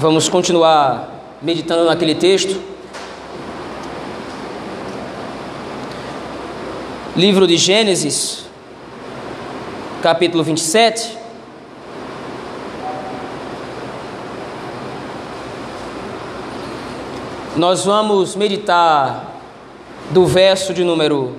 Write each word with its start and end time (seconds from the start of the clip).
Vamos 0.00 0.28
continuar 0.28 1.10
meditando 1.42 1.84
naquele 1.84 2.14
texto. 2.14 2.56
Livro 7.16 7.48
de 7.48 7.56
Gênesis, 7.56 8.44
capítulo 10.00 10.44
27. 10.44 11.18
Nós 17.56 17.84
vamos 17.84 18.36
meditar 18.36 19.40
do 20.10 20.26
verso 20.26 20.72
de 20.72 20.84
número 20.84 21.34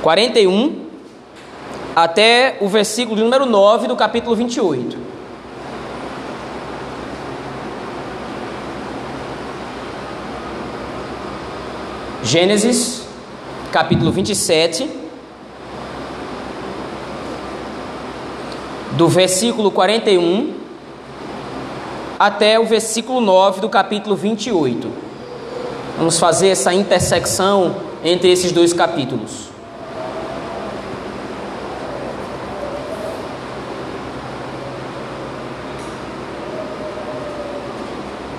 41 0.00 0.86
até 1.94 2.56
o 2.62 2.68
versículo 2.68 3.16
de 3.16 3.22
número 3.22 3.44
9 3.44 3.86
do 3.86 3.96
capítulo 3.96 4.34
28. 4.34 5.03
Gênesis, 12.24 13.02
capítulo 13.70 14.10
27, 14.10 14.88
do 18.92 19.06
versículo 19.08 19.70
41 19.70 20.54
até 22.18 22.58
o 22.58 22.64
versículo 22.64 23.20
9 23.20 23.60
do 23.60 23.68
capítulo 23.68 24.16
28. 24.16 24.90
Vamos 25.98 26.18
fazer 26.18 26.48
essa 26.48 26.72
intersecção 26.72 27.76
entre 28.02 28.32
esses 28.32 28.52
dois 28.52 28.72
capítulos. 28.72 29.50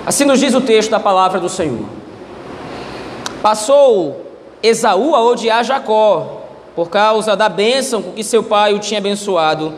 Assim 0.04 0.24
nos 0.24 0.40
diz 0.40 0.54
o 0.54 0.60
texto 0.60 0.90
da 0.90 0.98
palavra 0.98 1.38
do 1.38 1.48
Senhor. 1.48 2.05
Passou 3.46 4.26
Esaú 4.60 5.14
a 5.14 5.22
odiar 5.22 5.62
Jacó, 5.62 6.42
por 6.74 6.90
causa 6.90 7.36
da 7.36 7.48
bênção 7.48 8.02
com 8.02 8.10
que 8.10 8.24
seu 8.24 8.42
pai 8.42 8.74
o 8.74 8.80
tinha 8.80 8.98
abençoado, 8.98 9.72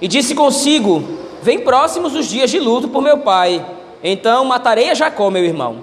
e 0.00 0.08
disse 0.08 0.34
consigo: 0.34 1.04
Vem 1.42 1.58
próximos 1.60 2.14
os 2.14 2.24
dias 2.24 2.50
de 2.50 2.58
luto 2.58 2.88
por 2.88 3.02
meu 3.02 3.18
pai, 3.18 3.62
então 4.02 4.46
matarei 4.46 4.88
a 4.88 4.94
Jacó, 4.94 5.28
meu 5.28 5.44
irmão. 5.44 5.80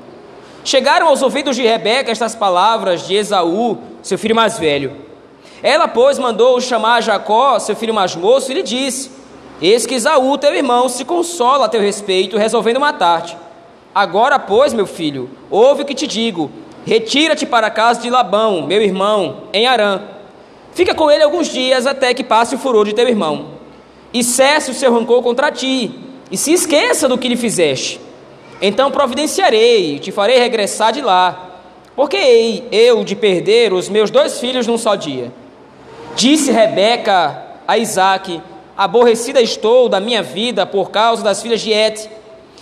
Chegaram 0.66 1.10
aos 1.10 1.22
ouvidos 1.22 1.56
de 1.56 1.62
Rebeca 1.62 2.12
estas 2.12 2.34
palavras 2.34 3.06
de 3.06 3.14
Esaú, 3.14 3.78
seu 4.02 4.18
filho 4.18 4.36
mais 4.36 4.58
velho. 4.58 4.94
Ela, 5.62 5.88
pois, 5.88 6.18
mandou 6.18 6.60
chamar 6.60 7.04
Jacó, 7.04 7.60
seu 7.60 7.76
filho 7.76 7.94
mais 7.94 8.16
moço, 8.16 8.52
e 8.52 8.56
lhe 8.56 8.64
disse: 8.64 9.12
Eis 9.62 9.86
que 9.86 9.94
Esaú, 9.94 10.40
teu 10.40 10.56
irmão, 10.56 10.90
se 10.90 11.06
consola 11.06 11.68
a 11.68 11.70
teu 11.70 11.82
respeito, 11.82 12.36
resolvendo 12.36 12.80
matar-te. 12.80 13.38
Agora, 13.94 14.40
pois, 14.40 14.74
meu 14.74 14.88
filho, 14.88 15.30
ouve 15.52 15.84
o 15.84 15.86
que 15.86 15.94
te 15.94 16.08
digo: 16.08 16.50
retira-te 16.88 17.46
para 17.46 17.68
a 17.68 17.70
casa 17.70 18.02
de 18.02 18.10
Labão, 18.10 18.66
meu 18.66 18.82
irmão, 18.82 19.44
em 19.52 19.68
Arã. 19.68 20.04
Fica 20.74 20.96
com 20.96 21.12
ele 21.12 21.22
alguns 21.22 21.50
dias 21.50 21.86
até 21.86 22.14
que 22.14 22.24
passe 22.24 22.56
o 22.56 22.58
furor 22.58 22.86
de 22.86 22.94
teu 22.94 23.06
irmão, 23.06 23.48
e 24.14 24.24
cesse 24.24 24.72
o 24.72 24.74
seu 24.74 24.94
rancor 24.94 25.22
contra 25.22 25.52
ti, 25.52 25.92
e 26.32 26.38
se 26.38 26.54
esqueça 26.54 27.10
do 27.10 27.18
que 27.18 27.28
lhe 27.28 27.36
fizeste. 27.36 28.00
Então 28.62 28.90
providenciarei 28.90 30.00
te 30.00 30.14
farei 30.14 30.40
regressar 30.40 30.94
de 30.94 31.02
lá, 31.02 31.60
porque 31.94 32.16
hei 32.16 32.68
eu 32.72 33.04
de 33.04 33.18
perder 33.18 33.74
os 33.74 33.90
meus 33.90 34.10
dois 34.10 34.40
filhos 34.40 34.66
num 34.66 34.78
só 34.78 34.96
dia. 34.96 35.30
Disse 36.16 36.54
Rebeca 36.54 37.44
a 37.68 37.78
Isaque: 37.78 38.42
Aborrecida 38.78 39.42
estou 39.42 39.90
da 39.90 40.00
minha 40.00 40.24
vida 40.24 40.66
por 40.66 40.90
causa 40.90 41.22
das 41.22 41.42
filhas 41.42 41.60
de 41.60 41.74
Et 41.74 42.10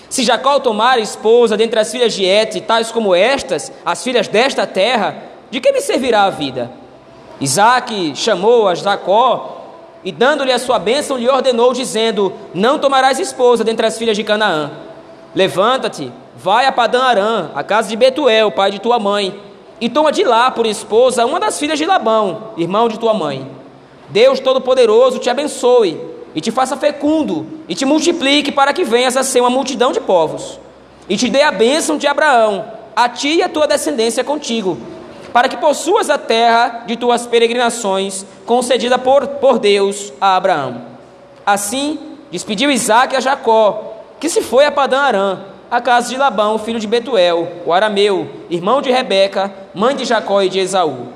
se 0.10 0.24
Jacó 0.24 0.60
tomar 0.60 1.00
esposa 1.00 1.58
dentre 1.58 1.80
as 1.80 1.92
filhas 1.92 2.14
de 2.14 2.24
Et, 2.24 2.62
tais 2.62 2.92
como 2.92 3.16
estas, 3.16 3.72
as 3.86 4.04
filhas 4.04 4.28
desta 4.28 4.66
terra, 4.68 5.16
de 5.50 5.60
que 5.60 5.72
me 5.72 5.82
servirá 5.82 6.24
a 6.24 6.30
vida? 6.30 6.72
Isaac 7.40 8.14
chamou 8.16 8.68
a 8.68 8.76
Jacó 8.76 9.62
e, 10.04 10.12
dando-lhe 10.12 10.52
a 10.52 10.60
sua 10.60 10.80
bênção, 10.80 11.18
lhe 11.18 11.28
ordenou, 11.28 11.74
dizendo: 11.74 12.34
Não 12.54 12.80
tomarás 12.80 13.20
esposa 13.20 13.64
dentre 13.64 13.86
as 13.86 13.98
filhas 13.98 14.16
de 14.16 14.24
Canaã. 14.24 14.72
Levanta-te, 15.34 16.12
vai 16.36 16.66
a 16.66 16.72
Padã 16.72 17.02
Arã, 17.04 17.52
a 17.54 17.64
casa 17.64 17.90
de 17.90 17.96
Betuel, 17.96 18.52
pai 18.52 18.72
de 18.72 18.80
tua 18.80 19.00
mãe, 19.00 19.38
e 19.82 19.90
toma 19.90 20.12
de 20.12 20.24
lá 20.24 20.50
por 20.50 20.66
esposa 20.66 21.26
uma 21.26 21.40
das 21.40 21.60
filhas 21.60 21.78
de 21.78 21.86
Labão, 21.86 22.54
irmão 22.56 22.88
de 22.88 22.98
tua 22.98 23.14
mãe. 23.14 23.46
Deus 24.10 24.40
Todo-Poderoso 24.40 25.20
te 25.20 25.30
abençoe 25.30 26.15
e 26.36 26.42
te 26.42 26.52
faça 26.52 26.76
fecundo, 26.76 27.48
e 27.68 27.74
te 27.74 27.86
multiplique 27.86 28.52
para 28.52 28.74
que 28.74 28.84
venhas 28.84 29.16
a 29.16 29.24
ser 29.24 29.40
uma 29.40 29.50
multidão 29.50 29.94
de 29.94 30.02
povos, 30.02 30.60
e 31.08 31.16
te 31.16 31.30
dê 31.30 31.42
a 31.42 31.52
bênção 31.52 31.98
de 31.98 32.06
Abraão, 32.06 32.66
a 32.94 33.08
ti 33.08 33.36
e 33.36 33.42
a 33.44 33.48
tua 33.48 33.66
descendência 33.66 34.24
contigo, 34.24 34.78
para 35.32 35.48
que 35.48 35.56
possuas 35.56 36.10
a 36.10 36.18
terra 36.18 36.84
de 36.86 36.98
tuas 36.98 37.26
peregrinações, 37.26 38.26
concedida 38.46 38.98
por, 38.98 39.26
por 39.28 39.60
Deus 39.60 40.12
a 40.20 40.36
Abraão. 40.36 40.82
Assim, 41.46 41.98
despediu 42.30 42.70
Isaac 42.70 43.16
a 43.16 43.22
Jacó, 43.22 43.94
que 44.20 44.30
se 44.30 44.42
foi 44.42 44.66
a 44.66 44.72
Padã 44.72 45.00
Arã, 45.00 45.40
a 45.72 45.80
casa 45.80 46.10
de 46.10 46.18
Labão, 46.18 46.58
filho 46.58 46.80
de 46.80 46.88
Betuel, 46.88 47.52
o 47.66 47.74
arameu, 47.74 48.30
irmão 48.50 48.82
de 48.82 48.92
Rebeca, 48.92 49.54
mãe 49.74 49.96
de 49.96 50.06
Jacó 50.06 50.42
e 50.42 50.50
de 50.50 50.60
Esaú. 50.60 51.08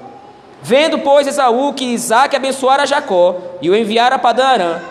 Vendo, 0.61 0.99
pois, 0.99 1.27
Esaú 1.27 1.73
que 1.73 1.85
Isaac 1.85 2.35
abençoara 2.35 2.85
Jacó 2.85 3.37
e 3.61 3.69
o 3.69 3.75
enviara 3.75 4.15
a 4.15 4.19
Padã 4.19 4.47
Arã, 4.47 4.81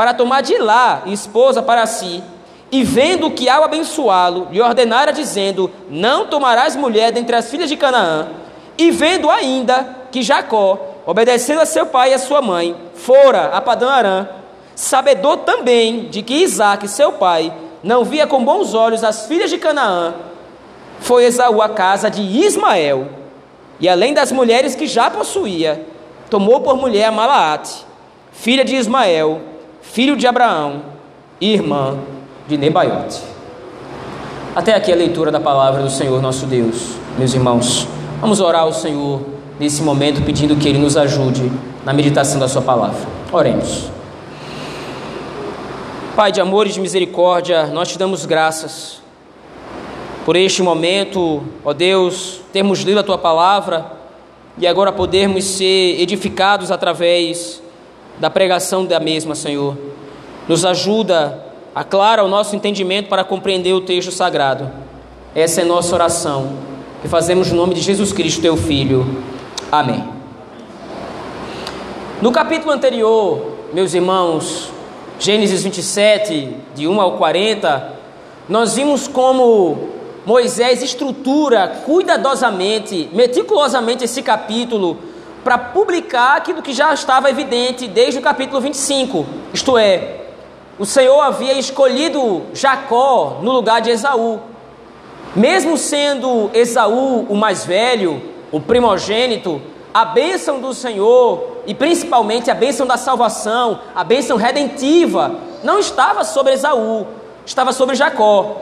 para 0.00 0.14
tomar 0.14 0.40
de 0.40 0.56
lá 0.56 1.02
esposa 1.04 1.60
para 1.60 1.84
si, 1.84 2.24
e 2.72 2.82
vendo 2.82 3.30
que 3.32 3.50
ao 3.50 3.62
abençoá-lo, 3.62 4.48
lhe 4.50 4.58
ordenara 4.58 5.12
dizendo: 5.12 5.70
Não 5.90 6.24
tomarás 6.24 6.74
mulher 6.74 7.12
dentre 7.12 7.36
as 7.36 7.50
filhas 7.50 7.68
de 7.68 7.76
Canaã, 7.76 8.28
e 8.78 8.90
vendo 8.90 9.28
ainda 9.28 9.86
que 10.10 10.22
Jacó, 10.22 10.78
obedecendo 11.04 11.60
a 11.60 11.66
seu 11.66 11.84
pai 11.84 12.12
e 12.12 12.14
a 12.14 12.18
sua 12.18 12.40
mãe, 12.40 12.74
fora 12.94 13.50
a 13.52 13.60
Padã 13.60 13.90
Arã, 13.90 14.28
sabedor 14.74 15.36
também 15.40 16.08
de 16.08 16.22
que 16.22 16.44
Isaac, 16.44 16.88
seu 16.88 17.12
pai, 17.12 17.52
não 17.84 18.02
via 18.02 18.26
com 18.26 18.42
bons 18.42 18.72
olhos 18.72 19.04
as 19.04 19.26
filhas 19.26 19.50
de 19.50 19.58
Canaã, 19.58 20.14
foi 20.98 21.26
Esaú 21.26 21.60
à 21.60 21.68
casa 21.68 22.10
de 22.10 22.22
Ismael, 22.22 23.06
e 23.78 23.86
além 23.86 24.14
das 24.14 24.32
mulheres 24.32 24.74
que 24.74 24.86
já 24.86 25.10
possuía, 25.10 25.86
tomou 26.30 26.62
por 26.62 26.74
mulher 26.74 27.04
a 27.04 27.12
Malaate, 27.12 27.84
filha 28.32 28.64
de 28.64 28.76
Ismael, 28.76 29.49
filho 29.92 30.16
de 30.16 30.24
Abraão, 30.24 30.82
irmã 31.40 31.98
de 32.46 32.56
Nebaiote. 32.56 33.20
Até 34.54 34.74
aqui 34.74 34.92
a 34.92 34.96
leitura 34.96 35.32
da 35.32 35.40
palavra 35.40 35.82
do 35.82 35.90
Senhor 35.90 36.22
nosso 36.22 36.46
Deus, 36.46 36.92
meus 37.18 37.34
irmãos. 37.34 37.88
Vamos 38.20 38.40
orar 38.40 38.62
ao 38.62 38.72
Senhor 38.72 39.20
nesse 39.58 39.82
momento, 39.82 40.22
pedindo 40.22 40.54
que 40.54 40.68
Ele 40.68 40.78
nos 40.78 40.96
ajude 40.96 41.50
na 41.84 41.92
meditação 41.92 42.38
da 42.38 42.46
Sua 42.46 42.62
palavra. 42.62 43.00
Oremos. 43.32 43.90
Pai 46.14 46.30
de 46.30 46.40
amor 46.40 46.68
e 46.68 46.70
de 46.70 46.80
misericórdia, 46.80 47.66
nós 47.66 47.88
te 47.88 47.98
damos 47.98 48.24
graças 48.24 49.02
por 50.24 50.36
este 50.36 50.62
momento, 50.62 51.42
ó 51.64 51.72
Deus, 51.72 52.42
termos 52.52 52.80
lido 52.82 53.00
a 53.00 53.02
Tua 53.02 53.18
palavra 53.18 53.86
e 54.56 54.68
agora 54.68 54.92
podermos 54.92 55.44
ser 55.44 56.00
edificados 56.00 56.70
através 56.70 57.60
da 58.20 58.28
pregação 58.28 58.84
da 58.84 59.00
mesma, 59.00 59.34
Senhor. 59.34 59.76
Nos 60.46 60.64
ajuda, 60.64 61.42
aclara 61.74 62.22
o 62.22 62.28
nosso 62.28 62.54
entendimento 62.54 63.08
para 63.08 63.24
compreender 63.24 63.72
o 63.72 63.80
texto 63.80 64.12
sagrado. 64.12 64.70
Essa 65.34 65.62
é 65.62 65.64
nossa 65.64 65.94
oração, 65.94 66.52
que 67.00 67.08
fazemos 67.08 67.50
no 67.50 67.56
nome 67.56 67.74
de 67.74 67.80
Jesus 67.80 68.12
Cristo, 68.12 68.42
teu 68.42 68.56
Filho. 68.56 69.24
Amém. 69.72 70.04
No 72.20 72.30
capítulo 72.30 72.72
anterior, 72.72 73.56
meus 73.72 73.94
irmãos, 73.94 74.70
Gênesis 75.18 75.62
27, 75.62 76.54
de 76.74 76.86
1 76.86 77.00
ao 77.00 77.12
40, 77.12 77.94
nós 78.46 78.74
vimos 78.76 79.08
como 79.08 79.88
Moisés 80.26 80.82
estrutura 80.82 81.68
cuidadosamente, 81.86 83.08
meticulosamente 83.12 84.04
esse 84.04 84.22
capítulo 84.22 84.98
para 85.44 85.56
publicar 85.56 86.36
aquilo 86.36 86.62
que 86.62 86.72
já 86.72 86.92
estava 86.92 87.30
evidente 87.30 87.88
desde 87.88 88.18
o 88.18 88.22
capítulo 88.22 88.60
25, 88.60 89.26
isto 89.52 89.78
é, 89.78 90.20
o 90.78 90.86
Senhor 90.86 91.20
havia 91.20 91.58
escolhido 91.58 92.42
Jacó 92.54 93.38
no 93.42 93.52
lugar 93.52 93.80
de 93.80 93.90
Esaú. 93.90 94.40
Mesmo 95.34 95.76
sendo 95.76 96.50
Esaú 96.54 97.26
o 97.28 97.34
mais 97.34 97.64
velho, 97.64 98.22
o 98.50 98.60
primogênito, 98.60 99.60
a 99.92 100.04
bênção 100.04 100.60
do 100.60 100.72
Senhor 100.72 101.58
e 101.66 101.74
principalmente 101.74 102.50
a 102.50 102.54
bênção 102.54 102.86
da 102.86 102.96
salvação, 102.96 103.80
a 103.94 104.02
bênção 104.02 104.36
redentiva, 104.36 105.36
não 105.62 105.78
estava 105.78 106.24
sobre 106.24 106.54
Esaú, 106.54 107.06
estava 107.44 107.72
sobre 107.72 107.94
Jacó. 107.94 108.56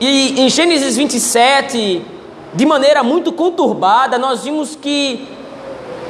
E 0.00 0.40
em 0.40 0.48
Gênesis 0.48 0.96
27, 0.96 2.04
de 2.54 2.66
maneira 2.66 3.02
muito 3.02 3.32
conturbada, 3.32 4.18
nós 4.18 4.44
vimos 4.44 4.76
que 4.76 5.26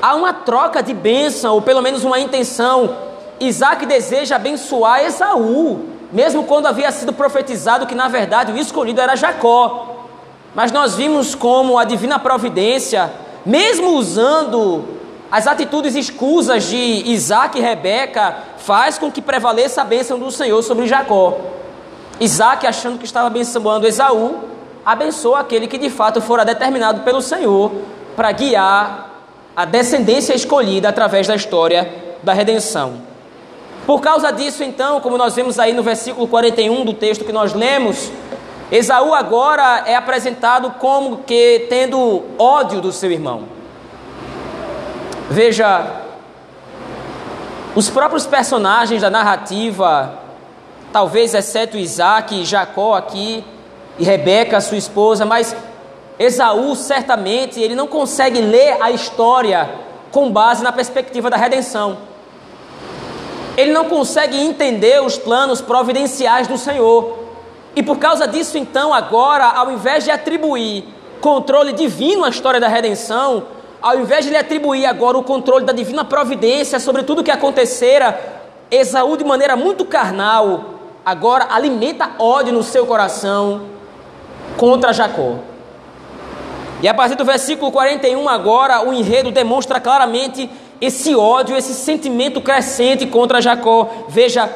há 0.00 0.14
uma 0.14 0.32
troca 0.32 0.82
de 0.82 0.94
bênção, 0.94 1.54
ou 1.54 1.62
pelo 1.62 1.82
menos 1.82 2.04
uma 2.04 2.18
intenção. 2.18 2.96
Isaac 3.40 3.86
deseja 3.86 4.36
abençoar 4.36 5.04
Esaú, 5.04 5.84
mesmo 6.12 6.44
quando 6.44 6.66
havia 6.66 6.90
sido 6.90 7.12
profetizado 7.12 7.86
que 7.86 7.94
na 7.94 8.08
verdade 8.08 8.52
o 8.52 8.58
escolhido 8.58 9.00
era 9.00 9.16
Jacó. 9.16 10.06
Mas 10.54 10.72
nós 10.72 10.94
vimos 10.94 11.34
como 11.34 11.78
a 11.78 11.84
divina 11.84 12.18
providência, 12.18 13.12
mesmo 13.44 13.90
usando 13.90 14.84
as 15.30 15.46
atitudes 15.46 15.94
escusas 15.94 16.64
de 16.64 16.76
Isaac 16.76 17.58
e 17.58 17.60
Rebeca, 17.60 18.36
faz 18.58 18.98
com 18.98 19.10
que 19.12 19.20
prevaleça 19.20 19.82
a 19.82 19.84
bênção 19.84 20.18
do 20.18 20.30
Senhor 20.30 20.62
sobre 20.62 20.86
Jacó. 20.86 21.36
Isaac, 22.18 22.66
achando 22.66 22.98
que 22.98 23.04
estava 23.04 23.26
abençoando 23.28 23.86
Esaú, 23.86 24.38
abençoa 24.84 25.40
aquele 25.40 25.68
que 25.68 25.78
de 25.78 25.90
fato 25.90 26.20
fora 26.20 26.44
determinado 26.44 27.02
pelo 27.02 27.20
Senhor 27.20 27.70
para 28.16 28.32
guiar 28.32 29.07
a 29.58 29.64
descendência 29.64 30.34
escolhida 30.34 30.88
através 30.88 31.26
da 31.26 31.34
história 31.34 31.92
da 32.22 32.32
redenção. 32.32 33.02
Por 33.84 34.00
causa 34.00 34.30
disso, 34.30 34.62
então, 34.62 35.00
como 35.00 35.18
nós 35.18 35.34
vemos 35.34 35.58
aí 35.58 35.72
no 35.72 35.82
versículo 35.82 36.28
41 36.28 36.84
do 36.84 36.92
texto 36.92 37.24
que 37.24 37.32
nós 37.32 37.52
lemos, 37.54 38.12
Esaú 38.70 39.12
agora 39.12 39.82
é 39.84 39.96
apresentado 39.96 40.70
como 40.78 41.24
que 41.24 41.66
tendo 41.68 42.22
ódio 42.38 42.80
do 42.80 42.92
seu 42.92 43.10
irmão. 43.10 43.46
Veja, 45.28 46.02
os 47.74 47.90
próprios 47.90 48.26
personagens 48.26 49.02
da 49.02 49.10
narrativa, 49.10 50.20
talvez 50.92 51.34
exceto 51.34 51.76
Isaac 51.76 52.42
e 52.42 52.44
Jacó 52.44 52.94
aqui, 52.94 53.44
e 53.98 54.04
Rebeca, 54.04 54.60
sua 54.60 54.78
esposa, 54.78 55.26
mas 55.26 55.56
Esaú 56.18 56.74
certamente 56.74 57.60
ele 57.60 57.74
não 57.74 57.86
consegue 57.86 58.40
ler 58.40 58.76
a 58.80 58.90
história 58.90 59.70
com 60.10 60.30
base 60.30 60.64
na 60.64 60.72
perspectiva 60.72 61.30
da 61.30 61.36
redenção. 61.36 61.98
Ele 63.56 63.72
não 63.72 63.84
consegue 63.84 64.36
entender 64.36 65.02
os 65.02 65.16
planos 65.16 65.60
providenciais 65.60 66.46
do 66.46 66.58
Senhor. 66.58 67.18
E 67.74 67.82
por 67.82 67.98
causa 67.98 68.26
disso, 68.26 68.58
então, 68.58 68.92
agora, 68.92 69.44
ao 69.44 69.70
invés 69.70 70.04
de 70.04 70.10
atribuir 70.10 70.84
controle 71.20 71.72
divino 71.72 72.24
à 72.24 72.28
história 72.28 72.60
da 72.60 72.68
redenção, 72.68 73.44
ao 73.80 73.98
invés 73.98 74.24
de 74.24 74.30
lhe 74.30 74.36
atribuir 74.36 74.86
agora 74.86 75.18
o 75.18 75.22
controle 75.22 75.64
da 75.64 75.72
divina 75.72 76.04
providência 76.04 76.80
sobre 76.80 77.02
tudo 77.02 77.20
o 77.20 77.24
que 77.24 77.30
acontecera, 77.30 78.18
Esaú, 78.70 79.16
de 79.16 79.24
maneira 79.24 79.56
muito 79.56 79.84
carnal, 79.84 80.64
agora 81.04 81.48
alimenta 81.50 82.10
ódio 82.18 82.52
no 82.52 82.62
seu 82.62 82.86
coração 82.86 83.62
contra 84.56 84.92
Jacó. 84.92 85.36
E 86.80 86.86
a 86.86 86.94
partir 86.94 87.16
do 87.16 87.24
versículo 87.24 87.72
41, 87.72 88.28
agora, 88.28 88.86
o 88.86 88.92
enredo 88.92 89.30
demonstra 89.30 89.80
claramente 89.80 90.48
esse 90.80 91.14
ódio, 91.14 91.56
esse 91.56 91.74
sentimento 91.74 92.40
crescente 92.40 93.06
contra 93.06 93.42
Jacó. 93.42 93.88
Veja, 94.08 94.48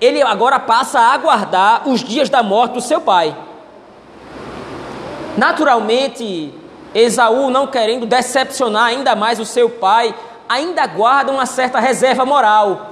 ele 0.00 0.20
agora 0.20 0.58
passa 0.58 1.00
a 1.00 1.14
aguardar 1.14 1.88
os 1.88 2.04
dias 2.04 2.28
da 2.28 2.42
morte 2.42 2.72
do 2.74 2.80
seu 2.82 3.00
pai. 3.00 3.34
Naturalmente, 5.38 6.52
Esaú, 6.94 7.50
não 7.50 7.66
querendo 7.66 8.04
decepcionar 8.04 8.84
ainda 8.84 9.16
mais 9.16 9.40
o 9.40 9.44
seu 9.46 9.70
pai, 9.70 10.14
ainda 10.48 10.86
guarda 10.86 11.32
uma 11.32 11.46
certa 11.46 11.80
reserva 11.80 12.26
moral. 12.26 12.90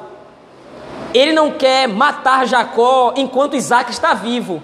Ele 1.13 1.33
não 1.33 1.53
quer 1.53 1.87
matar 1.87 2.47
Jacó 2.47 3.13
enquanto 3.17 3.55
Isaac 3.55 3.91
está 3.91 4.15
vivo. 4.15 4.63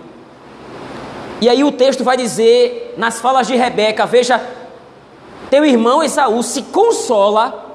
E 1.40 1.48
aí 1.48 1.62
o 1.62 1.70
texto 1.70 2.02
vai 2.02 2.16
dizer, 2.16 2.94
nas 2.96 3.20
falas 3.20 3.46
de 3.46 3.54
Rebeca, 3.54 4.04
veja, 4.06 4.40
teu 5.50 5.64
irmão 5.64 6.02
Esaú 6.02 6.42
se 6.42 6.62
consola 6.62 7.66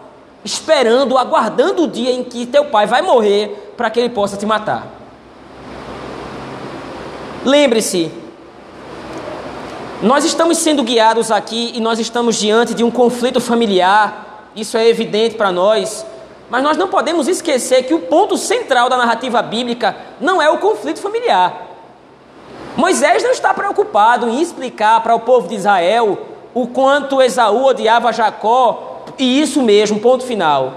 esperando, 0.44 1.18
aguardando 1.18 1.84
o 1.84 1.88
dia 1.88 2.12
em 2.12 2.24
que 2.24 2.46
teu 2.46 2.66
pai 2.66 2.86
vai 2.86 3.02
morrer 3.02 3.74
para 3.78 3.90
que 3.90 4.00
ele 4.00 4.10
possa 4.10 4.36
te 4.36 4.46
matar. 4.46 4.88
Lembre-se, 7.46 8.12
nós 10.02 10.26
estamos 10.26 10.58
sendo 10.58 10.84
guiados 10.84 11.32
aqui 11.32 11.72
e 11.74 11.80
nós 11.80 12.00
estamos 12.00 12.36
diante 12.36 12.74
de 12.74 12.84
um 12.84 12.92
conflito 12.92 13.40
familiar, 13.40 14.50
isso 14.56 14.78
é 14.78 14.88
evidente 14.88 15.36
para 15.36 15.52
nós, 15.52 16.06
mas 16.50 16.62
nós 16.62 16.78
não 16.78 16.90
podemos 16.90 17.28
esquecer 17.28 17.84
que 17.84 17.94
o 17.94 18.02
ponto 18.02 18.38
central 18.38 18.90
da 18.90 18.98
narrativa 18.98 19.42
bíblica 19.42 19.96
não 20.20 20.42
é 20.42 20.50
o 20.50 20.58
conflito 20.58 21.00
familiar. 21.00 21.73
Moisés 22.76 23.22
não 23.22 23.32
está 23.32 23.54
preocupado 23.54 24.28
em 24.28 24.42
explicar 24.42 25.02
para 25.02 25.14
o 25.14 25.20
povo 25.20 25.48
de 25.48 25.56
Israel 25.56 26.18
o 26.56 26.68
quanto 26.68 27.22
Esaú 27.22 27.66
odiava 27.66 28.12
Jacó, 28.12 29.04
e 29.18 29.42
isso 29.42 29.62
mesmo, 29.62 30.00
ponto 30.00 30.26
final. 30.26 30.74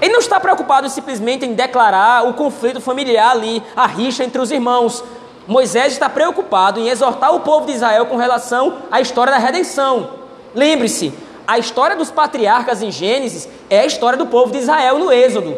Ele 0.00 0.12
não 0.12 0.20
está 0.20 0.40
preocupado 0.40 0.88
simplesmente 0.88 1.46
em 1.46 1.54
declarar 1.54 2.26
o 2.26 2.34
conflito 2.34 2.80
familiar 2.80 3.30
ali, 3.30 3.62
a 3.76 3.86
rixa 3.86 4.24
entre 4.24 4.40
os 4.40 4.50
irmãos. 4.50 5.04
Moisés 5.46 5.92
está 5.92 6.08
preocupado 6.08 6.80
em 6.80 6.88
exortar 6.88 7.32
o 7.34 7.40
povo 7.40 7.66
de 7.66 7.72
Israel 7.72 8.06
com 8.06 8.16
relação 8.16 8.78
à 8.90 9.00
história 9.00 9.32
da 9.32 9.38
redenção. 9.38 10.10
Lembre-se, 10.52 11.12
a 11.46 11.58
história 11.58 11.94
dos 11.94 12.10
patriarcas 12.10 12.82
em 12.82 12.90
Gênesis 12.90 13.48
é 13.70 13.80
a 13.80 13.86
história 13.86 14.18
do 14.18 14.26
povo 14.26 14.50
de 14.50 14.58
Israel 14.58 14.98
no 14.98 15.12
Êxodo. 15.12 15.56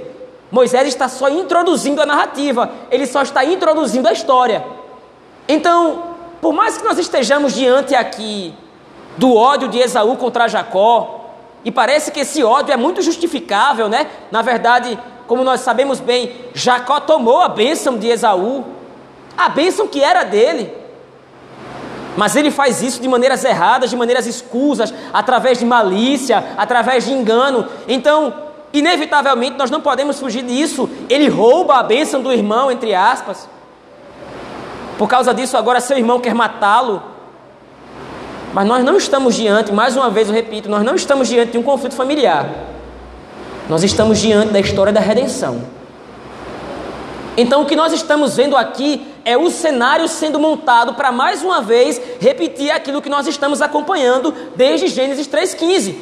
Moisés 0.50 0.87
está 0.87 1.09
só 1.09 1.29
introduzindo 1.29 2.02
a 2.02 2.06
narrativa, 2.06 2.70
ele 2.91 3.06
só 3.06 3.23
está 3.23 3.44
introduzindo 3.44 4.06
a 4.06 4.12
história. 4.12 4.75
Então, 5.48 6.16
por 6.40 6.52
mais 6.52 6.76
que 6.76 6.84
nós 6.84 6.98
estejamos 6.98 7.54
diante 7.54 7.94
aqui 7.94 8.54
do 9.16 9.34
ódio 9.34 9.69
de 9.69 9.78
Esaú 9.78 10.16
contra 10.16 10.48
Jacó, 10.48 11.25
e 11.64 11.70
parece 11.72 12.10
que 12.10 12.20
esse 12.20 12.44
ódio 12.44 12.72
é 12.72 12.76
muito 12.76 13.02
justificável, 13.02 13.88
né? 13.88 14.06
Na 14.31 14.43
verdade, 14.43 14.98
como 15.26 15.43
nós 15.43 15.60
sabemos 15.60 15.98
bem, 15.98 16.32
Jacó 16.54 17.00
tomou 17.00 17.40
a 17.40 17.48
bênção 17.48 17.98
de 17.98 18.08
Esaú, 18.08 18.64
a 19.37 19.48
bênção 19.48 19.88
que 19.88 20.02
era 20.02 20.22
dele. 20.22 20.72
Mas 22.16 22.34
ele 22.34 22.50
faz 22.50 22.82
isso 22.82 23.00
de 23.02 23.08
maneiras 23.08 23.44
erradas, 23.44 23.90
de 23.90 23.96
maneiras 23.96 24.26
escusas, 24.26 24.94
através 25.12 25.58
de 25.58 25.66
malícia, 25.66 26.42
através 26.56 27.04
de 27.04 27.12
engano. 27.12 27.66
Então, 27.87 28.32
inevitavelmente, 28.72 29.58
nós 29.58 29.70
não 29.70 29.81
podemos 29.81 30.19
fugir 30.19 30.42
disso. 30.42 30.88
Ele 31.10 31.28
rouba 31.28 31.75
a 31.75 31.82
bênção 31.82 32.22
do 32.22 32.32
irmão, 32.32 32.70
entre 32.70 32.94
aspas. 32.94 33.49
Por 34.98 35.08
causa 35.08 35.34
disso, 35.34 35.56
agora 35.56 35.81
seu 35.81 35.96
irmão 35.96 36.20
quer 36.20 36.34
matá-lo. 36.34 37.02
Mas 38.52 38.66
nós 38.66 38.84
não 38.84 38.96
estamos 38.96 39.34
diante, 39.34 39.72
mais 39.72 39.96
uma 39.96 40.08
vez 40.08 40.28
eu 40.28 40.34
repito, 40.34 40.69
nós 40.69 40.82
não 40.82 40.94
estamos 40.94 41.28
diante 41.28 41.52
de 41.52 41.58
um 41.58 41.62
conflito 41.62 41.94
familiar. 41.94 42.48
Nós 43.69 43.82
estamos 43.82 44.19
diante 44.19 44.52
da 44.52 44.60
história 44.60 44.93
da 44.93 45.00
redenção. 45.00 45.62
Então 47.37 47.62
o 47.62 47.66
que 47.66 47.76
nós 47.76 47.93
estamos 47.93 48.37
vendo 48.37 48.56
aqui 48.56 49.06
é 49.25 49.37
o 49.37 49.50
cenário 49.50 50.08
sendo 50.08 50.38
montado 50.38 50.94
para 50.94 51.12
mais 51.12 51.42
uma 51.42 51.61
vez 51.61 52.00
repetir 52.18 52.71
aquilo 52.71 53.02
que 53.02 53.11
nós 53.11 53.26
estamos 53.26 53.61
acompanhando 53.61 54.32
desde 54.54 54.87
Gênesis 54.87 55.28
3,15. 55.28 55.94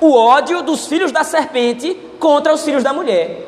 O 0.00 0.12
ódio 0.14 0.62
dos 0.62 0.86
filhos 0.86 1.10
da 1.10 1.24
serpente 1.24 1.94
contra 2.20 2.52
os 2.52 2.62
filhos 2.62 2.82
da 2.82 2.92
mulher. 2.92 3.46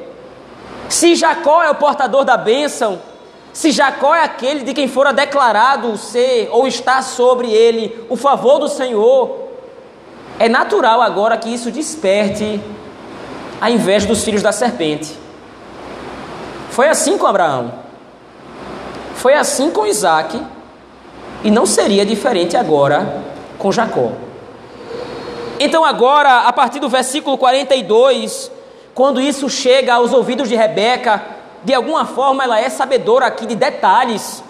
Se 0.88 1.14
Jacó 1.14 1.62
é 1.62 1.70
o 1.70 1.74
portador 1.74 2.24
da 2.24 2.36
bênção, 2.36 2.98
se 3.60 3.72
Jacó 3.72 4.14
é 4.14 4.22
aquele 4.22 4.64
de 4.64 4.72
quem 4.72 4.88
fora 4.88 5.12
declarado 5.12 5.94
ser 5.98 6.48
ou 6.50 6.66
está 6.66 7.02
sobre 7.02 7.52
ele 7.52 8.06
o 8.08 8.16
favor 8.16 8.58
do 8.58 8.68
Senhor, 8.68 9.50
é 10.38 10.48
natural 10.48 11.02
agora 11.02 11.36
que 11.36 11.52
isso 11.52 11.70
desperte 11.70 12.58
a 13.60 13.70
inveja 13.70 14.06
dos 14.06 14.24
filhos 14.24 14.40
da 14.40 14.50
serpente. 14.50 15.14
Foi 16.70 16.88
assim 16.88 17.18
com 17.18 17.26
Abraão, 17.26 17.74
foi 19.16 19.34
assim 19.34 19.70
com 19.70 19.86
Isaac, 19.86 20.40
e 21.44 21.50
não 21.50 21.66
seria 21.66 22.06
diferente 22.06 22.56
agora 22.56 23.22
com 23.58 23.70
Jacó. 23.70 24.12
Então, 25.58 25.84
agora, 25.84 26.46
a 26.46 26.52
partir 26.54 26.80
do 26.80 26.88
versículo 26.88 27.36
42, 27.36 28.50
quando 28.94 29.20
isso 29.20 29.50
chega 29.50 29.92
aos 29.92 30.14
ouvidos 30.14 30.48
de 30.48 30.56
Rebeca, 30.56 31.39
de 31.64 31.74
alguma 31.74 32.04
forma 32.04 32.44
ela 32.44 32.60
é 32.60 32.68
sabedora 32.68 33.26
aqui 33.26 33.46
de 33.46 33.54
detalhes. 33.54 34.42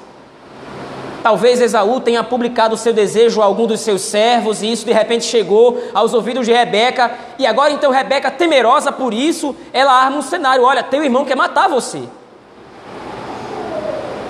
Talvez 1.22 1.60
Esaú 1.60 2.00
tenha 2.00 2.24
publicado 2.24 2.74
o 2.74 2.78
seu 2.78 2.92
desejo 2.92 3.42
a 3.42 3.44
algum 3.44 3.66
dos 3.66 3.80
seus 3.80 4.00
servos, 4.00 4.62
e 4.62 4.72
isso 4.72 4.86
de 4.86 4.92
repente 4.92 5.24
chegou 5.24 5.82
aos 5.92 6.14
ouvidos 6.14 6.46
de 6.46 6.52
Rebeca, 6.52 7.10
e 7.38 7.46
agora 7.46 7.72
então 7.72 7.90
Rebeca, 7.90 8.30
temerosa 8.30 8.90
por 8.90 9.12
isso, 9.12 9.54
ela 9.72 9.92
arma 9.92 10.16
um 10.16 10.22
cenário: 10.22 10.64
olha, 10.64 10.82
teu 10.82 11.04
irmão 11.04 11.24
quer 11.24 11.36
matar 11.36 11.68
você. 11.68 12.02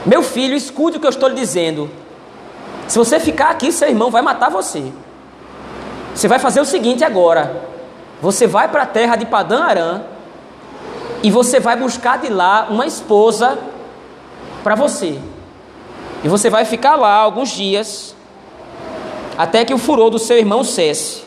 Meu 0.05 0.23
filho, 0.23 0.57
escute 0.57 0.97
o 0.97 1.01
que 1.01 1.07
eu 1.07 1.11
estou 1.11 1.29
lhe 1.29 1.35
dizendo. 1.37 1.91
Se 2.89 2.99
você 2.99 3.21
ficar 3.21 3.51
aqui, 3.51 3.71
seu 3.71 3.89
irmão 3.89 4.11
vai 4.11 4.23
matar 4.23 4.51
você. 4.51 4.93
Você 6.13 6.27
vai 6.27 6.41
fazer 6.41 6.61
o 6.61 6.65
seguinte 6.65 7.05
agora: 7.05 7.63
você 8.21 8.47
vai 8.49 8.67
para 8.67 8.83
a 8.83 8.87
terra 8.87 9.15
de 9.15 9.27
Padã 9.27 9.63
Arã, 9.63 10.03
e 11.23 11.31
você 11.31 11.61
vai 11.61 11.77
buscar 11.77 12.19
de 12.19 12.29
lá 12.29 12.69
uma 12.71 12.87
esposa 12.87 13.59
para 14.63 14.75
você. 14.75 15.19
E 16.23 16.29
você 16.29 16.49
vai 16.51 16.65
ficar 16.65 16.97
lá 16.97 17.15
alguns 17.15 17.51
dias 17.51 18.15
até 19.37 19.65
que 19.65 19.73
o 19.73 19.79
furor 19.79 20.11
do 20.11 20.19
seu 20.19 20.37
irmão 20.39 20.63
cesse. 20.63 21.25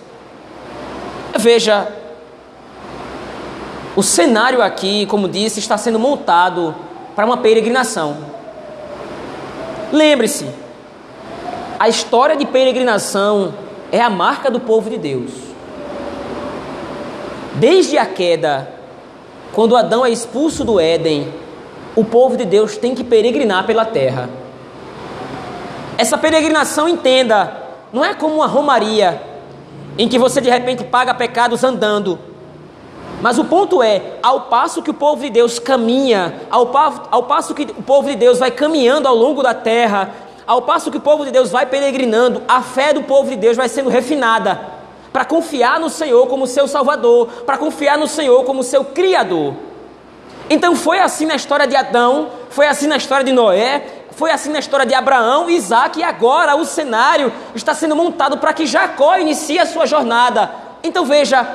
Veja, 1.36 1.92
o 3.96 4.04
cenário 4.04 4.62
aqui, 4.62 5.06
como 5.06 5.28
disse, 5.28 5.60
está 5.60 5.78
sendo 5.78 6.00
montado 6.00 6.76
para 7.16 7.26
uma 7.26 7.38
peregrinação. 7.38 8.18
Lembre-se, 9.92 10.48
a 11.80 11.88
história 11.88 12.36
de 12.36 12.46
peregrinação 12.46 13.54
é 13.92 14.02
a 14.02 14.10
marca 14.10 14.50
do 14.50 14.60
povo 14.60 14.90
de 14.90 14.98
Deus. 14.98 15.32
Desde 17.56 17.98
a 17.98 18.06
queda, 18.06 18.68
quando 19.54 19.78
Adão 19.78 20.04
é 20.04 20.10
expulso 20.10 20.66
do 20.66 20.80
Éden, 20.80 21.32
o 21.96 22.04
povo 22.04 22.36
de 22.36 22.44
Deus 22.44 22.76
tem 22.76 22.96
que 22.96 23.04
peregrinar 23.04 23.66
pela 23.68 23.86
terra. 23.86 24.28
Essa 25.96 26.18
peregrinação, 26.18 26.90
entenda, 26.90 27.56
não 27.94 28.04
é 28.04 28.16
como 28.16 28.36
uma 28.36 28.48
romaria, 28.48 29.22
em 29.96 30.08
que 30.08 30.18
você 30.18 30.42
de 30.42 30.50
repente 30.50 30.84
paga 30.84 31.14
pecados 31.14 31.64
andando. 31.64 32.18
Mas 33.22 33.38
o 33.38 33.46
ponto 33.46 33.84
é, 33.84 34.18
ao 34.24 34.42
passo 34.42 34.82
que 34.82 34.90
o 34.90 34.94
povo 34.94 35.22
de 35.22 35.30
Deus 35.30 35.60
caminha, 35.60 36.42
ao, 36.50 36.72
ao 37.12 37.24
passo 37.24 37.54
que 37.54 37.64
o 37.78 37.84
povo 37.84 38.10
de 38.10 38.16
Deus 38.16 38.40
vai 38.40 38.50
caminhando 38.50 39.08
ao 39.08 39.16
longo 39.16 39.44
da 39.44 39.54
terra, 39.54 40.10
ao 40.48 40.64
passo 40.64 40.90
que 40.90 40.98
o 40.98 41.02
povo 41.02 41.24
de 41.24 41.32
Deus 41.32 41.52
vai 41.52 41.68
peregrinando, 41.68 42.42
a 42.48 42.64
fé 42.64 42.92
do 42.92 43.04
povo 43.04 43.30
de 43.30 43.36
Deus 43.36 43.56
vai 43.56 43.70
sendo 43.70 43.90
refinada 43.90 44.73
para 45.14 45.24
confiar 45.24 45.80
no 45.80 45.90
Senhor 45.90 46.28
como 46.28 46.48
seu 46.48 46.68
Salvador, 46.68 47.28
para 47.46 47.58
confiar 47.58 47.98
no 47.98 48.08
Senhor 48.08 48.44
como 48.44 48.64
seu 48.64 48.84
Criador. 48.84 49.54
Então 50.50 50.76
foi 50.76 51.00
assim 51.00 51.28
na 51.28 51.36
história 51.36 51.68
de 51.68 51.76
Adão, 51.76 52.30
foi 52.50 52.68
assim 52.68 52.88
na 52.88 52.98
história 52.98 53.24
de 53.24 53.32
Noé, 53.32 53.86
foi 54.16 54.32
assim 54.32 54.50
na 54.50 54.60
história 54.60 54.86
de 54.86 54.94
Abraão 54.94 55.50
Isaac, 55.50 56.00
e 56.00 56.04
agora 56.04 56.56
o 56.56 56.66
cenário 56.66 57.32
está 57.56 57.74
sendo 57.74 57.96
montado 57.96 58.38
para 58.40 58.54
que 58.54 58.66
Jacó 58.66 59.18
inicie 59.18 59.60
a 59.60 59.66
sua 59.66 59.86
jornada. 59.86 60.52
Então 60.84 61.06
veja, 61.06 61.48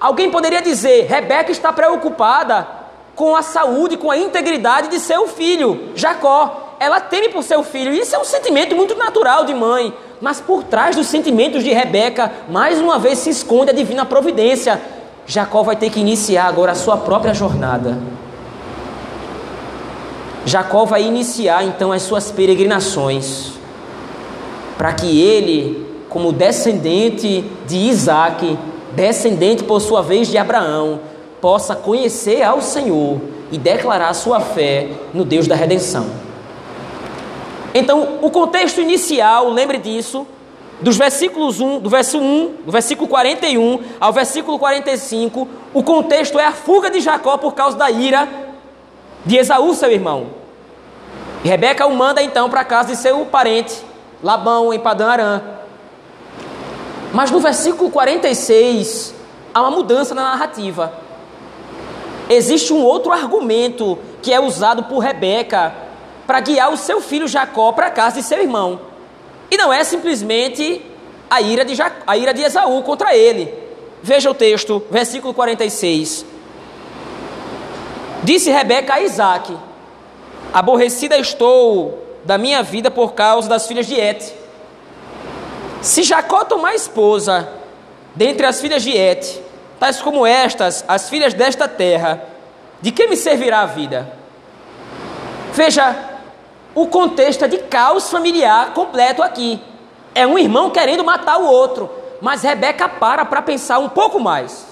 alguém 0.00 0.30
poderia 0.30 0.60
dizer: 0.60 1.06
Rebeca 1.06 1.50
está 1.52 1.72
preocupada 1.72 2.66
com 3.14 3.36
a 3.36 3.42
saúde, 3.42 3.96
com 3.96 4.10
a 4.10 4.16
integridade 4.16 4.88
de 4.88 4.98
seu 4.98 5.28
filho, 5.28 5.92
Jacó. 5.94 6.71
Ela 6.82 6.98
teme 6.98 7.28
por 7.28 7.44
seu 7.44 7.62
filho. 7.62 7.94
Isso 7.94 8.12
é 8.16 8.18
um 8.18 8.24
sentimento 8.24 8.74
muito 8.74 8.96
natural 8.96 9.44
de 9.44 9.54
mãe. 9.54 9.94
Mas 10.20 10.40
por 10.40 10.64
trás 10.64 10.96
dos 10.96 11.06
sentimentos 11.06 11.62
de 11.62 11.70
Rebeca, 11.70 12.32
mais 12.48 12.80
uma 12.80 12.98
vez 12.98 13.18
se 13.18 13.30
esconde 13.30 13.70
a 13.70 13.72
divina 13.72 14.04
providência. 14.04 14.82
Jacó 15.24 15.62
vai 15.62 15.76
ter 15.76 15.90
que 15.90 16.00
iniciar 16.00 16.46
agora 16.46 16.72
a 16.72 16.74
sua 16.74 16.96
própria 16.96 17.32
jornada. 17.32 17.96
Jacó 20.44 20.84
vai 20.84 21.04
iniciar 21.04 21.62
então 21.62 21.92
as 21.92 22.02
suas 22.02 22.32
peregrinações, 22.32 23.52
para 24.76 24.92
que 24.92 25.20
ele, 25.20 25.86
como 26.08 26.32
descendente 26.32 27.44
de 27.64 27.76
Isaac, 27.76 28.58
descendente 28.90 29.62
por 29.62 29.80
sua 29.80 30.02
vez 30.02 30.26
de 30.26 30.36
Abraão, 30.36 30.98
possa 31.40 31.76
conhecer 31.76 32.42
ao 32.42 32.60
Senhor 32.60 33.20
e 33.52 33.58
declarar 33.58 34.12
sua 34.14 34.40
fé 34.40 34.88
no 35.14 35.24
Deus 35.24 35.46
da 35.46 35.54
redenção. 35.54 36.31
Então, 37.74 38.18
o 38.20 38.30
contexto 38.30 38.80
inicial, 38.80 39.48
lembre 39.48 39.78
disso, 39.78 40.26
dos 40.80 40.96
versículos 40.96 41.60
1, 41.60 41.78
do 41.78 41.88
verso 41.88 42.18
1, 42.18 42.56
do 42.66 42.72
versículo 42.72 43.08
41 43.08 43.80
ao 44.00 44.12
versículo 44.12 44.58
45, 44.58 45.48
o 45.72 45.82
contexto 45.82 46.38
é 46.38 46.44
a 46.44 46.52
fuga 46.52 46.90
de 46.90 47.00
Jacó 47.00 47.38
por 47.38 47.54
causa 47.54 47.76
da 47.76 47.90
ira 47.90 48.28
de 49.24 49.36
Esaú, 49.36 49.72
seu 49.74 49.90
irmão. 49.90 50.26
E 51.44 51.48
Rebeca 51.48 51.86
o 51.86 51.96
manda 51.96 52.22
então 52.22 52.50
para 52.50 52.60
a 52.60 52.64
casa 52.64 52.90
de 52.90 52.96
seu 52.96 53.24
parente, 53.26 53.74
Labão, 54.22 54.72
em 54.72 54.78
Padã 54.78 55.08
Arã. 55.08 55.42
Mas 57.12 57.30
no 57.30 57.40
versículo 57.40 57.90
46, 57.90 59.14
há 59.54 59.60
uma 59.60 59.70
mudança 59.70 60.14
na 60.14 60.22
narrativa. 60.22 60.92
Existe 62.28 62.72
um 62.72 62.82
outro 62.82 63.12
argumento 63.12 63.98
que 64.20 64.32
é 64.32 64.40
usado 64.40 64.84
por 64.84 64.98
Rebeca 64.98 65.74
para 66.32 66.40
guiar 66.40 66.72
o 66.72 66.78
seu 66.78 66.98
filho 67.02 67.28
Jacó 67.28 67.72
para 67.72 67.88
a 67.88 67.90
casa 67.90 68.16
de 68.16 68.22
seu 68.22 68.40
irmão. 68.40 68.80
E 69.50 69.56
não 69.58 69.70
é 69.70 69.84
simplesmente 69.84 70.80
a 71.28 71.42
ira 71.42 71.62
de, 71.62 71.74
Jac... 71.74 71.94
a 72.06 72.16
ira 72.16 72.32
de 72.32 72.40
Esaú 72.40 72.82
contra 72.82 73.14
ele. 73.14 73.52
Veja 74.02 74.30
o 74.30 74.34
texto, 74.34 74.82
versículo 74.90 75.34
46. 75.34 76.24
Disse 78.22 78.50
Rebeca 78.50 78.94
a 78.94 79.02
Isaac: 79.02 79.54
Aborrecida 80.54 81.18
estou 81.18 82.02
da 82.24 82.38
minha 82.38 82.62
vida 82.62 82.90
por 82.90 83.12
causa 83.12 83.46
das 83.46 83.66
filhas 83.66 83.86
de 83.86 84.00
Et. 84.00 84.34
Se 85.82 86.02
Jacó 86.02 86.46
tomar 86.46 86.74
esposa 86.74 87.46
dentre 88.14 88.46
as 88.46 88.58
filhas 88.58 88.82
de 88.82 88.96
Et, 88.96 89.38
tais 89.78 90.00
como 90.00 90.26
estas, 90.26 90.82
as 90.88 91.10
filhas 91.10 91.34
desta 91.34 91.68
terra, 91.68 92.24
de 92.80 92.90
que 92.90 93.06
me 93.06 93.18
servirá 93.18 93.60
a 93.60 93.66
vida? 93.66 94.10
Veja, 95.52 96.11
o 96.74 96.86
contexto 96.86 97.44
é 97.44 97.48
de 97.48 97.58
caos 97.58 98.10
familiar 98.10 98.72
completo 98.72 99.22
aqui. 99.22 99.60
É 100.14 100.26
um 100.26 100.38
irmão 100.38 100.70
querendo 100.70 101.04
matar 101.04 101.38
o 101.38 101.46
outro, 101.46 101.90
mas 102.20 102.42
Rebeca 102.42 102.88
para 102.88 103.24
para 103.24 103.42
pensar 103.42 103.78
um 103.78 103.88
pouco 103.88 104.18
mais. 104.18 104.66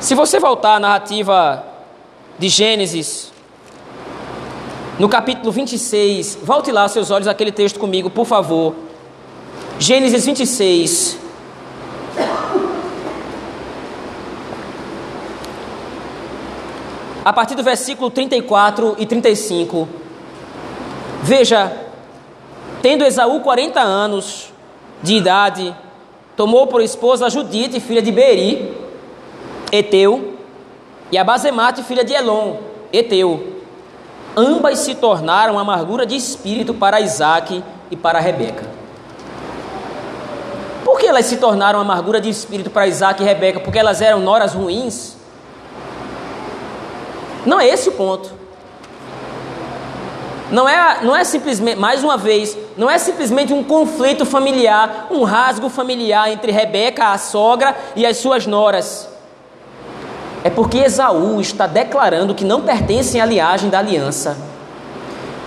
Se 0.00 0.14
você 0.14 0.38
voltar 0.38 0.76
à 0.76 0.80
narrativa 0.80 1.64
de 2.38 2.48
Gênesis, 2.48 3.32
no 4.98 5.08
capítulo 5.08 5.50
26, 5.50 6.38
volte 6.42 6.70
lá 6.72 6.88
seus 6.88 7.10
olhos 7.10 7.28
aquele 7.28 7.52
texto 7.52 7.78
comigo, 7.78 8.08
por 8.08 8.24
favor. 8.24 8.74
Gênesis 9.78 10.24
26. 10.24 11.18
A 17.28 17.32
partir 17.34 17.54
do 17.54 17.62
versículo 17.62 18.08
34 18.08 18.96
e 18.98 19.04
35. 19.04 19.86
Veja, 21.22 21.70
tendo 22.80 23.04
Esaú 23.04 23.40
40 23.40 23.78
anos 23.82 24.50
de 25.02 25.16
idade, 25.16 25.76
tomou 26.34 26.66
por 26.68 26.80
esposa 26.80 27.28
Judite, 27.28 27.80
filha 27.80 28.00
de 28.00 28.10
Beri, 28.10 28.74
Eteu, 29.70 30.38
e 31.12 31.18
a 31.18 31.22
Basemate, 31.22 31.82
filha 31.82 32.02
de 32.02 32.14
Elon, 32.14 32.56
Eteu. 32.90 33.58
Ambas 34.34 34.78
se 34.78 34.94
tornaram 34.94 35.58
amargura 35.58 36.06
de 36.06 36.16
espírito 36.16 36.72
para 36.72 36.98
Isaac 36.98 37.62
e 37.90 37.96
para 37.96 38.20
Rebeca. 38.20 38.64
Por 40.82 40.98
que 40.98 41.06
elas 41.06 41.26
se 41.26 41.36
tornaram 41.36 41.78
amargura 41.78 42.22
de 42.22 42.30
espírito 42.30 42.70
para 42.70 42.86
Isaac 42.86 43.22
e 43.22 43.26
Rebeca? 43.26 43.60
Porque 43.60 43.78
elas 43.78 44.00
eram 44.00 44.18
noras 44.18 44.54
ruins? 44.54 45.17
Não 47.48 47.58
é 47.58 47.66
esse 47.66 47.88
o 47.88 47.92
ponto. 47.92 48.30
Não 50.50 50.68
é, 50.68 51.02
não 51.02 51.16
é 51.16 51.24
simplesmente, 51.24 51.78
mais 51.78 52.04
uma 52.04 52.18
vez, 52.18 52.54
não 52.76 52.90
é 52.90 52.98
simplesmente 52.98 53.54
um 53.54 53.64
conflito 53.64 54.26
familiar, 54.26 55.06
um 55.10 55.22
rasgo 55.22 55.70
familiar 55.70 56.30
entre 56.30 56.52
Rebeca, 56.52 57.06
a 57.06 57.16
sogra, 57.16 57.74
e 57.96 58.04
as 58.04 58.18
suas 58.18 58.46
noras. 58.46 59.08
É 60.44 60.50
porque 60.50 60.76
Esaú 60.76 61.40
está 61.40 61.66
declarando 61.66 62.34
que 62.34 62.44
não 62.44 62.60
pertencem 62.60 63.18
à 63.18 63.24
linhagem 63.24 63.70
da 63.70 63.78
aliança. 63.78 64.36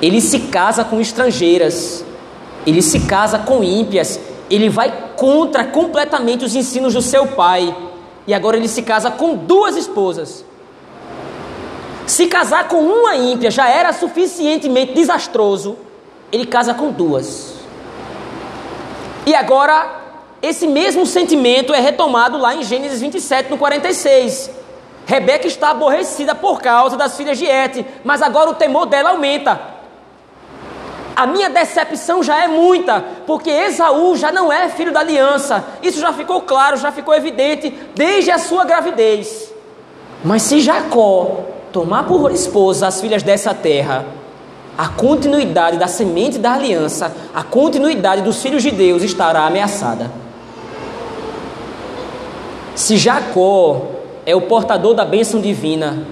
Ele 0.02 0.20
se 0.20 0.40
casa 0.40 0.84
com 0.84 1.00
estrangeiras, 1.00 2.04
ele 2.66 2.82
se 2.82 3.02
casa 3.02 3.38
com 3.38 3.64
ímpias, 3.64 4.20
ele 4.50 4.70
vai 4.70 4.92
contra 5.16 5.66
completamente 5.66 6.46
os 6.46 6.56
ensinos 6.56 6.96
do 6.96 7.02
seu 7.02 7.28
pai. 7.28 7.76
E 8.26 8.34
agora 8.34 8.58
ele 8.58 8.68
se 8.68 8.82
casa 8.82 9.12
com 9.12 9.36
duas 9.36 9.76
esposas. 9.78 10.50
Se 12.12 12.28
casar 12.28 12.68
com 12.68 12.84
uma 12.84 13.16
ímpia 13.16 13.50
já 13.50 13.70
era 13.70 13.94
suficientemente 13.94 14.92
desastroso, 14.92 15.78
ele 16.30 16.46
casa 16.46 16.74
com 16.74 16.92
duas. 16.92 17.54
E 19.26 19.34
agora, 19.34 19.90
esse 20.42 20.68
mesmo 20.68 21.06
sentimento 21.06 21.74
é 21.74 21.80
retomado 21.80 22.38
lá 22.38 22.54
em 22.54 22.64
Gênesis 22.64 23.00
27, 23.00 23.50
no 23.50 23.58
46. 23.58 24.52
Rebeca 25.06 25.48
está 25.48 25.70
aborrecida 25.70 26.36
por 26.36 26.62
causa 26.62 26.98
das 26.98 27.16
filhas 27.16 27.38
de 27.38 27.46
Et, 27.46 27.86
mas 28.04 28.22
agora 28.22 28.50
o 28.50 28.56
temor 28.56 28.88
dela 28.88 29.12
aumenta. 29.12 29.62
A 31.16 31.26
minha 31.26 31.50
decepção 31.50 32.22
já 32.22 32.44
é 32.44 32.48
muita, 32.50 33.06
porque 33.26 33.50
Esaú 33.50 34.18
já 34.18 34.34
não 34.34 34.52
é 34.52 34.68
filho 34.68 34.92
da 34.92 35.00
aliança. 35.00 35.64
Isso 35.82 36.02
já 36.02 36.12
ficou 36.12 36.42
claro, 36.42 36.76
já 36.76 36.92
ficou 36.92 37.16
evidente 37.16 37.70
desde 37.96 38.32
a 38.32 38.38
sua 38.38 38.66
gravidez. 38.66 39.50
Mas 40.26 40.42
se 40.42 40.60
Jacó 40.60 41.61
tomar 41.72 42.04
por 42.04 42.32
esposa 42.32 42.88
as 42.88 43.00
filhas 43.00 43.24
dessa 43.24 43.54
terra, 43.54 44.06
a 44.78 44.88
continuidade 44.88 45.78
da 45.78 45.88
semente 45.88 46.38
da 46.38 46.54
aliança, 46.54 47.16
a 47.34 47.44
continuidade 47.44 48.22
dos 48.22 48.42
filhos 48.42 48.64
de 48.64 48.72
Deus 48.72 49.04
estará 49.04 49.46
ameaçada. 49.46 50.12
Se 52.76 52.98
Jacó 52.98 53.82
é 54.26 54.36
o 54.36 54.42
portador 54.42 54.94
da 54.94 55.06
bênção 55.06 55.42
divina. 55.42 56.06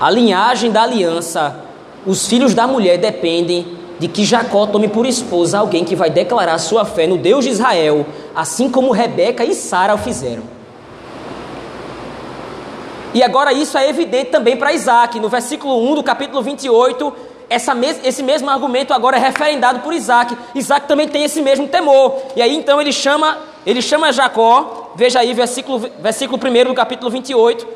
A 0.00 0.10
linhagem 0.10 0.70
da 0.70 0.82
aliança, 0.82 1.60
os 2.06 2.26
filhos 2.26 2.54
da 2.54 2.66
mulher 2.66 2.98
dependem 2.98 3.76
de 3.98 4.08
que 4.08 4.24
Jacó 4.24 4.66
tome 4.66 4.88
por 4.88 5.06
esposa 5.06 5.58
alguém 5.58 5.84
que 5.84 5.96
vai 5.96 6.10
declarar 6.10 6.58
sua 6.58 6.84
fé 6.84 7.06
no 7.06 7.16
Deus 7.16 7.44
de 7.44 7.50
Israel, 7.50 8.06
assim 8.34 8.70
como 8.70 8.92
Rebeca 8.92 9.44
e 9.44 9.54
Sara 9.54 9.94
o 9.94 9.98
fizeram. 9.98 10.55
E 13.16 13.22
agora 13.22 13.50
isso 13.50 13.78
é 13.78 13.88
evidente 13.88 14.30
também 14.30 14.58
para 14.58 14.74
Isaac. 14.74 15.18
No 15.18 15.30
versículo 15.30 15.90
1 15.90 15.94
do 15.94 16.02
capítulo 16.02 16.42
28, 16.42 17.14
essa 17.48 17.74
mes 17.74 17.98
esse 18.04 18.22
mesmo 18.22 18.50
argumento 18.50 18.92
agora 18.92 19.16
é 19.16 19.18
referendado 19.18 19.80
por 19.80 19.94
Isaac. 19.94 20.36
Isaac 20.54 20.86
também 20.86 21.08
tem 21.08 21.24
esse 21.24 21.40
mesmo 21.40 21.66
temor. 21.66 22.14
E 22.36 22.42
aí 22.42 22.54
então 22.54 22.78
ele 22.78 22.92
chama, 22.92 23.38
ele 23.64 23.80
chama 23.80 24.12
Jacó, 24.12 24.92
veja 24.94 25.20
aí, 25.20 25.32
versículo, 25.32 25.78
versículo 25.98 26.38
1 26.38 26.64
do 26.64 26.74
capítulo 26.74 27.10
28. 27.10 27.66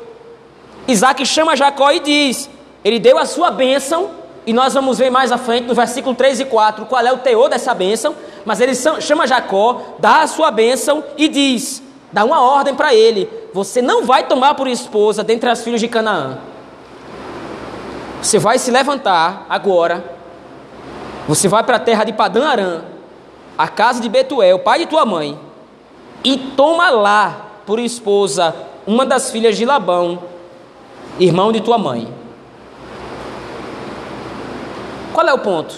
Isaac 0.87 1.25
chama 1.25 1.55
Jacó 1.55 1.89
e 1.89 2.01
diz: 2.01 2.47
Ele 2.85 2.99
deu 2.99 3.17
a 3.17 3.25
sua 3.25 3.49
bênção, 3.49 4.11
e 4.45 4.53
nós 4.53 4.75
vamos 4.75 4.99
ver 4.99 5.09
mais 5.09 5.31
à 5.31 5.39
frente, 5.39 5.65
no 5.65 5.73
versículo 5.73 6.13
3 6.13 6.41
e 6.41 6.45
4, 6.45 6.85
qual 6.85 7.03
é 7.03 7.11
o 7.11 7.17
teor 7.17 7.49
dessa 7.49 7.73
bênção. 7.73 8.15
Mas 8.45 8.61
ele 8.61 8.75
chama 8.75 9.25
Jacó, 9.25 9.81
dá 9.97 10.21
a 10.21 10.27
sua 10.27 10.51
bênção 10.51 11.03
e 11.17 11.27
diz: 11.27 11.81
dá 12.11 12.25
uma 12.25 12.41
ordem 12.41 12.75
para 12.75 12.93
ele: 12.93 13.29
Você 13.53 13.81
não 13.81 14.05
vai 14.05 14.27
tomar 14.27 14.55
por 14.55 14.67
esposa 14.67 15.23
dentre 15.23 15.49
as 15.49 15.63
filhas 15.63 15.79
de 15.79 15.87
Canaã. 15.87 16.37
Você 18.21 18.37
vai 18.37 18.59
se 18.59 18.69
levantar 18.69 19.45
agora, 19.49 20.03
você 21.27 21.47
vai 21.47 21.63
para 21.63 21.77
a 21.77 21.79
terra 21.79 22.03
de 22.03 22.13
Padã 22.13 22.47
Arã, 22.47 22.81
a 23.57 23.67
casa 23.67 23.99
de 23.99 24.07
Betuel, 24.07 24.59
pai 24.59 24.79
de 24.79 24.85
tua 24.85 25.05
mãe, 25.05 25.39
e 26.23 26.37
toma 26.37 26.89
lá 26.91 27.47
por 27.65 27.79
esposa 27.79 28.55
uma 28.85 29.05
das 29.05 29.31
filhas 29.31 29.57
de 29.57 29.65
Labão, 29.65 30.21
irmão 31.19 31.51
de 31.51 31.61
tua 31.61 31.79
mãe. 31.79 32.13
Qual 35.13 35.27
é 35.27 35.33
o 35.33 35.39
ponto? 35.39 35.75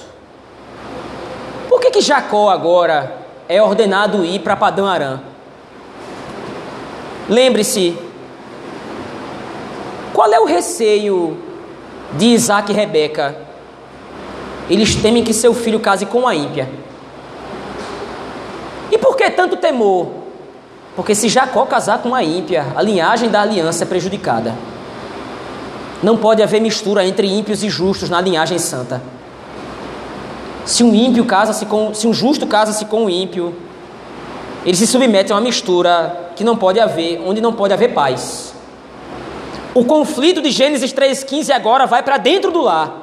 Por 1.70 1.80
que, 1.80 1.92
que 1.92 2.02
Jacó 2.02 2.50
agora 2.50 3.18
é 3.48 3.62
ordenado 3.62 4.24
ir 4.26 4.40
para 4.40 4.56
Padã 4.56 4.88
Arã? 4.90 5.33
Lembre-se, 7.30 7.98
qual 10.14 10.32
é 10.32 10.40
o 10.40 10.46
receio 10.46 11.38
de 12.18 12.26
Isaac 12.28 12.72
e 12.72 12.76
Rebeca? 12.76 13.36
Eles 14.70 14.96
temem 14.96 15.24
que 15.24 15.34
seu 15.34 15.54
filho 15.54 15.80
case 15.80 16.06
com 16.06 16.28
a 16.28 16.36
ímpia. 16.36 16.70
E 18.92 18.98
por 18.98 19.16
que 19.16 19.30
tanto 19.32 19.58
temor? 19.58 20.08
Porque 20.96 21.16
se 21.16 21.28
Jacó 21.28 21.66
casar 21.66 22.00
com 22.00 22.14
a 22.14 22.24
ímpia, 22.24 22.66
a 22.76 22.82
linhagem 22.82 23.30
da 23.30 23.42
aliança 23.42 23.84
é 23.84 23.88
prejudicada. 23.88 24.54
Não 26.04 26.18
pode 26.18 26.44
haver 26.44 26.62
mistura 26.62 27.06
entre 27.06 27.28
ímpios 27.28 27.64
e 27.64 27.70
justos 27.70 28.10
na 28.10 28.22
linhagem 28.22 28.60
santa. 28.60 29.02
Se 30.66 30.84
um 30.84 30.94
ímpio 30.94 31.26
casa-se 31.26 31.66
com, 31.66 31.94
se 31.94 32.08
um 32.08 32.14
justo 32.14 32.46
casa-se 32.46 32.86
com 32.86 33.06
um 33.06 33.10
ímpio, 33.10 33.56
ele 34.66 34.78
se 34.78 34.86
submete 34.86 35.32
a 35.32 35.36
uma 35.36 35.42
mistura 35.42 36.23
que 36.36 36.44
não 36.44 36.56
pode 36.56 36.80
haver, 36.80 37.22
onde 37.26 37.42
não 37.42 37.54
pode 37.54 37.74
haver 37.74 37.94
paz. 37.94 38.54
O 39.74 39.86
conflito 39.86 40.42
de 40.42 40.52
Gênesis 40.52 40.94
3,15 40.94 41.52
agora 41.52 41.86
vai 41.86 42.04
para 42.04 42.18
dentro 42.18 42.52
do 42.52 42.62
lar. 42.62 43.02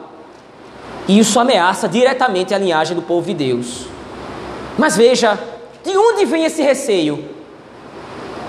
E 1.08 1.18
isso 1.18 1.40
ameaça 1.40 1.88
diretamente 1.88 2.54
a 2.54 2.58
linhagem 2.58 2.94
do 2.94 3.02
povo 3.02 3.26
de 3.26 3.34
Deus. 3.34 3.86
Mas 4.78 4.96
veja, 4.96 5.38
de 5.84 5.96
onde 5.96 6.24
vem 6.24 6.44
esse 6.44 6.62
receio? 6.62 7.24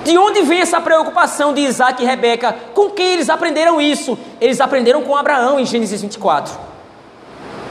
De 0.03 0.17
onde 0.17 0.41
vem 0.41 0.61
essa 0.61 0.79
preocupação 0.79 1.53
de 1.53 1.61
Isaac 1.61 2.01
e 2.01 2.05
Rebeca? 2.05 2.55
Com 2.73 2.89
quem 2.89 3.13
eles 3.13 3.29
aprenderam 3.29 3.81
isso? 3.81 4.17
Eles 4.39 4.59
aprenderam 4.61 5.01
com 5.01 5.15
Abraão 5.15 5.59
em 5.59 5.65
Gênesis 5.65 6.01
24. 6.01 6.71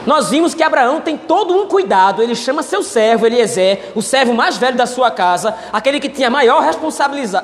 Nós 0.05 0.29
vimos 0.29 0.55
que 0.55 0.63
Abraão 0.63 0.99
tem 0.99 1.15
todo 1.15 1.53
um 1.53 1.67
cuidado, 1.67 2.23
ele 2.23 2.35
chama 2.35 2.63
seu 2.63 2.81
servo 2.81 3.27
Eliezer, 3.27 3.91
o 3.95 4.01
servo 4.01 4.33
mais 4.33 4.57
velho 4.57 4.75
da 4.75 4.87
sua 4.87 5.11
casa, 5.11 5.55
aquele 5.71 5.99
que 5.99 6.09
tinha 6.09 6.29
maior 6.29 6.63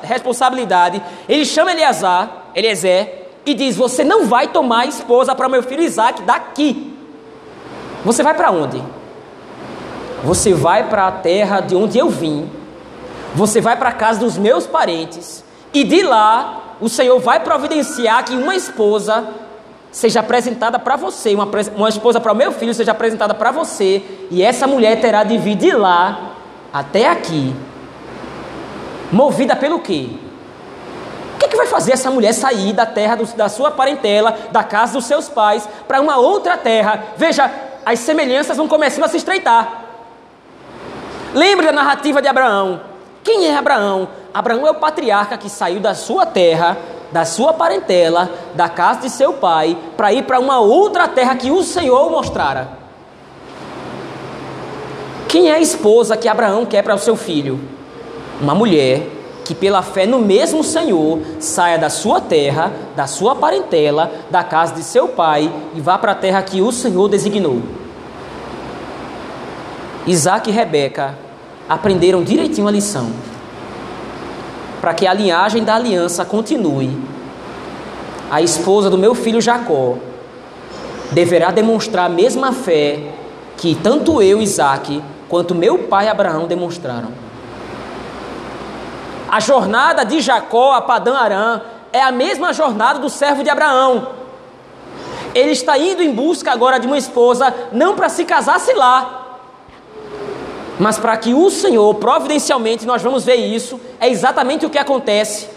responsabilidade, 0.02 1.02
ele 1.28 1.44
chama 1.44 1.70
Eleazar, 1.70 2.50
Eliezer 2.54 3.28
e 3.46 3.54
diz: 3.54 3.76
Você 3.76 4.02
não 4.02 4.26
vai 4.26 4.48
tomar 4.48 4.86
esposa 4.86 5.34
para 5.34 5.48
meu 5.48 5.62
filho 5.62 5.82
Isaac 5.82 6.22
daqui. 6.22 6.96
Você 8.04 8.22
vai 8.22 8.34
para 8.34 8.50
onde? 8.50 8.82
Você 10.24 10.52
vai 10.52 10.88
para 10.88 11.06
a 11.06 11.12
terra 11.12 11.60
de 11.60 11.76
onde 11.76 11.96
eu 11.96 12.08
vim, 12.08 12.50
você 13.34 13.60
vai 13.60 13.76
para 13.76 13.90
a 13.90 13.92
casa 13.92 14.18
dos 14.18 14.36
meus 14.36 14.66
parentes, 14.66 15.44
e 15.72 15.84
de 15.84 16.02
lá 16.02 16.76
o 16.80 16.88
Senhor 16.88 17.18
vai 17.20 17.40
providenciar 17.40 18.24
que 18.24 18.34
uma 18.34 18.56
esposa 18.56 19.28
seja 19.90 20.20
apresentada 20.20 20.78
para 20.78 20.96
você, 20.96 21.34
uma, 21.34 21.48
uma 21.76 21.88
esposa 21.88 22.20
para 22.20 22.32
o 22.32 22.36
meu 22.36 22.52
filho 22.52 22.74
seja 22.74 22.92
apresentada 22.92 23.34
para 23.34 23.50
você, 23.50 24.02
e 24.30 24.42
essa 24.42 24.66
mulher 24.66 25.00
terá 25.00 25.24
de 25.24 25.38
vir 25.38 25.56
de 25.56 25.72
lá 25.72 26.34
até 26.72 27.08
aqui, 27.08 27.54
movida 29.10 29.56
pelo 29.56 29.80
quê? 29.80 30.08
O 31.34 31.38
que, 31.38 31.46
é 31.46 31.48
que 31.48 31.56
vai 31.56 31.66
fazer 31.66 31.92
essa 31.92 32.10
mulher 32.10 32.32
sair 32.32 32.72
da 32.72 32.84
terra 32.84 33.14
do, 33.14 33.24
da 33.36 33.48
sua 33.48 33.70
parentela, 33.70 34.36
da 34.50 34.64
casa 34.64 34.94
dos 34.94 35.04
seus 35.04 35.28
pais, 35.28 35.68
para 35.86 36.00
uma 36.00 36.18
outra 36.18 36.56
terra? 36.56 37.04
Veja, 37.16 37.50
as 37.86 38.00
semelhanças 38.00 38.56
vão 38.56 38.66
começando 38.66 39.04
a 39.04 39.08
se 39.08 39.16
estreitar. 39.16 39.84
Lembre 41.32 41.66
da 41.66 41.72
narrativa 41.72 42.20
de 42.20 42.28
Abraão. 42.28 42.80
Quem 43.22 43.46
é 43.46 43.56
Abraão? 43.56 44.08
Abraão 44.34 44.66
é 44.66 44.70
o 44.70 44.74
patriarca 44.74 45.38
que 45.38 45.48
saiu 45.48 45.80
da 45.80 45.94
sua 45.94 46.26
terra 46.26 46.76
da 47.10 47.24
sua 47.24 47.52
parentela, 47.52 48.30
da 48.54 48.68
casa 48.68 49.00
de 49.00 49.10
seu 49.10 49.32
pai, 49.34 49.76
para 49.96 50.12
ir 50.12 50.24
para 50.24 50.38
uma 50.38 50.60
outra 50.60 51.08
terra 51.08 51.34
que 51.34 51.50
o 51.50 51.62
Senhor 51.62 52.10
mostrara. 52.10 52.68
Quem 55.28 55.50
é 55.50 55.54
a 55.54 55.60
esposa 55.60 56.16
que 56.16 56.28
Abraão 56.28 56.64
quer 56.64 56.82
para 56.82 56.94
o 56.94 56.98
seu 56.98 57.16
filho? 57.16 57.60
Uma 58.40 58.54
mulher 58.54 59.06
que, 59.44 59.54
pela 59.54 59.82
fé 59.82 60.06
no 60.06 60.18
mesmo 60.18 60.62
Senhor, 60.62 61.20
saia 61.38 61.78
da 61.78 61.90
sua 61.90 62.20
terra, 62.20 62.72
da 62.94 63.06
sua 63.06 63.34
parentela, 63.34 64.10
da 64.30 64.44
casa 64.44 64.74
de 64.74 64.82
seu 64.82 65.08
pai 65.08 65.52
e 65.74 65.80
vá 65.80 65.98
para 65.98 66.12
a 66.12 66.14
terra 66.14 66.42
que 66.42 66.60
o 66.60 66.70
Senhor 66.72 67.08
designou. 67.08 67.62
Isaac 70.06 70.48
e 70.48 70.52
Rebeca 70.52 71.14
aprenderam 71.68 72.22
direitinho 72.22 72.66
a 72.66 72.70
lição 72.70 73.10
para 74.80 74.94
que 74.94 75.06
a 75.06 75.12
linhagem 75.12 75.64
da 75.64 75.74
aliança 75.74 76.24
continue, 76.24 76.96
a 78.30 78.42
esposa 78.42 78.90
do 78.90 78.98
meu 78.98 79.14
filho 79.14 79.40
Jacó 79.40 79.96
deverá 81.12 81.50
demonstrar 81.50 82.06
a 82.06 82.08
mesma 82.08 82.52
fé 82.52 83.00
que 83.56 83.74
tanto 83.74 84.22
eu, 84.22 84.40
Isaac, 84.40 85.02
quanto 85.28 85.54
meu 85.54 85.80
pai 85.80 86.08
Abraão 86.08 86.46
demonstraram. 86.46 87.10
A 89.30 89.40
jornada 89.40 90.04
de 90.04 90.20
Jacó 90.20 90.72
a 90.72 90.80
Padã 90.80 91.16
Arã 91.16 91.60
é 91.92 92.00
a 92.00 92.12
mesma 92.12 92.52
jornada 92.52 92.98
do 92.98 93.10
servo 93.10 93.42
de 93.42 93.50
Abraão. 93.50 94.08
Ele 95.34 95.50
está 95.50 95.76
indo 95.76 96.02
em 96.02 96.12
busca 96.12 96.52
agora 96.52 96.78
de 96.78 96.86
uma 96.86 96.96
esposa, 96.96 97.54
não 97.72 97.94
para 97.94 98.08
se 98.08 98.24
casar-se 98.24 98.72
lá, 98.72 99.27
mas 100.78 100.98
para 100.98 101.16
que 101.16 101.34
o 101.34 101.50
Senhor, 101.50 101.94
providencialmente, 101.96 102.86
nós 102.86 103.02
vamos 103.02 103.24
ver 103.24 103.36
isso, 103.36 103.80
é 104.00 104.08
exatamente 104.08 104.64
o 104.64 104.70
que 104.70 104.78
acontece. 104.78 105.48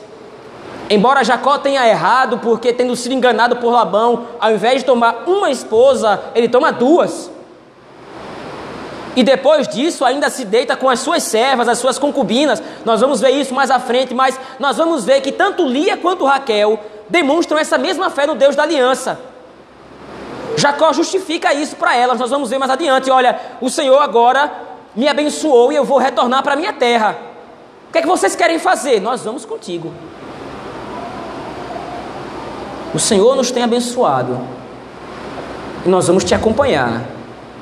Embora 0.90 1.24
Jacó 1.24 1.58
tenha 1.58 1.88
errado, 1.88 2.40
porque 2.40 2.74
tendo 2.74 2.96
sido 2.96 3.14
enganado 3.14 3.56
por 3.58 3.72
Labão, 3.72 4.28
ao 4.40 4.52
invés 4.52 4.80
de 4.80 4.86
tomar 4.86 5.24
uma 5.28 5.50
esposa, 5.50 6.22
ele 6.36 6.50
toma 6.50 6.72
duas. 6.72 7.32
E 9.16 9.24
depois 9.24 9.68
disso 9.68 10.04
ainda 10.04 10.30
se 10.30 10.44
deita 10.44 10.76
com 10.76 10.90
as 10.90 11.00
suas 11.00 11.24
servas, 11.24 11.68
as 11.68 11.78
suas 11.78 12.00
concubinas. 12.00 12.62
Nós 12.84 13.02
vamos 13.02 13.22
ver 13.22 13.32
isso 13.32 13.54
mais 13.54 13.70
à 13.70 13.80
frente, 13.80 14.14
mas 14.14 14.40
nós 14.60 14.78
vamos 14.78 15.06
ver 15.06 15.22
que 15.22 15.32
tanto 15.32 15.66
Lia 15.66 15.98
quanto 15.98 16.26
Raquel 16.26 16.80
demonstram 17.10 17.60
essa 17.60 17.78
mesma 17.78 18.10
fé 18.10 18.26
no 18.26 18.36
Deus 18.36 18.56
da 18.56 18.64
aliança. 18.64 19.20
Jacó 20.58 20.92
justifica 20.94 21.54
isso 21.54 21.76
para 21.76 21.96
elas, 21.96 22.20
nós 22.20 22.30
vamos 22.30 22.50
ver 22.50 22.58
mais 22.58 22.72
adiante. 22.72 23.10
Olha, 23.10 23.40
o 23.62 23.70
Senhor 23.70 23.98
agora 23.98 24.71
me 24.96 25.08
abençoou 25.08 25.72
e 25.72 25.76
eu 25.76 25.86
vou 25.86 25.98
retornar 25.98 26.44
para 26.44 26.56
minha 26.56 26.74
terra. 26.74 27.18
O 27.90 27.92
que 27.92 27.98
é 27.98 28.02
que 28.02 28.08
vocês 28.08 28.36
querem 28.36 28.60
fazer? 28.60 29.02
Nós 29.02 29.24
vamos 29.24 29.46
contigo. 29.46 29.92
O 32.94 33.00
Senhor 33.00 33.36
nos 33.36 33.52
tem 33.52 33.64
abençoado. 33.64 34.40
E 35.86 35.90
nós 35.90 36.08
vamos 36.08 36.24
te 36.24 36.36
acompanhar 36.36 37.04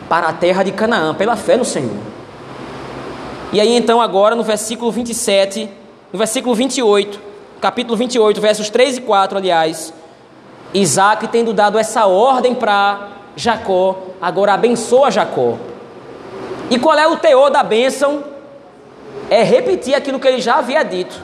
para 0.07 0.27
a 0.27 0.33
terra 0.33 0.63
de 0.63 0.71
Canaã, 0.71 1.13
pela 1.13 1.35
fé 1.35 1.55
no 1.55 1.63
Senhor. 1.63 1.97
E 3.53 3.61
aí 3.61 3.75
então 3.75 4.01
agora 4.01 4.35
no 4.35 4.43
versículo 4.43 4.91
27, 4.91 5.69
no 6.11 6.17
versículo 6.17 6.53
28, 6.55 7.19
capítulo 7.61 7.95
28, 7.95 8.41
versos 8.41 8.69
3 8.69 8.97
e 8.97 9.01
4, 9.01 9.37
aliás, 9.37 9.93
Isaac 10.73 11.27
tendo 11.27 11.53
dado 11.53 11.77
essa 11.77 12.05
ordem 12.05 12.53
para 12.53 13.07
Jacó, 13.35 13.97
agora 14.21 14.53
abençoa 14.53 15.09
Jacó. 15.09 15.57
E 16.69 16.77
qual 16.77 16.97
é 16.97 17.07
o 17.07 17.17
teor 17.17 17.49
da 17.49 17.63
bênção? 17.63 18.23
É 19.29 19.43
repetir 19.43 19.95
aquilo 19.95 20.19
que 20.19 20.27
ele 20.27 20.41
já 20.41 20.55
havia 20.55 20.83
dito. 20.83 21.15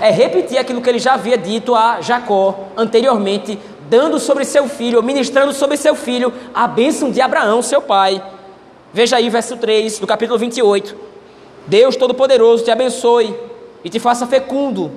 É 0.00 0.10
repetir 0.10 0.58
aquilo 0.58 0.80
que 0.80 0.88
ele 0.88 0.98
já 0.98 1.14
havia 1.14 1.36
dito 1.36 1.74
a 1.74 2.00
Jacó 2.00 2.68
anteriormente, 2.76 3.58
dando 3.88 4.18
sobre 4.18 4.44
seu 4.44 4.68
filho, 4.68 5.02
ministrando 5.02 5.52
sobre 5.52 5.76
seu 5.76 5.94
filho 5.94 6.32
a 6.54 6.66
bênção 6.66 7.10
de 7.10 7.20
Abraão, 7.20 7.60
seu 7.60 7.82
pai. 7.82 8.22
Veja 8.92 9.16
aí, 9.16 9.28
verso 9.28 9.56
3 9.56 9.98
do 9.98 10.06
capítulo 10.06 10.38
28. 10.38 10.96
Deus 11.66 11.96
Todo-Poderoso 11.96 12.64
te 12.64 12.70
abençoe 12.70 13.34
e 13.84 13.90
te 13.90 13.98
faça 13.98 14.26
fecundo, 14.26 14.90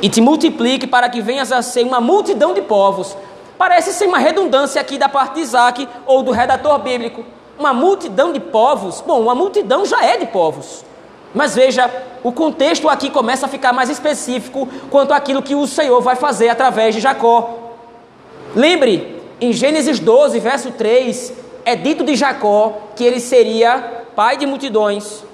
e 0.00 0.08
te 0.08 0.20
multiplique 0.20 0.86
para 0.86 1.08
que 1.08 1.20
venhas 1.20 1.50
a 1.50 1.62
ser 1.62 1.84
uma 1.84 2.00
multidão 2.00 2.52
de 2.52 2.62
povos. 2.62 3.16
Parece 3.56 3.92
ser 3.92 4.06
uma 4.06 4.18
redundância 4.18 4.80
aqui 4.80 4.98
da 4.98 5.08
parte 5.08 5.36
de 5.36 5.40
Isaac 5.40 5.88
ou 6.06 6.22
do 6.22 6.30
redator 6.30 6.78
bíblico. 6.78 7.24
Uma 7.58 7.72
multidão 7.72 8.32
de 8.32 8.40
povos. 8.40 9.02
Bom, 9.06 9.20
uma 9.20 9.34
multidão 9.34 9.84
já 9.84 10.04
é 10.04 10.16
de 10.16 10.26
povos. 10.26 10.84
Mas 11.34 11.54
veja, 11.54 11.90
o 12.22 12.30
contexto 12.32 12.88
aqui 12.88 13.10
começa 13.10 13.46
a 13.46 13.48
ficar 13.48 13.72
mais 13.72 13.90
específico 13.90 14.68
quanto 14.90 15.12
àquilo 15.12 15.42
que 15.42 15.54
o 15.54 15.66
Senhor 15.66 16.00
vai 16.00 16.16
fazer 16.16 16.48
através 16.48 16.94
de 16.94 17.00
Jacó. 17.00 17.58
Lembre, 18.54 19.20
em 19.40 19.52
Gênesis 19.52 19.98
12, 19.98 20.38
verso 20.38 20.70
3, 20.70 21.32
é 21.64 21.74
dito 21.74 22.04
de 22.04 22.14
Jacó 22.14 22.78
que 22.94 23.04
ele 23.04 23.18
seria 23.18 24.04
pai 24.14 24.36
de 24.36 24.46
multidões 24.46 25.24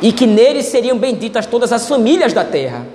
e 0.00 0.12
que 0.12 0.26
nele 0.26 0.62
seriam 0.62 0.96
benditas 0.96 1.44
todas 1.44 1.72
as 1.72 1.86
famílias 1.86 2.32
da 2.32 2.44
terra. 2.44 2.86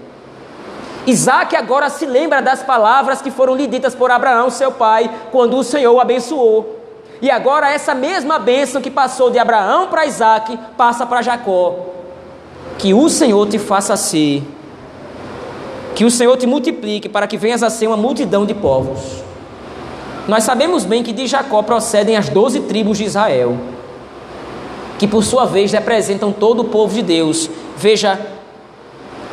Isaac 1.06 1.56
agora 1.56 1.90
se 1.90 2.06
lembra 2.06 2.42
das 2.42 2.64
palavras 2.64 3.22
que 3.22 3.30
foram 3.30 3.56
lhe 3.56 3.68
ditas 3.68 3.94
por 3.94 4.10
Abraão, 4.10 4.50
seu 4.50 4.72
pai, 4.72 5.10
quando 5.32 5.56
o 5.56 5.64
Senhor 5.64 5.94
o 5.94 6.00
abençoou. 6.00 6.75
E 7.22 7.32
agora 7.32 7.72
essa 7.72 7.96
mesma 7.96 8.38
bênção 8.38 8.82
que 8.82 8.92
passou 8.92 9.30
de 9.32 9.40
Abraão 9.40 9.88
para 9.88 10.06
Isaac 10.06 10.58
passa 10.78 11.06
para 11.06 11.22
Jacó. 11.22 11.76
Que 12.78 12.94
o 12.94 13.10
Senhor 13.10 13.48
te 13.48 13.58
faça 13.58 13.96
ser, 13.96 14.44
que 15.96 16.04
o 16.04 16.12
Senhor 16.12 16.36
te 16.36 16.46
multiplique 16.46 17.08
para 17.08 17.26
que 17.26 17.38
venhas 17.38 17.64
a 17.64 17.70
ser 17.70 17.88
uma 17.88 17.96
multidão 17.96 18.46
de 18.46 18.54
povos. 18.54 19.24
Nós 20.28 20.44
sabemos 20.44 20.84
bem 20.84 21.02
que 21.02 21.14
de 21.14 21.26
Jacó 21.26 21.62
procedem 21.62 22.18
as 22.18 22.28
doze 22.28 22.62
tribos 22.62 22.98
de 22.98 23.06
Israel, 23.06 23.58
que 25.00 25.08
por 25.08 25.24
sua 25.24 25.46
vez 25.46 25.72
representam 25.72 26.34
todo 26.34 26.62
o 26.62 26.66
povo 26.66 26.94
de 26.94 27.02
Deus. 27.02 27.50
Veja, 27.78 28.20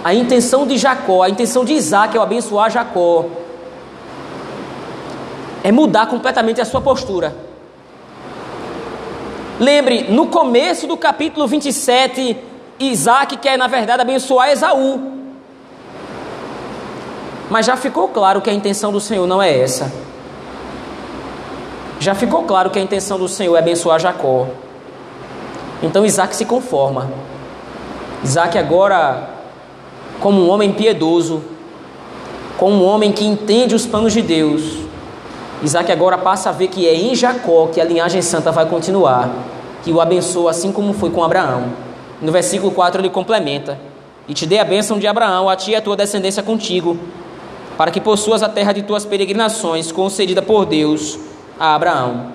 a 0.05 0.15
intenção 0.15 0.67
de 0.67 0.79
Jacó, 0.79 1.23
a 1.23 1.31
intenção 1.31 1.65
de 1.65 1.73
Isaac 1.73 2.17
ao 2.17 2.23
abençoar 2.23 2.71
Jacó, 2.71 3.27
é 5.65 5.73
mudar 5.73 6.07
completamente 6.07 6.61
a 6.61 6.65
sua 6.65 6.81
postura. 6.81 7.35
Lembre, 9.63 10.07
no 10.09 10.27
começo 10.27 10.89
do 10.89 10.97
capítulo 10.97 11.47
27, 11.47 12.37
Isaac 12.81 13.37
quer, 13.37 13.57
na 13.57 13.69
verdade, 13.69 14.03
abençoar 14.03 14.51
Esaú. 14.51 15.01
Mas 17.49 17.67
já 17.67 17.77
ficou 17.77 18.09
claro 18.09 18.41
que 18.41 18.51
a 18.51 18.53
intenção 18.53 18.91
do 18.91 18.99
Senhor 18.99 19.25
não 19.25 19.41
é 19.41 19.57
essa. 19.57 19.93
Já 22.01 22.13
ficou 22.13 22.43
claro 22.43 22.71
que 22.71 22.79
a 22.81 22.83
intenção 22.83 23.17
do 23.17 23.29
Senhor 23.29 23.55
é 23.55 23.61
abençoar 23.61 24.01
Jacó. 24.01 24.49
Então 25.81 26.05
Isaac 26.05 26.35
se 26.35 26.45
conforma. 26.45 27.09
Isaac 28.25 28.59
agora, 28.59 29.31
como 30.19 30.43
um 30.43 30.51
homem 30.51 30.73
piedoso, 30.73 31.41
como 32.59 32.83
um 32.83 32.85
homem 32.85 33.13
que 33.13 33.25
entende 33.25 33.77
os 33.77 33.87
planos 33.87 34.13
de 34.13 34.23
Deus, 34.23 34.83
Isaac 35.63 35.93
agora 35.93 36.19
passa 36.19 36.49
a 36.49 36.53
ver 36.53 36.69
que 36.69 36.89
é 36.89 36.95
em 36.95 37.15
Jacó 37.15 37.69
que 37.73 37.81
a 37.81 37.85
linhagem 37.85 38.21
santa 38.21 38.51
vai 38.51 38.67
continuar, 38.67 39.31
que 39.85 39.93
o 39.93 40.01
abençoa 40.01 40.51
assim 40.51 40.73
como 40.73 40.93
foi 40.93 41.11
com 41.11 41.23
Abraão. 41.23 41.73
No 42.21 42.33
versículo 42.33 42.73
4 42.73 43.01
ele 43.01 43.11
complementa: 43.11 43.79
E 44.29 44.35
te 44.35 44.45
dei 44.45 44.59
a 44.59 44.65
bênção 44.65 44.99
de 44.99 45.07
Abraão, 45.07 45.49
a 45.49 45.55
ti 45.55 45.71
e 45.71 45.77
a 45.77 45.81
tua 45.81 45.97
descendência 45.97 46.43
contigo, 46.43 46.99
para 47.77 47.91
que 47.91 48.01
possuas 48.01 48.43
a 48.43 48.49
terra 48.49 48.73
de 48.73 48.83
tuas 48.83 49.05
peregrinações, 49.05 49.93
concedida 49.93 50.43
por 50.43 50.67
Deus 50.67 51.19
a 51.59 51.75
Abraão. 51.75 52.33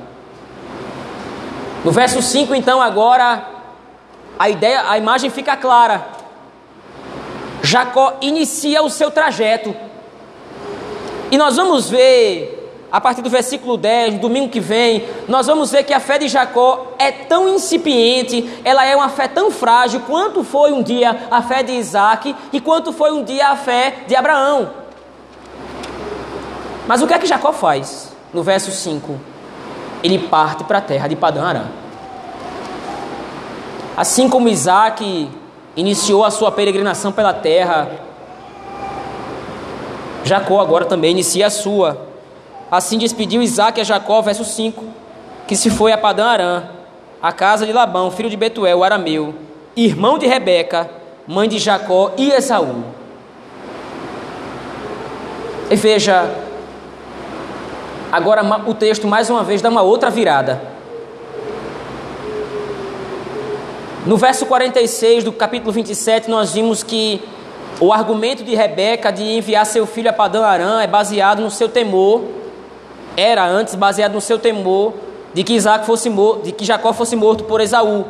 No 1.83 1.91
verso 1.91 2.21
5, 2.21 2.55
então, 2.55 2.81
agora 2.81 3.45
a 4.39 4.49
ideia, 4.49 4.89
a 4.89 4.97
imagem 4.97 5.29
fica 5.29 5.55
clara. 5.57 6.07
Jacó 7.61 8.17
inicia 8.21 8.81
o 8.81 8.89
seu 8.89 9.11
trajeto. 9.11 9.75
E 11.29 11.37
nós 11.37 11.57
vamos 11.57 11.89
ver 11.89 12.56
a 12.89 13.01
partir 13.01 13.21
do 13.21 13.29
versículo 13.29 13.75
10, 13.75 14.19
domingo 14.19 14.49
que 14.49 14.61
vem, 14.61 15.05
nós 15.27 15.47
vamos 15.47 15.71
ver 15.71 15.83
que 15.83 15.93
a 15.93 15.99
fé 15.99 16.17
de 16.17 16.29
Jacó 16.29 16.93
é 16.97 17.11
tão 17.11 17.49
incipiente, 17.49 18.49
ela 18.63 18.85
é 18.85 18.95
uma 18.95 19.09
fé 19.09 19.27
tão 19.27 19.51
frágil 19.51 19.99
quanto 20.07 20.43
foi 20.43 20.71
um 20.71 20.81
dia 20.81 21.27
a 21.29 21.41
fé 21.41 21.63
de 21.63 21.73
Isaac 21.73 22.33
e 22.53 22.61
quanto 22.61 22.93
foi 22.93 23.11
um 23.11 23.23
dia 23.23 23.49
a 23.49 23.57
fé 23.57 24.03
de 24.07 24.15
Abraão. 24.15 24.69
Mas 26.87 27.01
o 27.01 27.07
que 27.07 27.13
é 27.13 27.19
que 27.19 27.27
Jacó 27.27 27.51
faz? 27.51 28.13
No 28.33 28.41
verso 28.41 28.71
5, 28.71 29.19
ele 30.01 30.19
parte 30.19 30.63
para 30.63 30.77
a 30.77 30.81
terra 30.81 31.09
de 31.09 31.15
Padã. 31.17 31.65
Assim 33.97 34.29
como 34.29 34.47
Isaac 34.47 35.29
iniciou 35.75 36.23
a 36.23 36.31
sua 36.31 36.51
peregrinação 36.53 37.11
pela 37.11 37.33
terra, 37.33 37.89
Jacó 40.23 40.61
agora 40.61 40.85
também 40.85 41.11
inicia 41.11 41.47
a 41.47 41.49
sua. 41.49 42.06
Assim 42.69 42.97
despediu 42.97 43.41
Isaac 43.41 43.79
a 43.79 43.83
Jacó, 43.83 44.21
verso 44.21 44.43
5, 44.43 44.83
que 45.47 45.55
se 45.55 45.69
foi 45.69 45.93
a 45.93 45.97
Padã 45.97 46.25
Arã, 46.25 46.63
a 47.21 47.31
casa 47.31 47.65
de 47.65 47.71
Labão, 47.71 48.11
filho 48.11 48.29
de 48.29 48.35
Betuel, 48.35 48.79
o 48.79 48.83
arameu, 48.83 49.33
irmão 49.75 50.17
de 50.17 50.27
Rebeca, 50.27 50.89
mãe 51.25 51.47
de 51.47 51.59
Jacó 51.59 52.11
e 52.17 52.29
Esaú. 52.29 52.83
E 55.69 55.75
veja, 55.75 56.29
agora 58.11 58.43
o 58.67 58.73
texto 58.73 59.07
mais 59.07 59.29
uma 59.29 59.43
vez 59.43 59.61
dá 59.61 59.69
uma 59.69 59.81
outra 59.81 60.09
virada. 60.09 60.61
No 64.05 64.17
verso 64.17 64.45
46 64.45 65.23
do 65.23 65.31
capítulo 65.31 65.71
27, 65.71 66.29
nós 66.29 66.53
vimos 66.53 66.83
que 66.83 67.21
o 67.79 67.93
argumento 67.93 68.43
de 68.43 68.55
Rebeca 68.55 69.11
de 69.11 69.23
enviar 69.23 69.65
seu 69.65 69.85
filho 69.85 70.09
a 70.09 70.13
Padã 70.13 70.45
Arã 70.45 70.81
é 70.81 70.87
baseado 70.87 71.41
no 71.41 71.51
seu 71.51 71.69
temor 71.69 72.23
era 73.17 73.43
antes 73.47 73.73
baseado 73.73 74.13
no 74.13 74.21
seu 74.21 74.37
temor 74.37 74.93
de 75.33 75.43
que 75.43 75.53
Isaac 75.53 75.87
fosse 75.87 76.07
morto, 76.07 76.43
de 76.43 76.51
que 76.51 76.63
Jacó 76.63 76.93
fosse 76.93 77.15
morto 77.15 77.45
por 77.45 77.59
Esaú. 77.59 78.05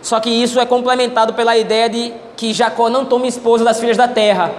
Só 0.00 0.18
que 0.18 0.30
isso 0.30 0.58
é 0.58 0.64
complementado 0.64 1.34
pela 1.34 1.58
ideia 1.58 1.90
de 1.90 2.14
que 2.38 2.54
Jacó 2.54 2.88
não 2.88 3.04
tome 3.04 3.28
esposa 3.28 3.62
das 3.62 3.78
filhas 3.78 3.98
da 3.98 4.08
terra. 4.08 4.50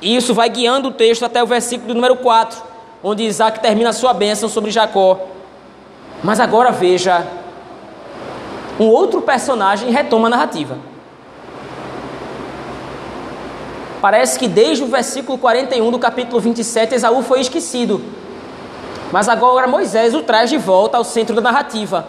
E 0.00 0.16
isso 0.16 0.32
vai 0.32 0.48
guiando 0.48 0.88
o 0.88 0.92
texto 0.92 1.24
até 1.24 1.42
o 1.42 1.46
versículo 1.46 1.92
número 1.92 2.14
4, 2.16 2.62
onde 3.02 3.24
Isaac 3.24 3.58
termina 3.58 3.90
a 3.90 3.92
sua 3.92 4.14
bênção 4.14 4.48
sobre 4.48 4.70
Jacó. 4.70 5.18
Mas 6.22 6.38
agora 6.38 6.70
veja, 6.70 7.26
um 8.78 8.86
outro 8.86 9.22
personagem 9.22 9.90
retoma 9.90 10.28
a 10.28 10.30
narrativa. 10.30 10.78
Parece 14.00 14.38
que 14.38 14.46
desde 14.46 14.84
o 14.84 14.86
versículo 14.86 15.36
41 15.36 15.90
do 15.90 15.98
capítulo 15.98 16.40
27, 16.40 16.94
Esaú 16.94 17.22
foi 17.22 17.40
esquecido. 17.40 18.00
Mas 19.12 19.28
agora 19.28 19.68
Moisés 19.68 20.14
o 20.14 20.22
traz 20.22 20.50
de 20.50 20.58
volta 20.58 20.96
ao 20.96 21.04
centro 21.04 21.34
da 21.34 21.40
narrativa. 21.40 22.06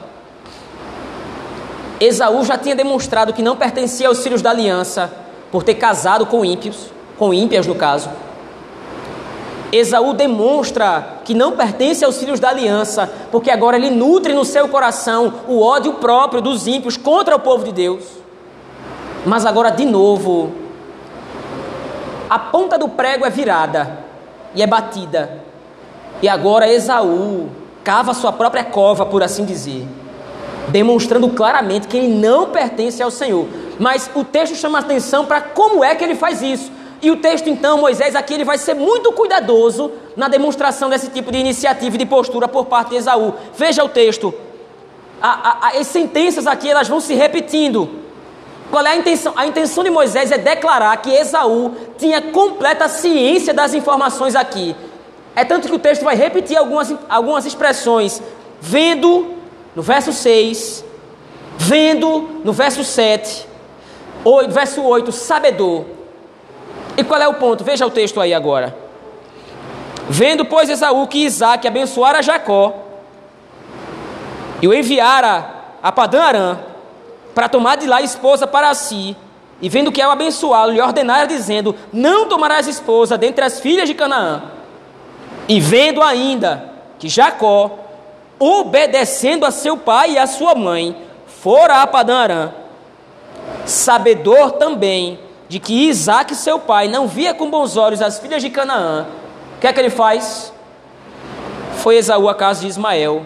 Esaú 1.99 2.43
já 2.43 2.57
tinha 2.57 2.75
demonstrado 2.75 3.33
que 3.33 3.41
não 3.41 3.55
pertencia 3.55 4.07
aos 4.07 4.21
filhos 4.21 4.41
da 4.41 4.49
aliança 4.49 5.11
por 5.51 5.63
ter 5.63 5.75
casado 5.75 6.25
com 6.25 6.43
ímpios, 6.43 6.91
com 7.17 7.33
ímpias 7.33 7.65
no 7.65 7.75
caso. 7.75 8.09
Esaú 9.71 10.13
demonstra 10.13 11.19
que 11.25 11.33
não 11.33 11.51
pertence 11.53 12.05
aos 12.05 12.17
filhos 12.17 12.39
da 12.39 12.49
aliança, 12.49 13.11
porque 13.31 13.51
agora 13.51 13.75
ele 13.75 13.89
nutre 13.89 14.33
no 14.33 14.45
seu 14.45 14.67
coração 14.69 15.33
o 15.47 15.61
ódio 15.61 15.93
próprio 15.93 16.41
dos 16.41 16.67
ímpios 16.67 16.95
contra 16.95 17.35
o 17.35 17.39
povo 17.39 17.65
de 17.65 17.73
Deus. 17.73 18.03
Mas 19.25 19.45
agora, 19.45 19.69
de 19.69 19.83
novo, 19.83 20.51
a 22.29 22.39
ponta 22.39 22.77
do 22.77 22.87
prego 22.87 23.25
é 23.25 23.29
virada 23.29 23.99
e 24.55 24.63
é 24.63 24.67
batida 24.67 25.46
e 26.21 26.27
agora 26.27 26.71
Esaú 26.71 27.49
cava 27.83 28.13
sua 28.13 28.31
própria 28.31 28.63
cova, 28.63 29.05
por 29.05 29.23
assim 29.23 29.45
dizer, 29.45 29.87
demonstrando 30.69 31.29
claramente 31.29 31.87
que 31.87 31.97
ele 31.97 32.07
não 32.07 32.47
pertence 32.47 33.01
ao 33.01 33.11
Senhor. 33.11 33.47
Mas 33.79 34.09
o 34.13 34.23
texto 34.23 34.55
chama 34.55 34.79
atenção 34.79 35.25
para 35.25 35.41
como 35.41 35.83
é 35.83 35.95
que 35.95 36.03
ele 36.03 36.15
faz 36.15 36.41
isso. 36.41 36.71
E 37.01 37.11
o 37.11 37.17
texto, 37.17 37.47
então, 37.47 37.77
Moisés 37.77 38.15
aqui 38.15 38.33
ele 38.33 38.43
vai 38.43 38.57
ser 38.57 38.73
muito 38.73 39.11
cuidadoso 39.11 39.91
na 40.15 40.27
demonstração 40.27 40.89
desse 40.89 41.09
tipo 41.09 41.31
de 41.31 41.37
iniciativa 41.37 41.95
e 41.95 41.99
de 41.99 42.05
postura 42.05 42.47
por 42.47 42.65
parte 42.65 42.89
de 42.89 42.95
Esaú. 42.95 43.33
Veja 43.55 43.83
o 43.83 43.89
texto. 43.89 44.33
A, 45.21 45.67
a, 45.67 45.79
as 45.79 45.87
sentenças 45.87 46.47
aqui 46.47 46.69
elas 46.69 46.87
vão 46.87 46.99
se 46.99 47.13
repetindo. 47.13 47.89
Qual 48.71 48.85
é 48.85 48.89
a 48.89 48.95
intenção? 48.97 49.31
A 49.35 49.45
intenção 49.45 49.83
de 49.83 49.89
Moisés 49.89 50.31
é 50.31 50.37
declarar 50.37 50.97
que 50.97 51.09
Esaú 51.09 51.73
tinha 51.97 52.21
completa 52.21 52.89
ciência 52.89 53.53
das 53.53 53.73
informações 53.73 54.35
aqui. 54.35 54.75
É 55.37 55.45
tanto 55.45 55.67
que 55.67 55.75
o 55.75 55.77
texto 55.77 56.03
vai 56.03 56.15
repetir 56.15 56.57
algumas, 56.57 56.91
algumas 57.07 57.45
expressões. 57.45 58.23
Vendo, 58.59 59.35
no 59.75 59.83
verso 59.83 60.11
6. 60.11 60.83
Vendo, 61.59 62.41
no 62.43 62.51
verso 62.51 62.83
7. 62.83 63.47
8, 64.25 64.51
verso 64.51 64.83
8, 64.83 65.11
sabedor. 65.11 65.85
E 66.97 67.03
qual 67.03 67.21
é 67.21 67.27
o 67.27 67.35
ponto? 67.35 67.63
Veja 67.63 67.85
o 67.85 67.91
texto 67.91 68.19
aí 68.19 68.33
agora. 68.33 68.75
Vendo, 70.09 70.43
pois, 70.43 70.71
Esaú 70.71 71.05
que 71.05 71.19
Isaac 71.19 71.67
abençoara 71.67 72.23
Jacó 72.23 72.73
e 74.59 74.67
o 74.67 74.73
enviara 74.73 75.53
a 75.83 75.91
Padã 75.91 76.23
Arã 76.23 76.57
para 77.35 77.47
tomar 77.47 77.75
de 77.75 77.85
lá 77.85 78.01
esposa 78.01 78.47
para 78.47 78.73
si, 78.73 79.15
e 79.61 79.69
vendo 79.69 79.91
que 79.91 80.01
ao 80.01 80.09
abençoá-lo, 80.09 80.71
lhe 80.71 80.81
ordenara, 80.81 81.27
dizendo: 81.27 81.75
Não 81.93 82.27
tomarás 82.27 82.67
esposa 82.67 83.19
dentre 83.19 83.45
as 83.45 83.59
filhas 83.59 83.87
de 83.87 83.93
Canaã. 83.93 84.56
E 85.47 85.59
vendo 85.59 86.01
ainda 86.01 86.71
que 86.99 87.07
Jacó, 87.07 87.79
obedecendo 88.39 89.45
a 89.45 89.51
seu 89.51 89.77
pai 89.77 90.13
e 90.13 90.17
a 90.17 90.27
sua 90.27 90.53
mãe, 90.53 90.95
fora 91.25 91.81
a 91.81 91.87
Padã 91.87 92.17
Arã, 92.17 92.51
sabedor 93.65 94.51
também 94.53 95.19
de 95.47 95.59
que 95.59 95.87
Isaac, 95.87 96.35
seu 96.35 96.59
pai, 96.59 96.87
não 96.87 97.07
via 97.07 97.33
com 97.33 97.49
bons 97.49 97.77
olhos 97.77 98.01
as 98.01 98.19
filhas 98.19 98.41
de 98.41 98.49
Canaã, 98.49 99.05
o 99.55 99.59
que 99.59 99.67
é 99.67 99.73
que 99.73 99.79
ele 99.79 99.89
faz? 99.89 100.51
Foi 101.77 101.95
Esaú 101.95 102.27
à 102.27 102.35
casa 102.35 102.61
de 102.61 102.67
Ismael, 102.67 103.25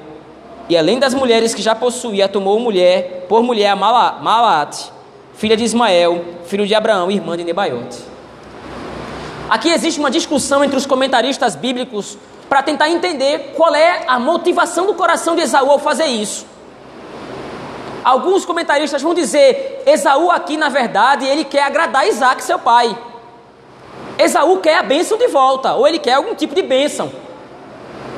e 0.69 0.77
além 0.77 0.99
das 0.99 1.13
mulheres 1.13 1.55
que 1.55 1.61
já 1.61 1.73
possuía, 1.73 2.29
tomou 2.29 2.59
mulher, 2.59 3.25
por 3.27 3.41
mulher 3.41 3.69
a 3.69 3.75
Malate, 3.75 4.91
filha 5.33 5.57
de 5.57 5.63
Ismael, 5.63 6.23
filho 6.45 6.67
de 6.67 6.75
Abraão, 6.75 7.09
irmã 7.09 7.35
de 7.35 7.43
Nebaiote. 7.43 8.10
Aqui 9.51 9.67
existe 9.67 9.99
uma 9.99 10.09
discussão 10.09 10.63
entre 10.63 10.77
os 10.77 10.85
comentaristas 10.85 11.57
bíblicos 11.57 12.17
para 12.47 12.63
tentar 12.63 12.89
entender 12.89 13.51
qual 13.53 13.75
é 13.75 14.05
a 14.07 14.17
motivação 14.17 14.85
do 14.85 14.93
coração 14.93 15.35
de 15.35 15.41
Esaú 15.41 15.69
ao 15.69 15.77
fazer 15.77 16.05
isso. 16.05 16.45
Alguns 18.01 18.45
comentaristas 18.45 19.01
vão 19.01 19.13
dizer: 19.13 19.83
Esaú 19.85 20.31
aqui, 20.31 20.55
na 20.55 20.69
verdade, 20.69 21.25
ele 21.25 21.43
quer 21.43 21.63
agradar 21.63 22.07
Isaac, 22.07 22.41
seu 22.41 22.57
pai. 22.57 22.97
Esaú 24.17 24.59
quer 24.59 24.77
a 24.77 24.83
bênção 24.83 25.17
de 25.17 25.27
volta, 25.27 25.73
ou 25.73 25.85
ele 25.85 25.99
quer 25.99 26.13
algum 26.13 26.33
tipo 26.33 26.55
de 26.55 26.61
bênção. 26.61 27.11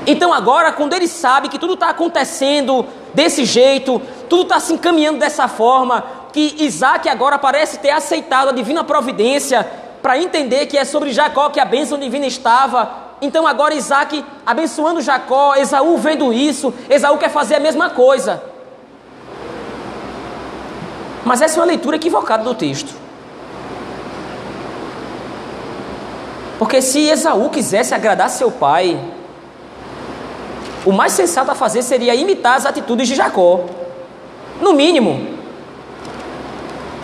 Então 0.05 0.31
agora, 0.31 0.71
quando 0.71 0.93
ele 0.93 1.07
sabe 1.07 1.49
que 1.49 1.57
tudo 1.57 1.73
está 1.73 1.89
acontecendo 1.89 2.85
desse 3.11 3.43
jeito, 3.43 3.99
tudo 4.29 4.43
está 4.43 4.59
se 4.59 4.71
encaminhando 4.71 5.17
dessa 5.17 5.47
forma, 5.47 6.03
que 6.31 6.57
Isaac 6.59 7.09
agora 7.09 7.39
parece 7.39 7.79
ter 7.79 7.89
aceitado 7.89 8.49
a 8.49 8.51
divina 8.51 8.83
providência 8.83 9.81
para 10.03 10.19
entender 10.19 10.65
que 10.65 10.77
é 10.77 10.83
sobre 10.83 11.13
Jacó 11.13 11.49
que 11.49 11.61
a 11.61 11.65
bênção 11.65 11.97
divina 11.97 12.27
estava. 12.27 12.91
Então 13.21 13.47
agora 13.47 13.73
Isaac 13.73 14.23
abençoando 14.45 15.01
Jacó, 15.01 15.55
Esaú 15.55 15.97
vendo 15.97 16.33
isso, 16.33 16.73
Esaú 16.89 17.17
quer 17.17 17.29
fazer 17.29 17.55
a 17.55 17.59
mesma 17.61 17.89
coisa. 17.89 18.43
Mas 21.23 21.41
essa 21.41 21.57
é 21.57 21.61
uma 21.61 21.67
leitura 21.67 21.95
equivocada 21.95 22.43
do 22.43 22.53
texto. 22.53 22.93
Porque 26.59 26.81
se 26.81 27.07
Esaú 27.07 27.49
quisesse 27.49 27.95
agradar 27.95 28.29
seu 28.29 28.51
pai, 28.51 28.99
o 30.85 30.91
mais 30.91 31.13
sensato 31.13 31.49
a 31.49 31.55
fazer 31.55 31.81
seria 31.81 32.13
imitar 32.13 32.57
as 32.57 32.65
atitudes 32.65 33.07
de 33.07 33.15
Jacó. 33.15 33.61
No 34.61 34.73
mínimo, 34.73 35.29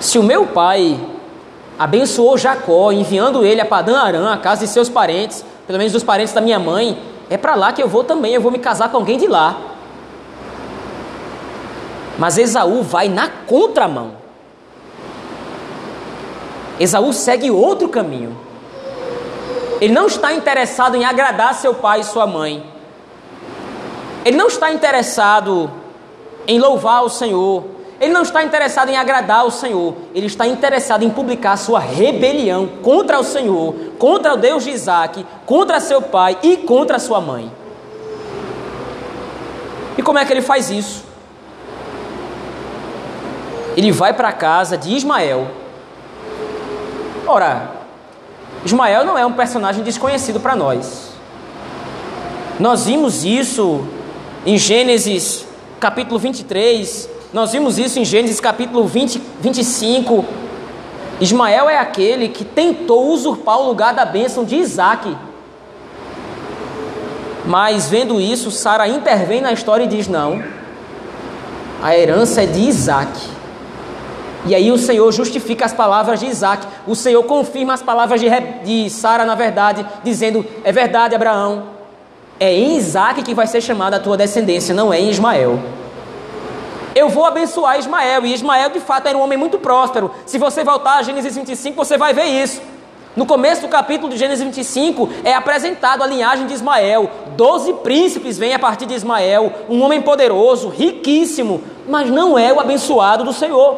se 0.01 0.19
o 0.19 0.23
meu 0.23 0.47
pai 0.47 0.99
abençoou 1.79 2.37
Jacó, 2.37 2.91
enviando 2.91 3.45
ele 3.45 3.61
a 3.61 3.65
Padã 3.65 3.97
Arã, 3.99 4.33
a 4.33 4.37
casa 4.37 4.65
de 4.65 4.67
seus 4.67 4.89
parentes, 4.89 5.45
pelo 5.65 5.79
menos 5.79 5.93
dos 5.93 6.03
parentes 6.03 6.33
da 6.33 6.41
minha 6.41 6.59
mãe, 6.59 7.01
é 7.29 7.37
para 7.37 7.55
lá 7.55 7.71
que 7.71 7.81
eu 7.81 7.87
vou 7.87 8.03
também, 8.03 8.33
eu 8.33 8.41
vou 8.41 8.51
me 8.51 8.59
casar 8.59 8.89
com 8.89 8.97
alguém 8.97 9.17
de 9.17 9.27
lá. 9.27 9.57
Mas 12.17 12.37
Esaú 12.37 12.83
vai 12.83 13.07
na 13.07 13.29
contramão. 13.29 14.11
Esaú 16.77 17.13
segue 17.13 17.49
outro 17.49 17.87
caminho. 17.87 18.37
Ele 19.79 19.93
não 19.93 20.07
está 20.07 20.33
interessado 20.33 20.95
em 20.95 21.05
agradar 21.05 21.53
seu 21.53 21.73
pai 21.73 22.01
e 22.01 22.03
sua 22.03 22.27
mãe. 22.27 22.61
Ele 24.25 24.35
não 24.35 24.47
está 24.47 24.73
interessado 24.73 25.71
em 26.45 26.59
louvar 26.59 27.05
o 27.05 27.09
Senhor. 27.09 27.63
Ele 27.99 28.13
não 28.13 28.21
está 28.21 28.43
interessado 28.43 28.89
em 28.89 28.95
agradar 28.95 29.45
o 29.45 29.51
Senhor, 29.51 29.93
ele 30.15 30.27
está 30.27 30.47
interessado 30.47 31.03
em 31.03 31.09
publicar 31.09 31.57
sua 31.57 31.79
rebelião 31.79 32.67
contra 32.81 33.19
o 33.19 33.23
Senhor, 33.23 33.75
contra 33.97 34.35
o 34.35 34.37
Deus 34.37 34.63
de 34.63 34.69
Isaac, 34.69 35.25
contra 35.45 35.81
seu 35.81 36.01
pai 36.01 36.37
e 36.41 36.57
contra 36.57 36.97
sua 36.97 37.19
mãe. 37.19 37.51
E 39.97 40.01
como 40.01 40.17
é 40.17 40.23
que 40.23 40.31
ele 40.31 40.41
faz 40.41 40.69
isso? 40.69 41.03
Ele 43.75 43.91
vai 43.91 44.13
para 44.13 44.29
a 44.29 44.33
casa 44.33 44.77
de 44.77 44.93
Ismael. 44.95 45.47
Ora, 47.27 47.69
Ismael 48.63 49.03
não 49.03 49.17
é 49.17 49.25
um 49.25 49.33
personagem 49.33 49.83
desconhecido 49.83 50.39
para 50.39 50.55
nós. 50.55 51.11
Nós 52.59 52.85
vimos 52.85 53.25
isso 53.25 53.85
em 54.45 54.57
Gênesis 54.57 55.45
capítulo 55.79 56.17
23, 56.17 57.18
nós 57.31 57.51
vimos 57.51 57.77
isso 57.77 57.99
em 57.99 58.05
Gênesis 58.05 58.39
capítulo 58.39 58.87
20, 58.87 59.21
25. 59.39 60.25
Ismael 61.21 61.69
é 61.69 61.77
aquele 61.77 62.29
que 62.29 62.43
tentou 62.43 63.11
usurpar 63.11 63.59
o 63.59 63.67
lugar 63.67 63.93
da 63.93 64.03
bênção 64.03 64.43
de 64.43 64.55
Isaac. 64.55 65.15
Mas 67.45 67.87
vendo 67.87 68.19
isso, 68.19 68.49
Sara 68.49 68.87
intervém 68.87 69.41
na 69.41 69.51
história 69.51 69.83
e 69.83 69.87
diz: 69.87 70.07
Não, 70.07 70.43
a 71.83 71.95
herança 71.95 72.41
é 72.41 72.45
de 72.47 72.61
Isaac. 72.61 73.11
E 74.45 74.55
aí 74.55 74.71
o 74.71 74.77
Senhor 74.77 75.11
justifica 75.11 75.65
as 75.65 75.73
palavras 75.73 76.21
de 76.21 76.25
Isaac. 76.25 76.65
O 76.87 76.95
Senhor 76.95 77.21
confirma 77.23 77.73
as 77.73 77.83
palavras 77.83 78.19
de, 78.19 78.27
de 78.63 78.89
Sara, 78.89 79.23
na 79.23 79.35
verdade, 79.35 79.85
dizendo: 80.03 80.43
É 80.63 80.71
verdade, 80.71 81.13
Abraão. 81.13 81.77
É 82.39 82.51
em 82.51 82.77
Isaac 82.77 83.21
que 83.21 83.35
vai 83.35 83.45
ser 83.45 83.61
chamada 83.61 83.97
a 83.97 83.99
tua 83.99 84.17
descendência, 84.17 84.73
não 84.73 84.91
é 84.91 84.99
em 84.99 85.09
Ismael 85.09 85.59
eu 86.95 87.09
vou 87.09 87.25
abençoar 87.25 87.77
Ismael. 87.77 88.25
E 88.25 88.33
Ismael, 88.33 88.69
de 88.69 88.79
fato, 88.79 89.07
era 89.07 89.17
um 89.17 89.21
homem 89.21 89.37
muito 89.37 89.57
próspero. 89.59 90.11
Se 90.25 90.37
você 90.37 90.63
voltar 90.63 90.95
a 90.95 91.03
Gênesis 91.03 91.35
25, 91.35 91.75
você 91.75 91.97
vai 91.97 92.13
ver 92.13 92.25
isso. 92.25 92.61
No 93.15 93.25
começo 93.25 93.61
do 93.61 93.67
capítulo 93.67 94.11
de 94.11 94.17
Gênesis 94.17 94.45
25 94.45 95.09
é 95.23 95.33
apresentado 95.33 96.03
a 96.03 96.07
linhagem 96.07 96.45
de 96.45 96.53
Ismael. 96.53 97.09
Doze 97.35 97.73
príncipes 97.73 98.37
vêm 98.37 98.53
a 98.53 98.59
partir 98.59 98.85
de 98.85 98.93
Ismael, 98.93 99.51
um 99.67 99.81
homem 99.81 100.01
poderoso, 100.01 100.69
riquíssimo, 100.69 101.61
mas 101.87 102.09
não 102.09 102.37
é 102.37 102.53
o 102.53 102.59
abençoado 102.59 103.23
do 103.23 103.33
Senhor. 103.33 103.77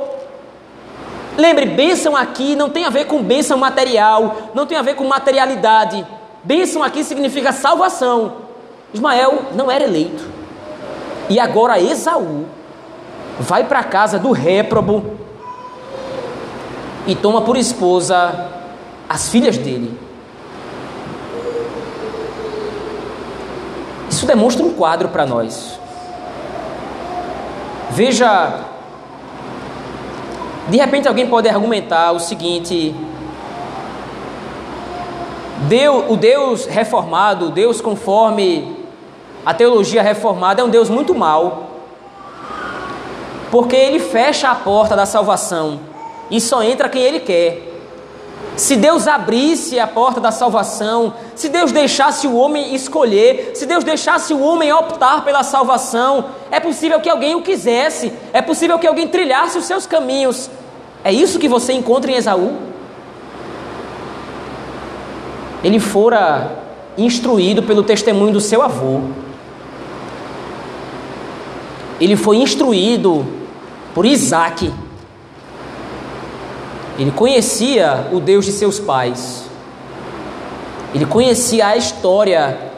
Lembre, 1.38 1.66
bênção 1.66 2.16
aqui 2.16 2.56
não 2.56 2.70
tem 2.70 2.86
a 2.86 2.90
ver 2.90 3.06
com 3.06 3.24
bênção 3.24 3.58
material, 3.58 4.36
não 4.54 4.66
tem 4.66 4.78
a 4.78 4.82
ver 4.82 4.96
com 4.96 5.06
materialidade. 5.06 6.06
Bênção 6.44 6.84
aqui 6.84 7.04
significa 7.04 7.54
salvação. 7.54 8.34
Ismael 8.94 9.46
não 9.56 9.72
era 9.72 9.86
eleito. 9.86 10.24
E 11.30 11.40
agora 11.40 11.80
Esaú 11.80 12.46
vai 13.40 13.64
para 13.64 13.80
a 13.80 13.84
casa 13.84 14.20
do 14.20 14.32
réprobo 14.32 15.18
e 17.08 17.16
toma 17.16 17.42
por 17.42 17.58
esposa 17.58 18.50
as 19.10 19.30
filhas 19.30 19.58
dele. 19.58 19.98
Isso 24.10 24.26
demonstra 24.26 24.64
um 24.66 24.74
quadro 24.74 25.10
para 25.10 25.26
nós. 25.26 25.80
Veja, 27.90 28.66
de 30.68 30.78
repente 30.78 31.08
alguém 31.08 31.28
pode 31.28 31.50
argumentar 31.50 32.12
o 32.12 32.20
seguinte: 32.20 32.96
Deus, 35.68 36.06
o 36.10 36.16
Deus 36.16 36.66
reformado, 36.66 37.50
Deus 37.50 37.82
conforme 37.82 38.78
a 39.46 39.54
teologia 39.54 40.04
reformada, 40.04 40.62
é 40.62 40.64
um 40.64 40.70
Deus 40.70 40.90
muito 40.90 41.16
mau 41.16 41.71
porque 43.52 43.76
ele 43.76 44.00
fecha 44.00 44.50
a 44.50 44.56
porta 44.56 44.96
da 44.96 45.06
salvação 45.06 45.82
e 46.32 46.40
só 46.40 46.64
entra 46.64 46.88
quem 46.88 47.02
ele 47.02 47.20
quer. 47.20 47.68
Se 48.56 48.76
Deus 48.76 49.08
abrisse 49.08 49.80
a 49.80 49.88
porta 49.88 50.20
da 50.20 50.32
salvação, 50.32 51.14
se 51.36 51.50
Deus 51.50 51.72
deixasse 51.72 52.28
o 52.28 52.36
homem 52.36 52.74
escolher, 52.74 53.52
se 53.54 53.66
Deus 53.66 53.84
deixasse 53.84 54.34
o 54.34 54.42
homem 54.42 54.72
optar 54.72 55.24
pela 55.24 55.44
salvação, 55.44 56.26
é 56.50 56.60
possível 56.60 57.00
que 57.00 57.10
alguém 57.10 57.36
o 57.36 57.42
quisesse, 57.42 58.14
é 58.34 58.42
possível 58.42 58.80
que 58.80 58.88
alguém 58.88 59.08
trilhasse 59.08 59.58
os 59.58 59.66
seus 59.66 59.86
caminhos. 59.86 60.50
É 61.04 61.12
isso 61.12 61.40
que 61.40 61.48
você 61.48 61.74
encontra 61.74 62.12
em 62.12 62.16
Esaú? 62.16 62.56
Ele 65.64 65.80
fora 65.80 66.60
instruído 66.98 67.64
pelo 67.64 67.84
testemunho 67.84 68.34
do 68.34 68.42
seu 68.42 68.62
avô. 68.62 69.02
Ele 72.00 72.16
foi 72.16 72.38
instruído 72.38 73.41
por 73.94 74.06
Isaac. 74.06 74.72
Ele 76.98 77.12
conhecia 77.12 78.10
o 78.12 78.20
Deus 78.20 78.46
de 78.46 78.52
seus 78.52 78.80
pais. 78.80 79.46
Ele 80.94 81.06
conhecia 81.06 81.68
a 81.68 81.78
história 81.78 82.72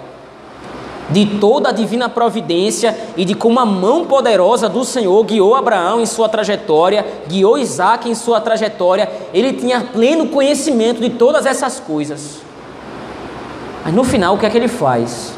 de 1.10 1.26
toda 1.40 1.70
a 1.70 1.72
divina 1.72 2.08
providência 2.08 2.98
e 3.18 3.26
de 3.26 3.36
como 3.36 3.60
a 3.60 3.66
mão 3.66 4.06
poderosa 4.06 4.70
do 4.70 4.86
Senhor 4.86 5.24
guiou 5.26 5.56
Abraão 5.56 6.00
em 6.00 6.06
sua 6.06 6.30
trajetória, 6.30 7.06
guiou 7.28 7.58
Isaac 7.58 8.10
em 8.10 8.16
sua 8.16 8.40
trajetória. 8.40 9.12
Ele 9.34 9.54
tinha 9.54 9.82
pleno 9.82 10.28
conhecimento 10.28 11.02
de 11.02 11.10
todas 11.10 11.46
essas 11.46 11.80
coisas. 11.80 12.40
Mas 13.84 13.94
no 13.94 14.04
final, 14.04 14.36
o 14.36 14.38
que 14.38 14.46
é 14.46 14.50
que 14.50 14.58
ele 14.58 14.70
faz? 14.70 15.34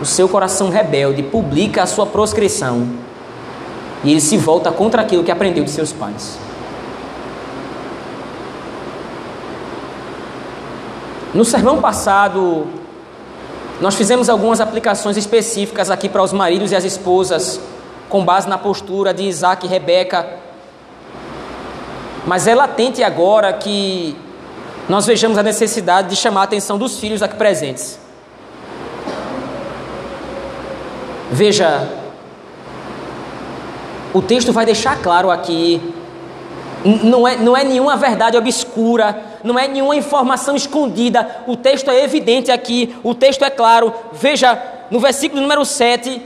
O 0.00 0.04
seu 0.04 0.28
coração 0.28 0.68
rebelde 0.68 1.22
publica 1.22 1.82
a 1.82 1.86
sua 1.86 2.04
proscrição 2.04 3.05
e 4.04 4.10
ele 4.10 4.20
se 4.20 4.36
volta 4.36 4.70
contra 4.70 5.02
aquilo 5.02 5.24
que 5.24 5.30
aprendeu 5.30 5.64
de 5.64 5.70
seus 5.70 5.92
pais. 5.92 6.38
No 11.34 11.44
sermão 11.44 11.80
passado, 11.80 12.66
nós 13.80 13.94
fizemos 13.94 14.30
algumas 14.30 14.60
aplicações 14.60 15.16
específicas 15.16 15.90
aqui 15.90 16.08
para 16.08 16.22
os 16.22 16.32
maridos 16.32 16.72
e 16.72 16.76
as 16.76 16.84
esposas, 16.84 17.60
com 18.08 18.24
base 18.24 18.48
na 18.48 18.56
postura 18.56 19.12
de 19.12 19.24
Isaac 19.24 19.66
e 19.66 19.68
Rebeca. 19.68 20.26
Mas 22.26 22.46
é 22.46 22.54
latente 22.54 23.02
agora 23.02 23.52
que 23.52 24.16
nós 24.88 25.04
vejamos 25.04 25.36
a 25.36 25.42
necessidade 25.42 26.08
de 26.08 26.16
chamar 26.16 26.42
a 26.42 26.44
atenção 26.44 26.78
dos 26.78 26.98
filhos 26.98 27.22
aqui 27.22 27.36
presentes. 27.36 27.98
Veja, 31.30 31.86
o 34.16 34.22
texto 34.22 34.50
vai 34.50 34.64
deixar 34.64 35.02
claro 35.02 35.30
aqui, 35.30 35.78
não 36.82 37.28
é, 37.28 37.36
não 37.36 37.54
é 37.54 37.62
nenhuma 37.62 37.96
verdade 37.96 38.34
obscura, 38.34 39.22
não 39.44 39.58
é 39.58 39.68
nenhuma 39.68 39.94
informação 39.94 40.56
escondida, 40.56 41.42
o 41.46 41.54
texto 41.54 41.90
é 41.90 42.02
evidente 42.02 42.50
aqui, 42.50 42.96
o 43.04 43.14
texto 43.14 43.44
é 43.44 43.50
claro. 43.50 43.92
Veja, 44.12 44.58
no 44.90 44.98
versículo 45.00 45.42
número 45.42 45.66
7, 45.66 46.22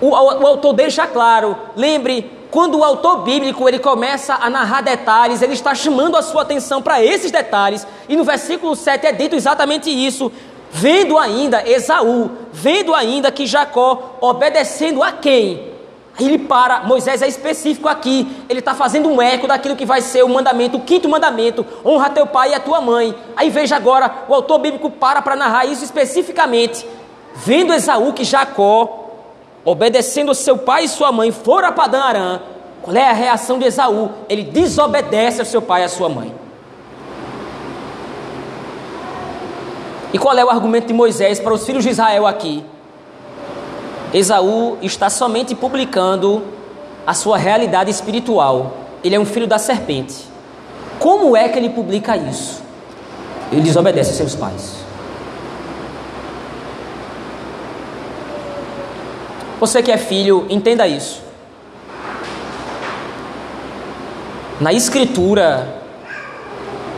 o, 0.00 0.08
o, 0.08 0.10
o 0.10 0.46
autor 0.48 0.72
deixa 0.72 1.06
claro, 1.06 1.56
lembre, 1.76 2.28
quando 2.50 2.78
o 2.78 2.82
autor 2.82 3.18
bíblico 3.18 3.68
ele 3.68 3.78
começa 3.78 4.34
a 4.34 4.50
narrar 4.50 4.80
detalhes, 4.80 5.40
ele 5.40 5.52
está 5.52 5.72
chamando 5.72 6.16
a 6.16 6.22
sua 6.22 6.42
atenção 6.42 6.82
para 6.82 7.00
esses 7.00 7.30
detalhes, 7.30 7.86
e 8.08 8.16
no 8.16 8.24
versículo 8.24 8.74
7 8.74 9.06
é 9.06 9.12
dito 9.12 9.36
exatamente 9.36 9.88
isso. 9.88 10.32
Vendo 10.72 11.16
ainda 11.16 11.62
Esaú, 11.64 12.32
vendo 12.52 12.92
ainda 12.92 13.30
que 13.30 13.46
Jacó 13.46 14.16
obedecendo 14.20 15.00
a 15.00 15.12
quem? 15.12 15.73
Ele 16.18 16.38
para, 16.38 16.84
Moisés 16.84 17.22
é 17.22 17.26
específico 17.26 17.88
aqui, 17.88 18.44
ele 18.48 18.60
está 18.60 18.72
fazendo 18.72 19.08
um 19.08 19.20
eco 19.20 19.48
daquilo 19.48 19.74
que 19.74 19.84
vai 19.84 20.00
ser 20.00 20.22
o 20.22 20.28
mandamento, 20.28 20.76
o 20.76 20.80
quinto 20.80 21.08
mandamento: 21.08 21.66
honra 21.84 22.10
teu 22.10 22.26
pai 22.26 22.50
e 22.50 22.54
a 22.54 22.60
tua 22.60 22.80
mãe. 22.80 23.14
Aí 23.36 23.50
veja 23.50 23.74
agora, 23.74 24.24
o 24.28 24.34
autor 24.34 24.60
bíblico 24.60 24.90
para 24.90 25.20
para 25.20 25.34
narrar 25.34 25.64
isso 25.66 25.82
especificamente. 25.82 26.86
Vendo 27.34 27.74
Esaú 27.74 28.12
que 28.12 28.22
Jacó, 28.22 29.10
obedecendo 29.64 30.32
seu 30.34 30.56
pai 30.56 30.84
e 30.84 30.88
sua 30.88 31.10
mãe, 31.10 31.32
fora 31.32 31.72
para 31.72 31.90
Padã 31.90 32.00
Arã, 32.02 32.40
qual 32.80 32.96
é 32.96 33.10
a 33.10 33.12
reação 33.12 33.58
de 33.58 33.64
Esaú? 33.64 34.10
Ele 34.28 34.44
desobedece 34.44 35.40
ao 35.40 35.46
seu 35.46 35.60
pai 35.60 35.82
e 35.82 35.84
à 35.84 35.88
sua 35.88 36.08
mãe. 36.08 36.32
E 40.12 40.18
qual 40.18 40.38
é 40.38 40.44
o 40.44 40.50
argumento 40.50 40.86
de 40.86 40.92
Moisés 40.92 41.40
para 41.40 41.52
os 41.52 41.66
filhos 41.66 41.82
de 41.82 41.90
Israel 41.90 42.24
aqui? 42.24 42.64
Esaú 44.14 44.78
está 44.80 45.10
somente 45.10 45.56
publicando 45.56 46.44
a 47.04 47.12
sua 47.12 47.36
realidade 47.36 47.90
espiritual. 47.90 48.72
Ele 49.02 49.16
é 49.16 49.18
um 49.18 49.26
filho 49.26 49.48
da 49.48 49.58
serpente. 49.58 50.14
Como 51.00 51.36
é 51.36 51.48
que 51.48 51.58
ele 51.58 51.70
publica 51.70 52.16
isso? 52.16 52.62
Ele 53.50 53.60
desobedece 53.60 54.12
a 54.12 54.14
seus 54.14 54.36
pais. 54.36 54.76
Você 59.58 59.82
que 59.82 59.90
é 59.90 59.98
filho, 59.98 60.46
entenda 60.48 60.86
isso. 60.86 61.20
Na 64.60 64.72
Escritura, 64.72 65.82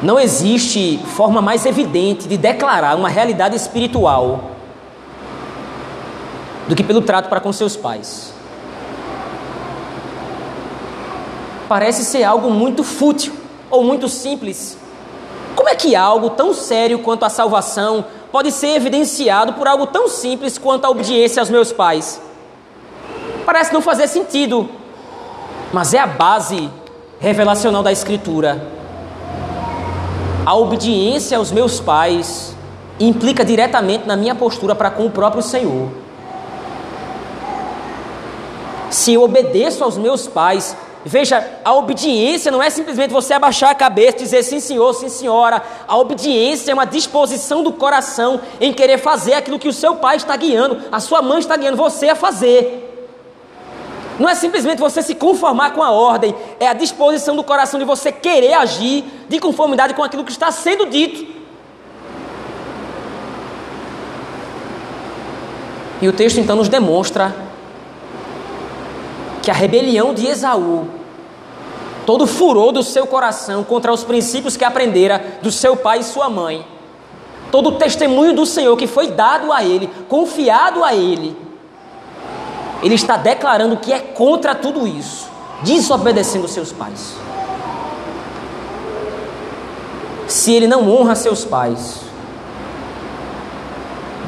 não 0.03 0.21
existe 0.21 0.99
forma 0.99 1.41
mais 1.41 1.65
evidente 1.65 2.29
de 2.29 2.37
declarar 2.37 2.95
uma 2.95 3.09
realidade 3.09 3.57
espiritual 3.57 4.56
do 6.69 6.75
que 6.75 6.83
pelo 6.83 7.01
trato 7.01 7.29
para 7.29 7.41
com 7.41 7.53
seus 7.53 7.77
pais. 7.77 8.33
Parece 11.69 12.05
ser 12.05 12.23
algo 12.25 12.51
muito 12.51 12.85
fútil 12.85 13.33
ou 13.71 13.83
muito 13.83 14.09
simples. 14.09 14.79
Como 15.55 15.69
é 15.69 15.75
que 15.75 15.97
algo 15.97 16.31
tão 16.31 16.53
sério 16.55 17.01
quanto 17.01 17.25
a 17.25 17.29
salvação 17.29 18.05
pode 18.31 18.53
ser 18.53 18.77
evidenciado 18.77 19.55
por 19.55 19.67
algo 19.67 19.87
tão 19.87 20.09
simples 20.09 20.59
quanto 20.59 20.85
a 20.85 20.91
obediência 20.91 21.41
aos 21.41 21.51
meus 21.51 21.73
pais? 21.73 22.21
Parece 23.45 23.73
não 23.73 23.81
fazer 23.81 24.07
sentido, 24.07 24.69
mas 25.73 25.95
é 25.95 25.99
a 25.99 26.07
base 26.07 26.71
revelacional 27.19 27.83
da 27.83 27.91
Escritura. 27.91 28.77
A 30.45 30.55
obediência 30.55 31.39
aos 31.39 31.51
meus 31.51 31.81
pais 31.81 32.55
implica 33.01 33.45
diretamente 33.45 34.07
na 34.07 34.17
minha 34.17 34.35
postura 34.35 34.75
para 34.75 34.91
com 34.91 35.07
o 35.07 35.11
próprio 35.11 35.43
Senhor 35.43 36.06
se 38.91 39.15
eu 39.15 39.23
obedeço 39.23 39.83
aos 39.83 39.97
meus 39.97 40.27
pais, 40.27 40.77
veja, 41.05 41.45
a 41.65 41.75
obediência 41.75 42.51
não 42.51 42.63
é 42.63 42.71
simplesmente 42.71 43.13
você 43.13 43.35
abaixar 43.35 43.71
a 43.71 43.75
cabeça 43.75 44.19
e 44.19 44.21
dizer 44.23 44.43
sim 44.43 44.61
senhor, 44.61 44.93
sim 44.95 45.09
senhora. 45.09 45.63
A 45.87 45.97
obediência 45.97 46.71
é 46.71 46.75
uma 46.75 46.85
disposição 46.85 47.63
do 47.63 47.73
coração 47.73 48.41
em 48.61 48.73
querer 48.73 48.99
fazer 48.99 49.35
aquilo 49.35 49.59
que 49.59 49.69
o 49.69 49.73
seu 49.73 49.97
pai 49.97 50.17
está 50.17 50.37
guiando, 50.37 50.83
a 50.91 51.01
sua 51.01 51.23
mãe 51.23 51.39
está 51.39 51.57
guiando 51.57 51.77
você 51.77 52.09
a 52.09 52.15
fazer. 52.15 52.83
Não 54.19 54.29
é 54.29 54.35
simplesmente 54.35 54.79
você 54.79 55.03
se 55.03 55.15
conformar 55.15 55.73
com 55.73 55.83
a 55.83 55.91
ordem, 55.91 56.35
é 56.59 56.67
a 56.67 56.73
disposição 56.73 57.37
do 57.37 57.45
coração 57.45 57.79
de 57.79 57.85
você 57.85 58.11
querer 58.11 58.55
agir 58.55 59.05
de 59.29 59.39
conformidade 59.39 59.95
com 59.95 60.03
aquilo 60.03 60.25
que 60.25 60.33
está 60.33 60.51
sendo 60.51 60.87
dito. 60.87 61.37
E 66.01 66.09
o 66.09 66.13
texto 66.13 66.39
então 66.39 66.57
nos 66.57 66.69
demonstra 66.69 67.46
que 69.47 69.51
a 69.53 69.55
rebelião 69.55 70.13
de 70.13 70.27
Esaú, 70.27 70.89
todo 72.05 72.25
o 72.25 72.27
furor 72.27 72.73
do 72.73 72.83
seu 72.83 73.07
coração 73.07 73.63
contra 73.63 73.93
os 73.93 74.03
princípios 74.03 74.57
que 74.57 74.65
aprendera 74.65 75.39
do 75.41 75.53
seu 75.53 75.77
pai 75.77 76.01
e 76.01 76.03
sua 76.03 76.29
mãe, 76.29 76.67
todo 77.53 77.69
o 77.69 77.73
testemunho 77.79 78.35
do 78.35 78.45
Senhor 78.45 78.77
que 78.77 78.89
foi 78.89 79.13
dado 79.13 79.53
a 79.53 79.63
ele, 79.63 79.89
confiado 80.09 80.83
a 80.83 80.97
ele, 80.97 81.37
ele 82.83 82.97
está 82.97 83.17
declarando 83.17 83.77
que 83.77 83.93
é 83.93 84.01
contra 84.01 84.53
tudo 84.53 84.85
isso, 84.85 85.31
desobedecendo 85.63 86.49
seus 86.49 86.73
pais. 86.73 87.15
Se 90.27 90.53
ele 90.53 90.67
não 90.67 90.91
honra 90.91 91.15
seus 91.15 91.45
pais, 91.45 92.01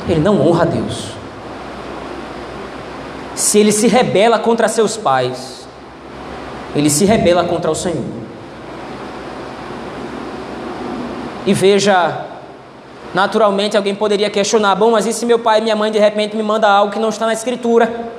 ele 0.08 0.20
não 0.20 0.40
honra 0.46 0.64
Deus 0.64 1.17
se 3.38 3.56
ele 3.56 3.70
se 3.70 3.86
rebela 3.86 4.36
contra 4.36 4.66
seus 4.66 4.96
pais, 4.96 5.64
ele 6.74 6.90
se 6.90 7.04
rebela 7.04 7.44
contra 7.44 7.70
o 7.70 7.74
Senhor. 7.74 8.04
E 11.46 11.54
veja, 11.54 12.26
naturalmente 13.14 13.76
alguém 13.76 13.94
poderia 13.94 14.28
questionar: 14.28 14.74
bom, 14.74 14.90
mas 14.90 15.06
e 15.06 15.12
se 15.12 15.24
meu 15.24 15.38
pai 15.38 15.60
e 15.60 15.62
minha 15.62 15.76
mãe 15.76 15.92
de 15.92 16.00
repente 16.00 16.36
me 16.36 16.42
mandam 16.42 16.68
algo 16.68 16.92
que 16.92 16.98
não 16.98 17.10
está 17.10 17.26
na 17.26 17.32
Escritura? 17.32 18.10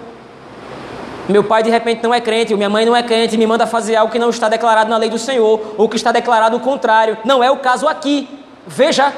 Meu 1.28 1.44
pai 1.44 1.64
de 1.64 1.70
repente 1.70 2.02
não 2.02 2.14
é 2.14 2.22
crente, 2.22 2.56
minha 2.56 2.70
mãe 2.70 2.86
não 2.86 2.96
é 2.96 3.04
crente, 3.04 3.38
me 3.38 3.46
manda 3.46 3.68
fazer 3.68 3.98
algo 3.98 4.14
que 4.14 4.18
não 4.18 4.30
está 4.30 4.48
declarado 4.48 4.90
na 4.90 4.96
lei 4.96 5.10
do 5.10 5.20
Senhor, 5.20 5.76
ou 5.78 5.90
que 5.90 5.98
está 5.98 6.14
declarado 6.14 6.56
o 6.56 6.62
contrário. 6.62 7.18
Não 7.26 7.44
é 7.44 7.52
o 7.52 7.58
caso 7.58 7.90
aqui. 7.90 8.40
Veja, 8.66 9.14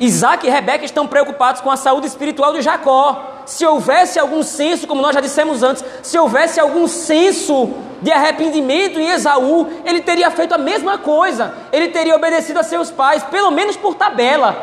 Isaac 0.00 0.44
e 0.44 0.50
Rebeca 0.50 0.84
estão 0.84 1.06
preocupados 1.06 1.60
com 1.60 1.70
a 1.70 1.76
saúde 1.76 2.08
espiritual 2.08 2.52
de 2.52 2.60
Jacó 2.60 3.31
se 3.52 3.66
houvesse 3.66 4.18
algum 4.18 4.42
senso, 4.42 4.86
como 4.86 5.02
nós 5.02 5.14
já 5.14 5.20
dissemos 5.20 5.62
antes, 5.62 5.84
se 6.02 6.18
houvesse 6.18 6.58
algum 6.58 6.88
senso 6.88 7.68
de 8.00 8.10
arrependimento 8.10 8.98
em 8.98 9.10
Esaú, 9.10 9.68
ele 9.84 10.00
teria 10.00 10.30
feito 10.30 10.54
a 10.54 10.58
mesma 10.58 10.96
coisa, 10.96 11.52
ele 11.70 11.88
teria 11.88 12.16
obedecido 12.16 12.60
a 12.60 12.62
seus 12.62 12.90
pais, 12.90 13.22
pelo 13.24 13.50
menos 13.50 13.76
por 13.76 13.94
tabela. 13.94 14.56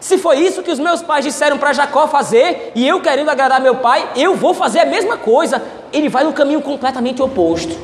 Se 0.00 0.18
foi 0.18 0.40
isso 0.40 0.60
que 0.60 0.72
os 0.72 0.80
meus 0.80 1.00
pais 1.00 1.24
disseram 1.24 1.56
para 1.56 1.72
Jacó 1.72 2.08
fazer, 2.08 2.72
e 2.74 2.84
eu 2.86 3.00
querendo 3.00 3.28
agradar 3.28 3.60
meu 3.60 3.76
pai, 3.76 4.10
eu 4.16 4.34
vou 4.34 4.52
fazer 4.52 4.80
a 4.80 4.86
mesma 4.86 5.16
coisa. 5.16 5.62
Ele 5.92 6.08
vai 6.08 6.24
no 6.24 6.32
caminho 6.32 6.60
completamente 6.60 7.22
oposto. 7.22 7.78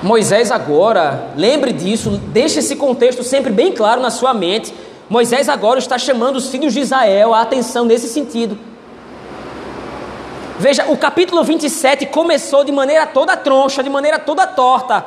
Moisés 0.00 0.52
agora, 0.52 1.32
lembre 1.36 1.72
disso, 1.72 2.10
deixe 2.10 2.60
esse 2.60 2.76
contexto 2.76 3.24
sempre 3.24 3.50
bem 3.50 3.72
claro 3.72 4.00
na 4.00 4.10
sua 4.10 4.32
mente. 4.32 4.72
Moisés 5.08 5.48
agora 5.48 5.78
está 5.78 5.98
chamando 5.98 6.36
os 6.36 6.48
filhos 6.48 6.72
de 6.72 6.80
Israel 6.80 7.34
a 7.34 7.42
atenção 7.42 7.84
nesse 7.84 8.08
sentido. 8.08 8.58
Veja, 10.58 10.86
o 10.88 10.96
capítulo 10.96 11.42
27 11.42 12.06
começou 12.06 12.64
de 12.64 12.72
maneira 12.72 13.06
toda 13.06 13.36
troncha, 13.36 13.82
de 13.82 13.90
maneira 13.90 14.18
toda 14.18 14.46
torta. 14.46 15.04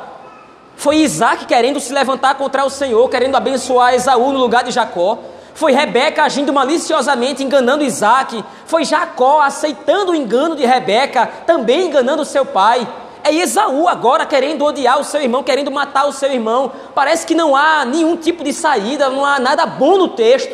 Foi 0.76 0.98
Isaac 0.98 1.46
querendo 1.46 1.80
se 1.80 1.92
levantar 1.92 2.34
contra 2.36 2.64
o 2.64 2.70
Senhor, 2.70 3.08
querendo 3.08 3.34
abençoar 3.34 3.94
Esaú 3.94 4.32
no 4.32 4.38
lugar 4.38 4.62
de 4.62 4.70
Jacó. 4.70 5.18
Foi 5.54 5.72
Rebeca 5.72 6.22
agindo 6.22 6.52
maliciosamente, 6.52 7.42
enganando 7.42 7.82
Isaac. 7.82 8.44
Foi 8.66 8.84
Jacó 8.84 9.40
aceitando 9.40 10.12
o 10.12 10.14
engano 10.14 10.54
de 10.54 10.64
Rebeca, 10.64 11.28
também 11.44 11.86
enganando 11.86 12.24
seu 12.24 12.46
pai. 12.46 12.86
É 13.28 13.34
Esaú 13.34 13.86
agora 13.86 14.24
querendo 14.24 14.64
odiar 14.64 14.98
o 14.98 15.04
seu 15.04 15.20
irmão, 15.20 15.42
querendo 15.42 15.70
matar 15.70 16.08
o 16.08 16.12
seu 16.12 16.32
irmão. 16.32 16.72
Parece 16.94 17.26
que 17.26 17.34
não 17.34 17.54
há 17.54 17.84
nenhum 17.84 18.16
tipo 18.16 18.42
de 18.42 18.54
saída, 18.54 19.10
não 19.10 19.22
há 19.22 19.38
nada 19.38 19.66
bom 19.66 19.98
no 19.98 20.08
texto. 20.08 20.50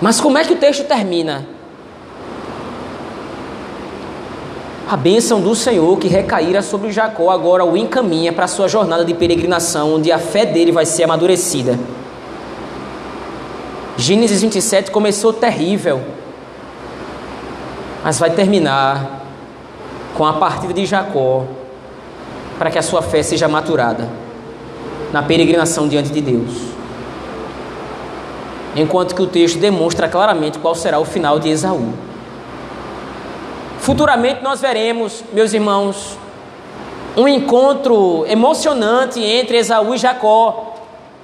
Mas 0.00 0.18
como 0.22 0.38
é 0.38 0.44
que 0.44 0.54
o 0.54 0.56
texto 0.56 0.84
termina? 0.84 1.46
A 4.90 4.96
bênção 4.96 5.38
do 5.38 5.54
Senhor 5.54 5.98
que 5.98 6.08
recaíra 6.08 6.62
sobre 6.62 6.90
Jacó 6.90 7.30
agora 7.30 7.62
o 7.62 7.76
encaminha 7.76 8.32
para 8.32 8.46
a 8.46 8.48
sua 8.48 8.68
jornada 8.68 9.04
de 9.04 9.12
peregrinação, 9.12 9.96
onde 9.96 10.10
a 10.10 10.18
fé 10.18 10.46
dele 10.46 10.72
vai 10.72 10.86
ser 10.86 11.04
amadurecida. 11.04 11.78
Gênesis 13.98 14.40
27 14.40 14.90
começou 14.90 15.30
terrível, 15.30 16.00
mas 18.02 18.18
vai 18.18 18.30
terminar 18.30 19.27
com 20.18 20.26
a 20.26 20.32
partida 20.32 20.74
de 20.74 20.84
Jacó, 20.84 21.44
para 22.58 22.72
que 22.72 22.78
a 22.78 22.82
sua 22.82 23.00
fé 23.00 23.22
seja 23.22 23.46
maturada 23.46 24.08
na 25.12 25.22
peregrinação 25.22 25.86
diante 25.86 26.10
de 26.10 26.20
Deus. 26.20 26.54
Enquanto 28.74 29.14
que 29.14 29.22
o 29.22 29.28
texto 29.28 29.60
demonstra 29.60 30.08
claramente 30.08 30.58
qual 30.58 30.74
será 30.74 30.98
o 30.98 31.04
final 31.04 31.38
de 31.38 31.48
Esaú. 31.50 31.94
Futuramente 33.78 34.42
nós 34.42 34.60
veremos, 34.60 35.22
meus 35.32 35.52
irmãos, 35.52 36.18
um 37.16 37.28
encontro 37.28 38.26
emocionante 38.26 39.22
entre 39.22 39.58
Esaú 39.58 39.94
e 39.94 39.98
Jacó. 39.98 40.74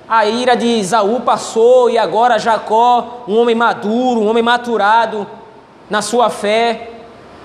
A 0.09 0.25
ira 0.25 0.55
de 0.55 0.79
Esaú 0.79 1.21
passou 1.23 1.91
e 1.91 1.99
agora 1.99 2.39
Jacó, 2.39 3.25
um 3.27 3.39
homem 3.39 3.57
maduro, 3.57 4.21
um 4.21 4.29
homem 4.29 4.43
maturado 4.43 5.27
na 5.91 6.01
sua 6.01 6.31
fé, 6.31 6.94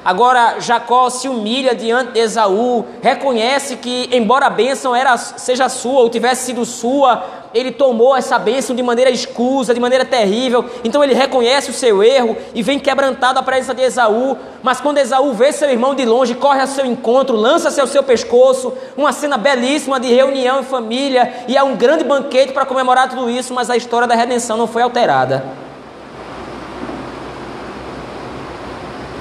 Agora 0.04 0.60
Jacó 0.60 1.10
se 1.10 1.28
humilha 1.28 1.76
diante 1.76 2.14
de 2.14 2.20
Esaú, 2.20 2.86
reconhece 3.02 3.76
que, 3.76 4.10
embora 4.12 4.46
a 4.46 4.50
bênção 4.50 4.96
era, 4.96 5.18
seja 5.18 5.68
sua 5.68 6.00
ou 6.02 6.10
tivesse 6.10 6.46
sido 6.46 6.64
sua, 6.64 7.24
ele 7.54 7.72
tomou 7.72 8.16
essa 8.16 8.40
bênção 8.40 8.76
de 8.76 8.82
maneira 8.82 9.12
escusa, 9.12 9.74
de 9.74 9.80
maneira 9.80 10.06
terrível. 10.06 10.66
Então 10.84 11.04
ele 11.04 11.14
reconhece 11.14 11.70
o 11.70 11.74
seu 11.74 12.02
erro 12.02 12.38
e 12.56 12.64
vem 12.64 12.80
quebrantado 12.80 13.40
à 13.40 13.44
presença 13.44 13.74
de 13.74 13.82
Esaú. 13.82 14.38
Mas 14.64 14.80
quando 14.80 15.00
Esaú 15.00 15.34
vê 15.34 15.52
seu 15.52 15.70
irmão 15.70 15.94
de 15.94 16.06
longe, 16.06 16.34
corre 16.34 16.62
ao 16.62 16.68
seu 16.68 16.86
encontro, 16.86 17.36
lança-se 17.36 17.82
ao 17.82 17.88
seu 17.88 18.04
pescoço, 18.04 18.74
uma 18.96 19.12
cena 19.12 19.38
belíssima 19.38 20.00
de 20.00 20.14
reunião 20.14 20.62
em 20.62 20.64
família, 20.64 21.34
e 21.48 21.58
é 21.58 21.64
um 21.64 21.76
grande 21.76 22.04
banquete 22.04 22.54
para 22.54 22.66
comemorar 22.66 23.10
tudo 23.10 23.30
isso, 23.30 23.54
mas 23.54 23.70
a 23.70 23.76
história 23.76 24.08
da 24.08 24.16
redenção 24.16 24.56
não 24.56 24.68
foi 24.68 24.82
alterada. 24.82 25.59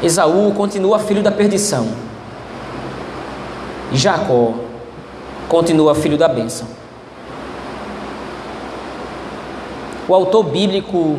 Esaú 0.00 0.52
continua 0.52 1.00
filho 1.00 1.24
da 1.24 1.32
perdição. 1.32 1.88
Jacó 3.92 4.54
continua 5.48 5.92
filho 5.92 6.16
da 6.16 6.28
bênção. 6.28 6.68
O 10.06 10.14
autor 10.14 10.44
bíblico 10.44 11.18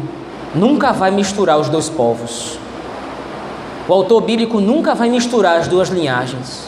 nunca 0.56 0.94
vai 0.94 1.12
misturar 1.12 1.60
os 1.60 1.68
dois 1.68 1.90
povos. 1.90 2.58
O 3.86 3.94
autor 3.94 4.22
bíblico 4.22 4.62
nunca 4.62 4.96
vai 4.96 5.10
misturar 5.10 5.60
as 5.60 5.68
duas 5.68 5.90
linhagens. 5.90 6.64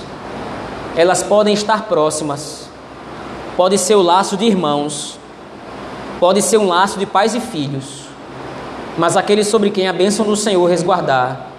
Elas 0.98 1.24
podem 1.24 1.54
estar 1.54 1.84
próximas. 1.84 2.70
Pode 3.56 3.78
ser 3.78 3.96
o 3.96 4.02
laço 4.02 4.36
de 4.36 4.44
irmãos. 4.44 5.18
Pode 6.20 6.42
ser 6.42 6.58
um 6.58 6.68
laço 6.68 7.00
de 7.00 7.06
pais 7.06 7.34
e 7.34 7.40
filhos. 7.40 8.02
Mas 8.98 9.16
aquele 9.16 9.46
sobre 9.46 9.70
quem 9.70 9.88
a 9.88 9.94
bênção 9.94 10.26
do 10.26 10.36
Senhor 10.36 10.66
resguardar 10.66 11.51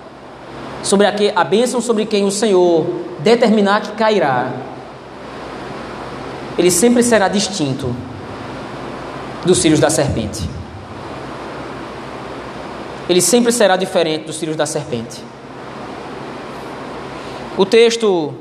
sobre 0.82 1.06
a, 1.06 1.12
que, 1.12 1.32
a 1.34 1.44
bênção 1.44 1.80
sobre 1.80 2.04
quem 2.06 2.24
o 2.24 2.30
Senhor 2.30 2.86
determinar 3.20 3.82
que 3.82 3.92
cairá, 3.92 4.52
ele 6.58 6.70
sempre 6.70 7.02
será 7.02 7.28
distinto 7.28 7.94
dos 9.44 9.60
filhos 9.60 9.80
da 9.80 9.90
serpente. 9.90 10.48
Ele 13.08 13.20
sempre 13.20 13.52
será 13.52 13.76
diferente 13.76 14.26
dos 14.26 14.38
filhos 14.38 14.56
da 14.56 14.66
serpente. 14.66 15.22
O 17.56 17.66
texto 17.66 18.34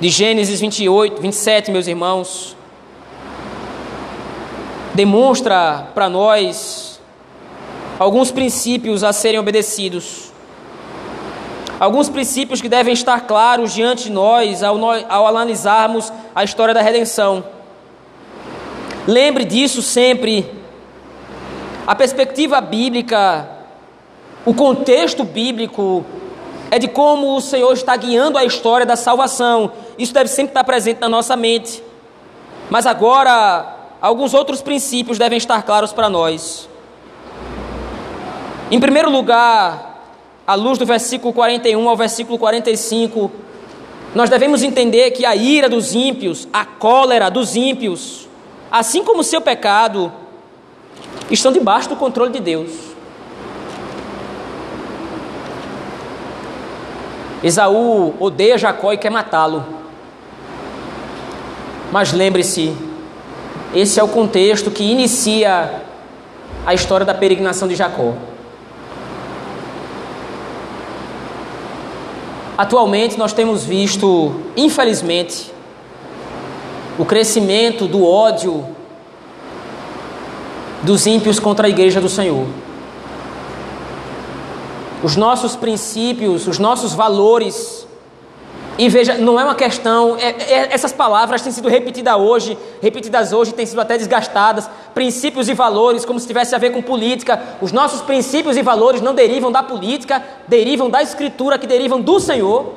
de 0.00 0.08
Gênesis 0.08 0.60
28, 0.60 1.20
27, 1.20 1.70
meus 1.70 1.86
irmãos, 1.86 2.56
demonstra 4.94 5.88
para 5.94 6.08
nós 6.08 7.00
alguns 7.98 8.30
princípios 8.30 9.04
a 9.04 9.12
serem 9.12 9.38
obedecidos 9.38 10.31
Alguns 11.82 12.08
princípios 12.08 12.60
que 12.60 12.68
devem 12.68 12.94
estar 12.94 13.22
claros 13.22 13.74
diante 13.74 14.04
de 14.04 14.12
nós 14.12 14.62
ao, 14.62 14.78
ao 15.08 15.26
analisarmos 15.26 16.12
a 16.32 16.44
história 16.44 16.72
da 16.72 16.80
redenção. 16.80 17.44
Lembre 19.04 19.44
disso 19.44 19.82
sempre. 19.82 20.48
A 21.84 21.92
perspectiva 21.96 22.60
bíblica, 22.60 23.48
o 24.46 24.54
contexto 24.54 25.24
bíblico 25.24 26.06
é 26.70 26.78
de 26.78 26.86
como 26.86 27.34
o 27.36 27.40
Senhor 27.40 27.72
está 27.72 27.96
guiando 27.96 28.38
a 28.38 28.44
história 28.44 28.86
da 28.86 28.94
salvação. 28.94 29.72
Isso 29.98 30.14
deve 30.14 30.28
sempre 30.28 30.50
estar 30.50 30.62
presente 30.62 31.00
na 31.00 31.08
nossa 31.08 31.34
mente. 31.34 31.82
Mas 32.70 32.86
agora, 32.86 33.74
alguns 34.00 34.34
outros 34.34 34.62
princípios 34.62 35.18
devem 35.18 35.36
estar 35.36 35.60
claros 35.64 35.92
para 35.92 36.08
nós. 36.08 36.68
Em 38.70 38.78
primeiro 38.78 39.10
lugar, 39.10 39.91
à 40.46 40.54
luz 40.54 40.78
do 40.78 40.86
versículo 40.86 41.32
41 41.32 41.88
ao 41.88 41.96
versículo 41.96 42.38
45, 42.38 43.30
nós 44.14 44.28
devemos 44.28 44.62
entender 44.62 45.10
que 45.12 45.24
a 45.24 45.34
ira 45.34 45.68
dos 45.68 45.94
ímpios, 45.94 46.46
a 46.52 46.64
cólera 46.64 47.30
dos 47.30 47.56
ímpios, 47.56 48.28
assim 48.70 49.02
como 49.04 49.20
o 49.20 49.24
seu 49.24 49.40
pecado, 49.40 50.12
estão 51.30 51.52
debaixo 51.52 51.88
do 51.88 51.96
controle 51.96 52.32
de 52.32 52.40
Deus. 52.40 52.70
Esaú 57.42 58.14
odeia 58.20 58.56
Jacó 58.56 58.92
e 58.92 58.96
quer 58.96 59.10
matá-lo. 59.10 59.64
Mas 61.90 62.12
lembre-se, 62.12 62.74
esse 63.74 63.98
é 63.98 64.02
o 64.02 64.08
contexto 64.08 64.70
que 64.70 64.84
inicia 64.84 65.82
a 66.64 66.74
história 66.74 67.04
da 67.04 67.14
peregrinação 67.14 67.66
de 67.66 67.74
Jacó. 67.74 68.14
Atualmente 72.62 73.18
nós 73.18 73.32
temos 73.32 73.64
visto, 73.64 74.32
infelizmente, 74.56 75.52
o 76.96 77.04
crescimento 77.04 77.88
do 77.88 78.06
ódio 78.06 78.64
dos 80.80 81.04
ímpios 81.04 81.40
contra 81.40 81.66
a 81.66 81.68
igreja 81.68 82.00
do 82.00 82.08
Senhor. 82.08 82.46
Os 85.02 85.16
nossos 85.16 85.56
princípios, 85.56 86.46
os 86.46 86.60
nossos 86.60 86.94
valores 86.94 87.81
e 88.82 88.88
veja, 88.88 89.16
não 89.16 89.38
é 89.38 89.44
uma 89.44 89.54
questão, 89.54 90.16
é, 90.16 90.30
é, 90.30 90.74
essas 90.74 90.90
palavras 90.90 91.40
têm 91.40 91.52
sido 91.52 91.68
repetidas 91.68 92.16
hoje, 92.16 92.58
repetidas 92.80 93.32
hoje, 93.32 93.54
têm 93.54 93.64
sido 93.64 93.80
até 93.80 93.96
desgastadas. 93.96 94.68
Princípios 94.92 95.48
e 95.48 95.54
valores, 95.54 96.04
como 96.04 96.18
se 96.18 96.26
tivesse 96.26 96.52
a 96.52 96.58
ver 96.58 96.72
com 96.72 96.82
política. 96.82 97.40
Os 97.60 97.70
nossos 97.70 98.00
princípios 98.00 98.56
e 98.56 98.62
valores 98.62 99.00
não 99.00 99.14
derivam 99.14 99.52
da 99.52 99.62
política, 99.62 100.20
derivam 100.48 100.90
da 100.90 101.00
Escritura, 101.00 101.58
que 101.58 101.66
derivam 101.68 102.00
do 102.00 102.18
Senhor. 102.18 102.72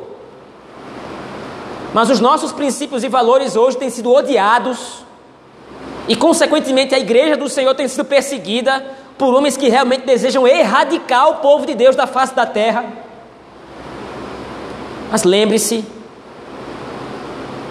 Mas 1.92 2.12
os 2.12 2.20
nossos 2.20 2.52
princípios 2.52 3.04
e 3.04 3.10
valores 3.10 3.56
hoje 3.56 3.76
têm 3.76 3.90
sido 3.90 4.14
odiados, 4.14 5.04
e 6.08 6.16
consequentemente 6.16 6.94
a 6.94 7.00
igreja 7.00 7.36
do 7.36 7.50
Senhor 7.50 7.74
tem 7.74 7.88
sido 7.88 8.06
perseguida 8.06 8.86
por 9.18 9.34
homens 9.34 9.58
que 9.58 9.70
realmente 9.70 10.06
desejam 10.06 10.48
erradicar 10.48 11.30
o 11.30 11.36
povo 11.38 11.66
de 11.66 11.74
Deus 11.74 11.96
da 11.96 12.06
face 12.06 12.36
da 12.36 12.46
terra. 12.46 12.86
Mas 15.12 15.24
lembre-se, 15.24 15.95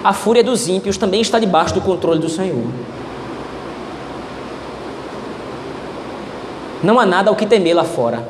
a 0.05 0.13
fúria 0.13 0.45
dos 0.45 0.69
ímpios 0.69 0.99
também 0.99 1.23
está 1.23 1.39
debaixo 1.39 1.73
do 1.73 1.81
controle 1.81 2.21
do 2.21 2.29
Senhor. 2.29 2.67
Não 6.83 7.01
há 7.01 7.07
nada 7.07 7.31
ao 7.31 7.37
que 7.37 7.47
temer 7.47 7.75
lá 7.75 7.85
fora. 7.85 8.29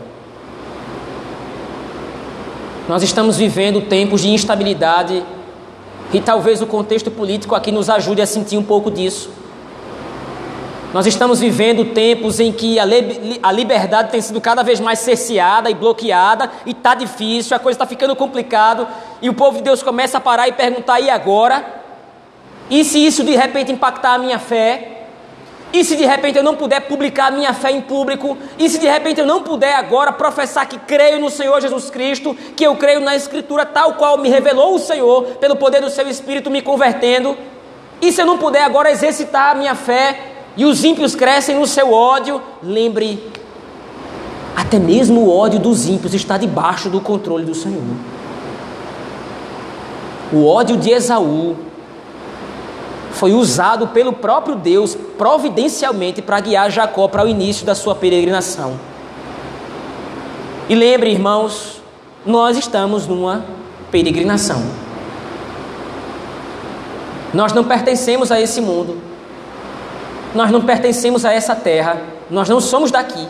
Nós 2.88 3.02
estamos 3.02 3.36
vivendo 3.36 3.80
tempos 3.80 4.20
de 4.20 4.28
instabilidade 4.28 5.24
e 6.12 6.20
talvez 6.20 6.62
o 6.62 6.66
contexto 6.66 7.10
político 7.10 7.56
aqui 7.56 7.72
nos 7.72 7.90
ajude 7.90 8.22
a 8.22 8.26
sentir 8.26 8.56
um 8.56 8.62
pouco 8.62 8.88
disso. 8.88 9.30
Nós 10.94 11.06
estamos 11.06 11.40
vivendo 11.40 11.86
tempos 11.86 12.38
em 12.38 12.52
que 12.52 12.78
a, 12.78 12.84
li 12.84 13.40
a 13.42 13.50
liberdade 13.50 14.12
tem 14.12 14.20
sido 14.20 14.40
cada 14.40 14.62
vez 14.62 14.78
mais 14.78 15.00
cerceada 15.00 15.68
e 15.68 15.74
bloqueada, 15.74 16.48
e 16.64 16.70
está 16.70 16.94
difícil, 16.94 17.56
a 17.56 17.58
coisa 17.58 17.74
está 17.74 17.84
ficando 17.84 18.14
complicado, 18.14 18.86
e 19.20 19.28
o 19.28 19.34
povo 19.34 19.56
de 19.56 19.64
Deus 19.64 19.82
começa 19.82 20.18
a 20.18 20.20
parar 20.20 20.46
e 20.46 20.52
perguntar: 20.52 21.00
e 21.00 21.10
agora? 21.10 21.64
E 22.70 22.84
se 22.84 23.04
isso 23.04 23.24
de 23.24 23.34
repente 23.34 23.72
impactar 23.72 24.14
a 24.14 24.18
minha 24.18 24.38
fé? 24.38 25.06
E 25.72 25.82
se 25.82 25.96
de 25.96 26.06
repente 26.06 26.38
eu 26.38 26.44
não 26.44 26.54
puder 26.54 26.82
publicar 26.82 27.26
a 27.26 27.30
minha 27.32 27.52
fé 27.52 27.72
em 27.72 27.80
público? 27.80 28.38
E 28.56 28.68
se 28.68 28.78
de 28.78 28.86
repente 28.86 29.18
eu 29.18 29.26
não 29.26 29.42
puder 29.42 29.74
agora 29.74 30.12
professar 30.12 30.64
que 30.68 30.78
creio 30.78 31.18
no 31.18 31.28
Senhor 31.28 31.60
Jesus 31.60 31.90
Cristo, 31.90 32.36
que 32.54 32.64
eu 32.64 32.76
creio 32.76 33.00
na 33.00 33.16
Escritura 33.16 33.66
tal 33.66 33.94
qual 33.94 34.16
me 34.16 34.28
revelou 34.28 34.76
o 34.76 34.78
Senhor, 34.78 35.24
pelo 35.40 35.56
poder 35.56 35.80
do 35.80 35.90
seu 35.90 36.08
Espírito 36.08 36.52
me 36.52 36.62
convertendo? 36.62 37.36
E 38.00 38.12
se 38.12 38.22
eu 38.22 38.26
não 38.26 38.38
puder 38.38 38.62
agora 38.62 38.92
exercitar 38.92 39.50
a 39.50 39.54
minha 39.56 39.74
fé 39.74 40.33
e 40.56 40.64
os 40.64 40.84
ímpios 40.84 41.14
crescem 41.14 41.58
no 41.58 41.66
seu 41.66 41.92
ódio, 41.92 42.40
lembre, 42.62 43.30
até 44.54 44.78
mesmo 44.78 45.22
o 45.22 45.36
ódio 45.36 45.58
dos 45.58 45.88
ímpios 45.88 46.14
está 46.14 46.38
debaixo 46.38 46.88
do 46.88 47.00
controle 47.00 47.44
do 47.44 47.54
Senhor. 47.54 47.82
O 50.32 50.46
ódio 50.46 50.76
de 50.76 50.90
Esaú 50.90 51.56
foi 53.12 53.32
usado 53.32 53.88
pelo 53.88 54.12
próprio 54.12 54.56
Deus 54.56 54.96
providencialmente 55.16 56.20
para 56.20 56.40
guiar 56.40 56.70
Jacó 56.70 57.08
para 57.08 57.24
o 57.24 57.28
início 57.28 57.64
da 57.64 57.74
sua 57.74 57.94
peregrinação. 57.94 58.74
E 60.68 60.74
lembre, 60.74 61.10
irmãos, 61.10 61.82
nós 62.24 62.56
estamos 62.56 63.06
numa 63.06 63.44
peregrinação. 63.90 64.62
Nós 67.32 67.52
não 67.52 67.64
pertencemos 67.64 68.32
a 68.32 68.40
esse 68.40 68.60
mundo. 68.60 69.13
Nós 70.34 70.50
não 70.50 70.62
pertencemos 70.62 71.24
a 71.24 71.32
essa 71.32 71.54
terra. 71.54 71.98
Nós 72.30 72.48
não 72.48 72.60
somos 72.60 72.90
daqui. 72.90 73.28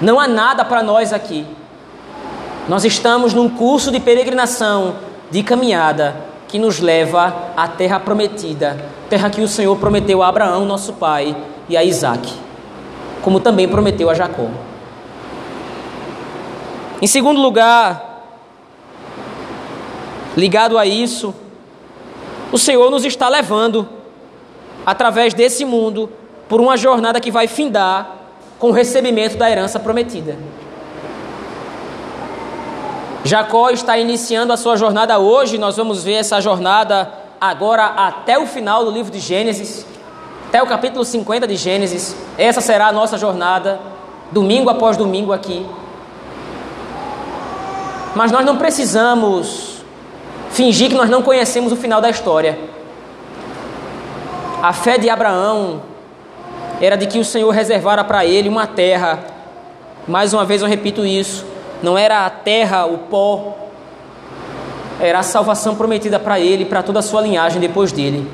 Não 0.00 0.18
há 0.18 0.26
nada 0.26 0.64
para 0.64 0.82
nós 0.82 1.12
aqui. 1.12 1.46
Nós 2.68 2.84
estamos 2.84 3.34
num 3.34 3.48
curso 3.48 3.90
de 3.90 4.00
peregrinação, 4.00 4.96
de 5.30 5.42
caminhada, 5.42 6.16
que 6.48 6.58
nos 6.58 6.80
leva 6.80 7.52
à 7.56 7.68
terra 7.68 7.98
prometida, 8.00 8.78
terra 9.10 9.28
que 9.28 9.40
o 9.40 9.48
Senhor 9.48 9.76
prometeu 9.76 10.22
a 10.22 10.28
Abraão, 10.28 10.64
nosso 10.64 10.92
pai, 10.94 11.36
e 11.68 11.76
a 11.76 11.82
Isaac, 11.82 12.32
como 13.22 13.40
também 13.40 13.68
prometeu 13.68 14.08
a 14.08 14.14
Jacó. 14.14 14.48
Em 17.02 17.06
segundo 17.06 17.40
lugar, 17.40 18.22
ligado 20.36 20.78
a 20.78 20.86
isso, 20.86 21.34
o 22.52 22.58
Senhor 22.58 22.90
nos 22.90 23.04
está 23.04 23.28
levando, 23.28 23.88
através 24.84 25.34
desse 25.34 25.64
mundo, 25.64 26.10
por 26.48 26.60
uma 26.60 26.76
jornada 26.76 27.20
que 27.20 27.30
vai 27.30 27.46
findar 27.46 28.16
com 28.58 28.68
o 28.68 28.72
recebimento 28.72 29.36
da 29.36 29.50
herança 29.50 29.78
prometida. 29.80 30.36
Jacó 33.24 33.70
está 33.70 33.96
iniciando 33.96 34.52
a 34.52 34.56
sua 34.56 34.76
jornada 34.76 35.18
hoje, 35.18 35.56
nós 35.56 35.76
vamos 35.76 36.04
ver 36.04 36.14
essa 36.14 36.40
jornada 36.40 37.10
agora 37.40 37.84
até 37.84 38.38
o 38.38 38.46
final 38.46 38.84
do 38.84 38.90
livro 38.90 39.10
de 39.10 39.18
Gênesis, 39.18 39.86
até 40.48 40.62
o 40.62 40.66
capítulo 40.66 41.04
50 41.04 41.46
de 41.46 41.56
Gênesis. 41.56 42.14
Essa 42.36 42.60
será 42.60 42.88
a 42.88 42.92
nossa 42.92 43.16
jornada, 43.16 43.80
domingo 44.30 44.68
após 44.68 44.96
domingo 44.96 45.32
aqui. 45.32 45.66
Mas 48.14 48.30
nós 48.30 48.44
não 48.44 48.58
precisamos 48.58 49.82
fingir 50.50 50.90
que 50.90 50.94
nós 50.94 51.10
não 51.10 51.22
conhecemos 51.22 51.72
o 51.72 51.76
final 51.76 52.00
da 52.00 52.10
história. 52.10 52.73
A 54.64 54.72
fé 54.72 54.96
de 54.96 55.10
Abraão 55.10 55.82
era 56.80 56.96
de 56.96 57.06
que 57.06 57.18
o 57.18 57.24
Senhor 57.24 57.50
reservara 57.50 58.02
para 58.02 58.24
ele 58.24 58.48
uma 58.48 58.66
terra. 58.66 59.18
Mais 60.08 60.32
uma 60.32 60.42
vez 60.42 60.62
eu 60.62 60.68
repito 60.68 61.04
isso 61.04 61.44
não 61.82 61.98
era 61.98 62.24
a 62.24 62.30
terra, 62.30 62.86
o 62.86 62.96
pó, 62.96 63.58
era 64.98 65.18
a 65.18 65.22
salvação 65.22 65.74
prometida 65.76 66.18
para 66.18 66.40
ele 66.40 66.62
e 66.62 66.66
para 66.66 66.82
toda 66.82 67.00
a 67.00 67.02
sua 67.02 67.20
linhagem 67.20 67.60
depois 67.60 67.92
dele. 67.92 68.26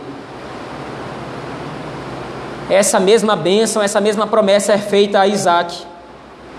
Essa 2.71 3.01
mesma 3.01 3.35
bênção, 3.35 3.83
essa 3.83 4.01
mesma 4.01 4.25
promessa 4.25 4.73
é 4.73 4.79
feita 4.79 5.19
a 5.19 5.27
Isaac 5.27 5.83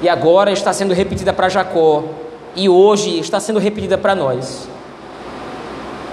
e 0.01 0.09
agora 0.09 0.51
está 0.51 0.73
sendo 0.73 0.93
repetida 0.93 1.31
para 1.31 1.47
Jacó 1.47 2.03
e 2.57 2.67
hoje 2.67 3.17
está 3.19 3.39
sendo 3.39 3.57
repetida 3.57 3.97
para 3.97 4.13
nós. 4.13 4.67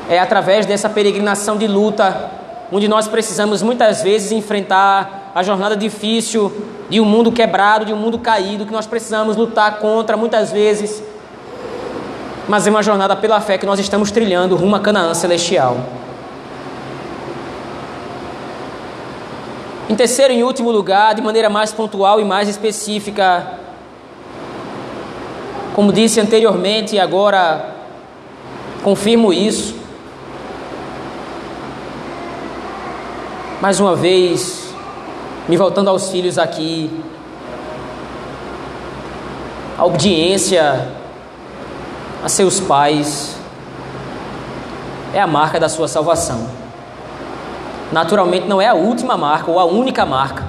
É 0.09 0.21
através 0.21 0.65
dessa 0.65 0.89
peregrinação 0.89 1.57
de 1.57 1.67
luta, 1.67 2.39
onde 2.71 2.89
nós 2.89 3.09
precisamos 3.09 3.63
muitas 3.63 4.03
vezes 4.03 4.33
enfrentar 4.33 5.33
a 5.35 5.43
jornada 5.43 5.77
difícil 5.77 6.53
de 6.89 7.01
um 7.01 7.05
mundo 7.05 7.31
quebrado, 7.33 7.85
de 7.85 7.93
um 7.93 7.97
mundo 7.97 8.19
caído, 8.19 8.67
que 8.67 8.73
nós 8.73 8.87
precisamos 8.87 9.37
lutar 9.37 9.79
contra 9.79 10.17
muitas 10.17 10.51
vezes. 10.51 11.03
Mas 12.49 12.67
é 12.67 12.71
uma 12.71 12.83
jornada 12.83 13.15
pela 13.15 13.41
fé 13.41 13.59
que 13.59 13.67
nós 13.67 13.79
estamos 13.79 14.11
trilhando 14.11 14.57
rumo 14.57 14.77
a 14.77 14.81
Canaã 14.81 15.13
celestial. 15.15 15.77
Em 19.89 19.95
terceiro 19.95 20.35
e 20.35 20.45
último 20.45 20.71
lugar, 20.71 21.15
de 21.15 21.23
maneira 21.23 21.49
mais 21.49 21.73
pontual 21.73 22.21
e 22.21 22.25
mais 22.25 22.49
específica, 22.49 23.59
como 25.75 25.93
disse 25.93 26.21
anteriormente 26.21 26.97
e 26.97 27.01
agora 27.01 27.75
confirmo 28.83 29.33
isso. 29.33 29.75
Mais 33.61 33.81
uma 33.81 33.97
vez, 33.97 34.73
me 35.49 35.57
voltando 35.57 35.91
aos 35.91 36.11
filhos 36.11 36.39
aqui, 36.39 36.89
a 39.77 39.85
obediência 39.85 40.87
a 42.23 42.29
seus 42.29 42.61
pais 42.61 43.35
é 45.13 45.21
a 45.21 45.27
marca 45.27 45.59
da 45.59 45.69
sua 45.69 45.89
salvação. 45.89 46.47
Naturalmente 47.91 48.47
não 48.47 48.61
é 48.61 48.69
a 48.69 48.75
última 48.75 49.17
marca 49.17 49.51
ou 49.51 49.59
a 49.59 49.65
única 49.65 50.07
marca, 50.07 50.45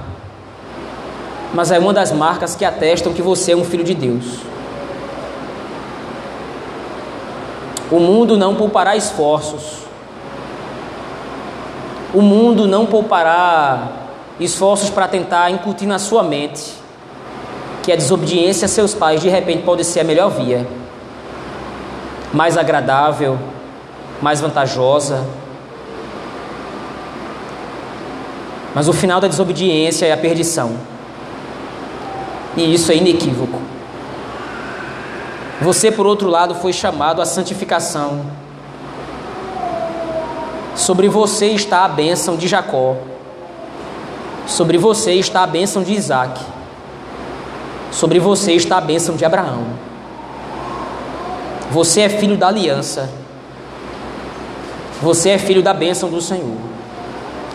mas 1.51 1.72
é 1.72 1.80
uma 1.80 1.93
das 1.93 2.12
marcas 2.12 2.55
que 2.55 2.64
atestam 2.64 3.12
que 3.12 3.24
você 3.24 3.53
é 3.53 3.55
um 3.55 3.66
filho 3.66 3.84
de 3.84 3.95
Deus. 3.95 4.41
O 7.91 7.99
mundo 7.99 8.38
não 8.38 8.53
poupará 8.53 8.95
esforços. 8.95 9.89
O 12.14 12.22
mundo 12.22 12.68
não 12.68 12.86
poupará 12.86 13.88
esforços 14.39 14.89
para 14.89 15.07
tentar 15.07 15.51
incutir 15.51 15.88
na 15.88 15.99
sua 15.99 16.24
mente 16.24 16.74
que 17.84 17.91
a 17.91 17.95
desobediência 17.95 18.66
a 18.66 18.70
seus 18.70 18.93
pais 18.93 19.22
de 19.22 19.30
repente 19.30 19.64
pode 19.64 19.84
ser 19.84 19.99
a 19.99 20.03
melhor 20.03 20.30
via, 20.30 20.68
mais 22.34 22.57
agradável, 22.57 23.38
mais 24.22 24.41
vantajosa. 24.41 25.24
Mas 28.74 28.88
o 28.88 28.93
final 28.93 29.20
da 29.20 29.28
desobediência 29.28 30.05
é 30.05 30.12
a 30.12 30.18
perdição. 30.18 30.78
E 32.55 32.74
isso 32.74 32.91
é 32.91 32.95
inequívoco. 32.95 33.60
Você, 35.62 35.91
por 35.91 36.05
outro 36.05 36.30
lado, 36.30 36.55
foi 36.55 36.72
chamado 36.72 37.22
à 37.22 37.26
santificação. 37.26 38.22
Sobre 40.80 41.10
você 41.10 41.48
está 41.48 41.84
a 41.84 41.90
bênção 41.90 42.38
de 42.38 42.48
Jacó. 42.48 42.96
Sobre 44.48 44.78
você 44.78 45.12
está 45.16 45.44
a 45.44 45.48
bênção 45.48 45.84
de 45.84 45.92
Isaac. 45.92 46.40
Sobre 47.92 48.18
você 48.18 48.54
está 48.54 48.78
a 48.78 48.82
bênção 48.82 49.18
de 49.18 49.26
Abraão. 49.26 49.66
Você 51.70 52.00
é 52.00 52.08
filho 52.08 52.38
da 52.38 52.48
aliança. 52.48 53.10
Você 55.02 55.32
é 55.32 55.38
filho 55.38 55.62
da 55.62 55.74
bênção 55.74 56.10
do 56.10 56.22
Senhor. 56.22 56.58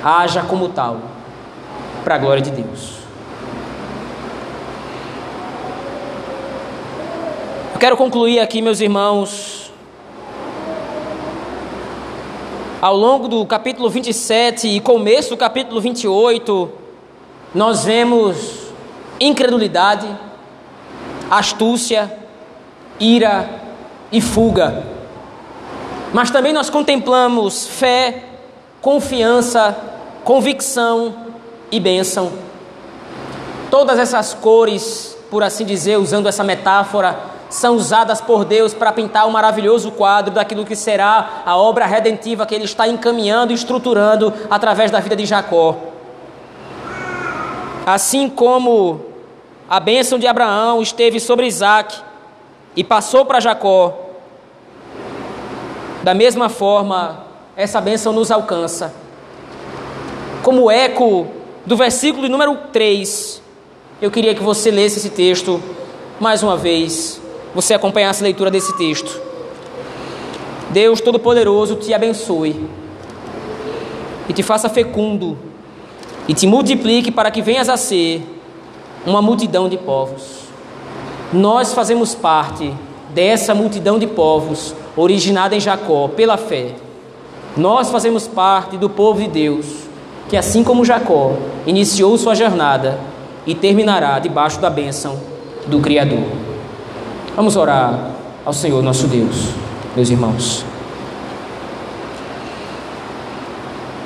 Haja 0.05 0.43
como 0.43 0.69
tal, 0.69 0.99
para 2.05 2.17
a 2.17 2.19
glória 2.19 2.43
de 2.43 2.51
Deus. 2.51 2.99
Eu 7.73 7.81
quero 7.81 7.97
concluir 7.97 8.39
aqui, 8.41 8.61
meus 8.61 8.81
irmãos, 8.81 9.64
ao 12.85 12.95
longo 12.95 13.29
do 13.29 13.47
capítulo 13.47 13.89
27 13.89 14.69
e 14.69 14.79
começo 14.79 15.31
do 15.31 15.39
capítulo 15.39 15.81
28 15.81 16.71
nós 17.55 17.83
vemos 17.83 18.37
incredulidade, 19.19 20.07
astúcia, 21.31 22.15
ira 23.01 23.49
e 24.13 24.21
fuga. 24.21 24.85
Mas 26.13 26.31
também 26.31 26.53
nós 26.53 26.69
contemplamos 26.69 27.67
fé, 27.67 28.23
confiança, 28.83 29.75
convicção 30.23 31.15
e 31.73 31.81
bênção. 31.81 32.35
Todas 33.71 33.99
essas 33.99 34.35
cores, 34.35 35.17
por 35.31 35.43
assim 35.43 35.65
dizer, 35.65 35.97
usando 35.97 36.29
essa 36.29 36.45
metáfora, 36.45 37.19
são 37.55 37.77
usadas 37.77 38.21
por 38.21 38.45
Deus 38.45 38.75
para 38.75 38.91
pintar 38.91 39.27
o 39.27 39.29
um 39.29 39.31
maravilhoso 39.31 39.93
quadro 39.93 40.35
daquilo 40.35 40.65
que 40.65 40.75
será 40.75 41.43
a 41.47 41.57
obra 41.57 41.87
redentiva 41.87 42.45
que 42.45 42.53
Ele 42.53 42.65
está 42.65 42.89
encaminhando 42.89 43.53
e 43.53 43.55
estruturando 43.55 44.35
através 44.51 44.91
da 44.91 44.99
vida 44.99 45.15
de 45.15 45.25
Jacó. 45.25 45.77
Assim 47.87 48.29
como 48.29 49.03
a 49.71 49.79
bênção 49.79 50.19
de 50.19 50.27
Abraão 50.27 50.83
esteve 50.83 51.21
sobre 51.21 51.47
Isaac 51.47 51.97
e 52.75 52.83
passou 52.83 53.25
para 53.25 53.39
Jacó, 53.39 54.01
da 56.03 56.13
mesma 56.13 56.49
forma, 56.49 57.25
essa 57.57 57.81
bênção 57.81 58.13
nos 58.13 58.33
alcança. 58.33 58.93
Como 60.43 60.69
eco 60.69 61.29
do 61.65 61.77
versículo 61.77 62.29
número 62.29 62.59
3, 62.73 63.41
eu 64.03 64.11
queria 64.11 64.35
que 64.35 64.43
você 64.43 64.73
lesse 64.73 64.99
esse 64.99 65.11
texto 65.11 65.63
mais 66.19 66.43
uma 66.43 66.57
vez, 66.57 67.23
você 67.55 67.75
acompanhasse 67.75 68.23
a 68.23 68.25
leitura 68.25 68.51
desse 68.51 68.77
texto. 68.77 69.21
Deus 70.71 71.01
Todo-Poderoso 71.01 71.77
te 71.77 71.95
abençoe 71.95 72.69
e 74.29 74.33
te 74.33 74.43
faça 74.43 74.69
fecundo 74.69 75.39
e 76.27 76.35
te 76.35 76.47
multiplique 76.47 77.13
para 77.13 77.31
que 77.31 77.43
venhas 77.43 77.69
a 77.69 77.77
ser 77.77 78.23
uma 79.07 79.23
multidão 79.23 79.69
de 79.69 79.77
povos. 79.77 80.45
Nós 81.33 81.73
fazemos 81.73 82.15
parte 82.15 82.73
dessa 83.11 83.55
multidão 83.55 83.99
de 83.99 84.07
povos 84.07 84.75
originada 84.97 85.55
em 85.55 85.61
Jacó 85.61 86.09
pela 86.09 86.37
fé. 86.37 86.75
Nós 87.57 87.91
fazemos 87.91 88.27
parte 88.27 88.77
do 88.77 88.91
povo 88.91 89.21
de 89.21 89.29
Deus, 89.29 89.67
que 90.29 90.37
assim 90.37 90.65
como 90.65 90.85
Jacó 90.85 91.35
iniciou 91.67 92.17
sua 92.19 92.35
jornada 92.35 92.99
e 93.47 93.55
terminará 93.55 94.19
debaixo 94.19 94.61
da 94.61 94.71
bênção 94.71 95.21
do 95.67 95.81
Criador. 95.81 96.44
Vamos 97.37 97.57
orar 97.57 98.13
ao 98.45 98.53
Senhor 98.53 98.81
nosso 98.81 99.09
Deus, 99.09 99.49
meus 99.97 100.09
irmãos. 100.09 100.65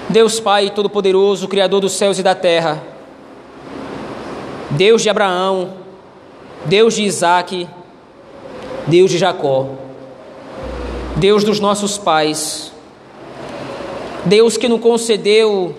Deus 0.08 0.40
Pai 0.40 0.70
Todo-Poderoso, 0.70 1.46
Criador 1.46 1.82
dos 1.82 1.92
céus 1.92 2.18
e 2.18 2.22
da 2.22 2.34
terra, 2.34 2.82
Deus 4.70 5.02
de 5.02 5.10
Abraão, 5.10 5.74
Deus 6.64 6.94
de 6.94 7.02
Isaac, 7.02 7.68
Deus 8.86 9.10
de 9.10 9.18
Jacó, 9.18 9.66
Deus 11.14 11.44
dos 11.44 11.60
nossos 11.60 11.98
pais, 11.98 12.72
Deus 14.24 14.56
que 14.56 14.68
nos 14.68 14.80
concedeu 14.80 15.74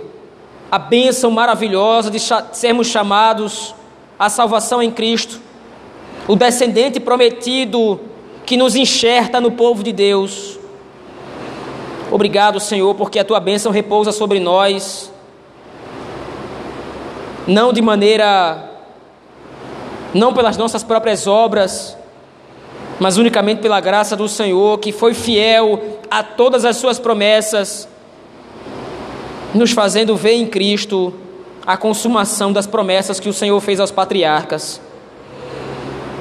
a 0.72 0.78
bênção 0.78 1.32
maravilhosa 1.32 2.12
de 2.12 2.20
sermos 2.52 2.86
chamados 2.90 3.74
à 4.20 4.30
salvação 4.30 4.84
em 4.84 4.92
Cristo, 4.92 5.49
o 6.28 6.36
descendente 6.36 7.00
prometido 7.00 8.00
que 8.46 8.58
nos 8.58 8.76
enxerta 8.76 9.40
no 9.40 9.52
povo 9.52 9.84
de 9.84 9.92
Deus. 9.92 10.60
Obrigado, 12.12 12.60
Senhor, 12.60 12.96
porque 12.96 13.20
a 13.20 13.24
tua 13.24 13.40
bênção 13.40 13.72
repousa 13.72 14.12
sobre 14.12 14.40
nós, 14.40 15.12
não 17.46 17.72
de 17.72 17.82
maneira, 17.82 18.72
não 20.14 20.34
pelas 20.34 20.58
nossas 20.58 20.84
próprias 20.84 21.28
obras, 21.28 21.96
mas 23.00 23.18
unicamente 23.18 23.62
pela 23.62 23.80
graça 23.80 24.16
do 24.16 24.28
Senhor, 24.28 24.80
que 24.80 24.92
foi 24.92 25.14
fiel 25.14 26.00
a 26.10 26.24
todas 26.24 26.66
as 26.66 26.78
suas 26.78 27.00
promessas, 27.00 27.88
nos 29.54 29.72
fazendo 29.72 30.16
ver 30.16 30.34
em 30.34 30.48
Cristo 30.48 31.14
a 31.66 31.78
consumação 31.78 32.52
das 32.52 32.66
promessas 32.66 33.20
que 33.20 33.30
o 33.30 33.34
Senhor 33.34 33.60
fez 33.62 33.80
aos 33.80 33.92
patriarcas, 33.92 34.82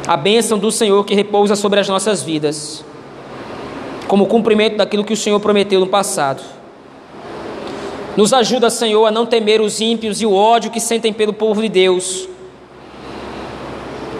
a 0.09 0.17
bênção 0.17 0.59
do 0.59 0.73
Senhor 0.73 1.05
que 1.05 1.15
repousa 1.15 1.55
sobre 1.55 1.79
as 1.79 1.87
nossas 1.87 2.23
vidas, 2.23 2.83
como 4.07 4.25
cumprimento 4.25 4.79
daquilo 4.79 5.05
que 5.05 5.13
o 5.13 5.17
Senhor 5.17 5.39
prometeu 5.39 5.79
no 5.79 5.87
passado. 5.87 6.43
Nos 8.17 8.33
ajuda, 8.33 8.71
Senhor, 8.71 9.05
a 9.05 9.11
não 9.11 9.27
temer 9.27 9.61
os 9.61 9.83
ímpios 9.83 10.23
e 10.23 10.27
o 10.27 10.33
ódio 10.33 10.71
que 10.71 10.81
sentem 10.81 11.13
pelo 11.13 11.35
povo 11.35 11.61
de 11.61 11.69
Deus. 11.69 12.27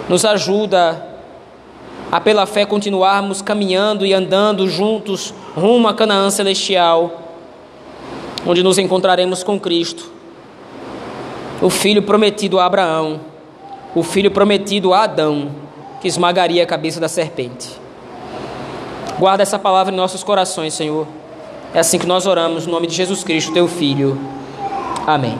Nos 0.07 0.23
ajuda 0.23 1.07
a 2.11 2.21
pela 2.21 2.45
fé 2.45 2.67
continuarmos 2.67 3.41
caminhando 3.41 4.05
e 4.05 4.13
andando 4.13 4.69
juntos 4.69 5.33
rumo 5.55 5.87
a 5.87 5.93
Canaã 5.95 6.29
celestial, 6.29 7.33
onde 8.45 8.61
nos 8.61 8.77
encontraremos 8.77 9.41
com 9.41 9.59
Cristo, 9.59 10.11
o 11.63 11.69
filho 11.71 12.03
prometido 12.03 12.59
a 12.59 12.65
Abraão, 12.65 13.21
o 13.95 14.03
filho 14.03 14.29
prometido 14.29 14.93
a 14.93 15.03
Adão, 15.05 15.68
que 16.01 16.07
esmagaria 16.07 16.63
a 16.63 16.65
cabeça 16.65 16.99
da 16.99 17.07
serpente. 17.07 17.69
Guarda 19.17 19.43
essa 19.43 19.59
palavra 19.59 19.93
em 19.93 19.97
nossos 19.97 20.23
corações, 20.23 20.73
Senhor. 20.73 21.07
É 21.73 21.79
assim 21.79 21.99
que 21.99 22.07
nós 22.07 22.25
oramos, 22.25 22.65
no 22.65 22.71
nome 22.71 22.87
de 22.87 22.95
Jesus 22.95 23.23
Cristo, 23.23 23.53
teu 23.53 23.67
filho. 23.67 24.17
Amém. 25.05 25.37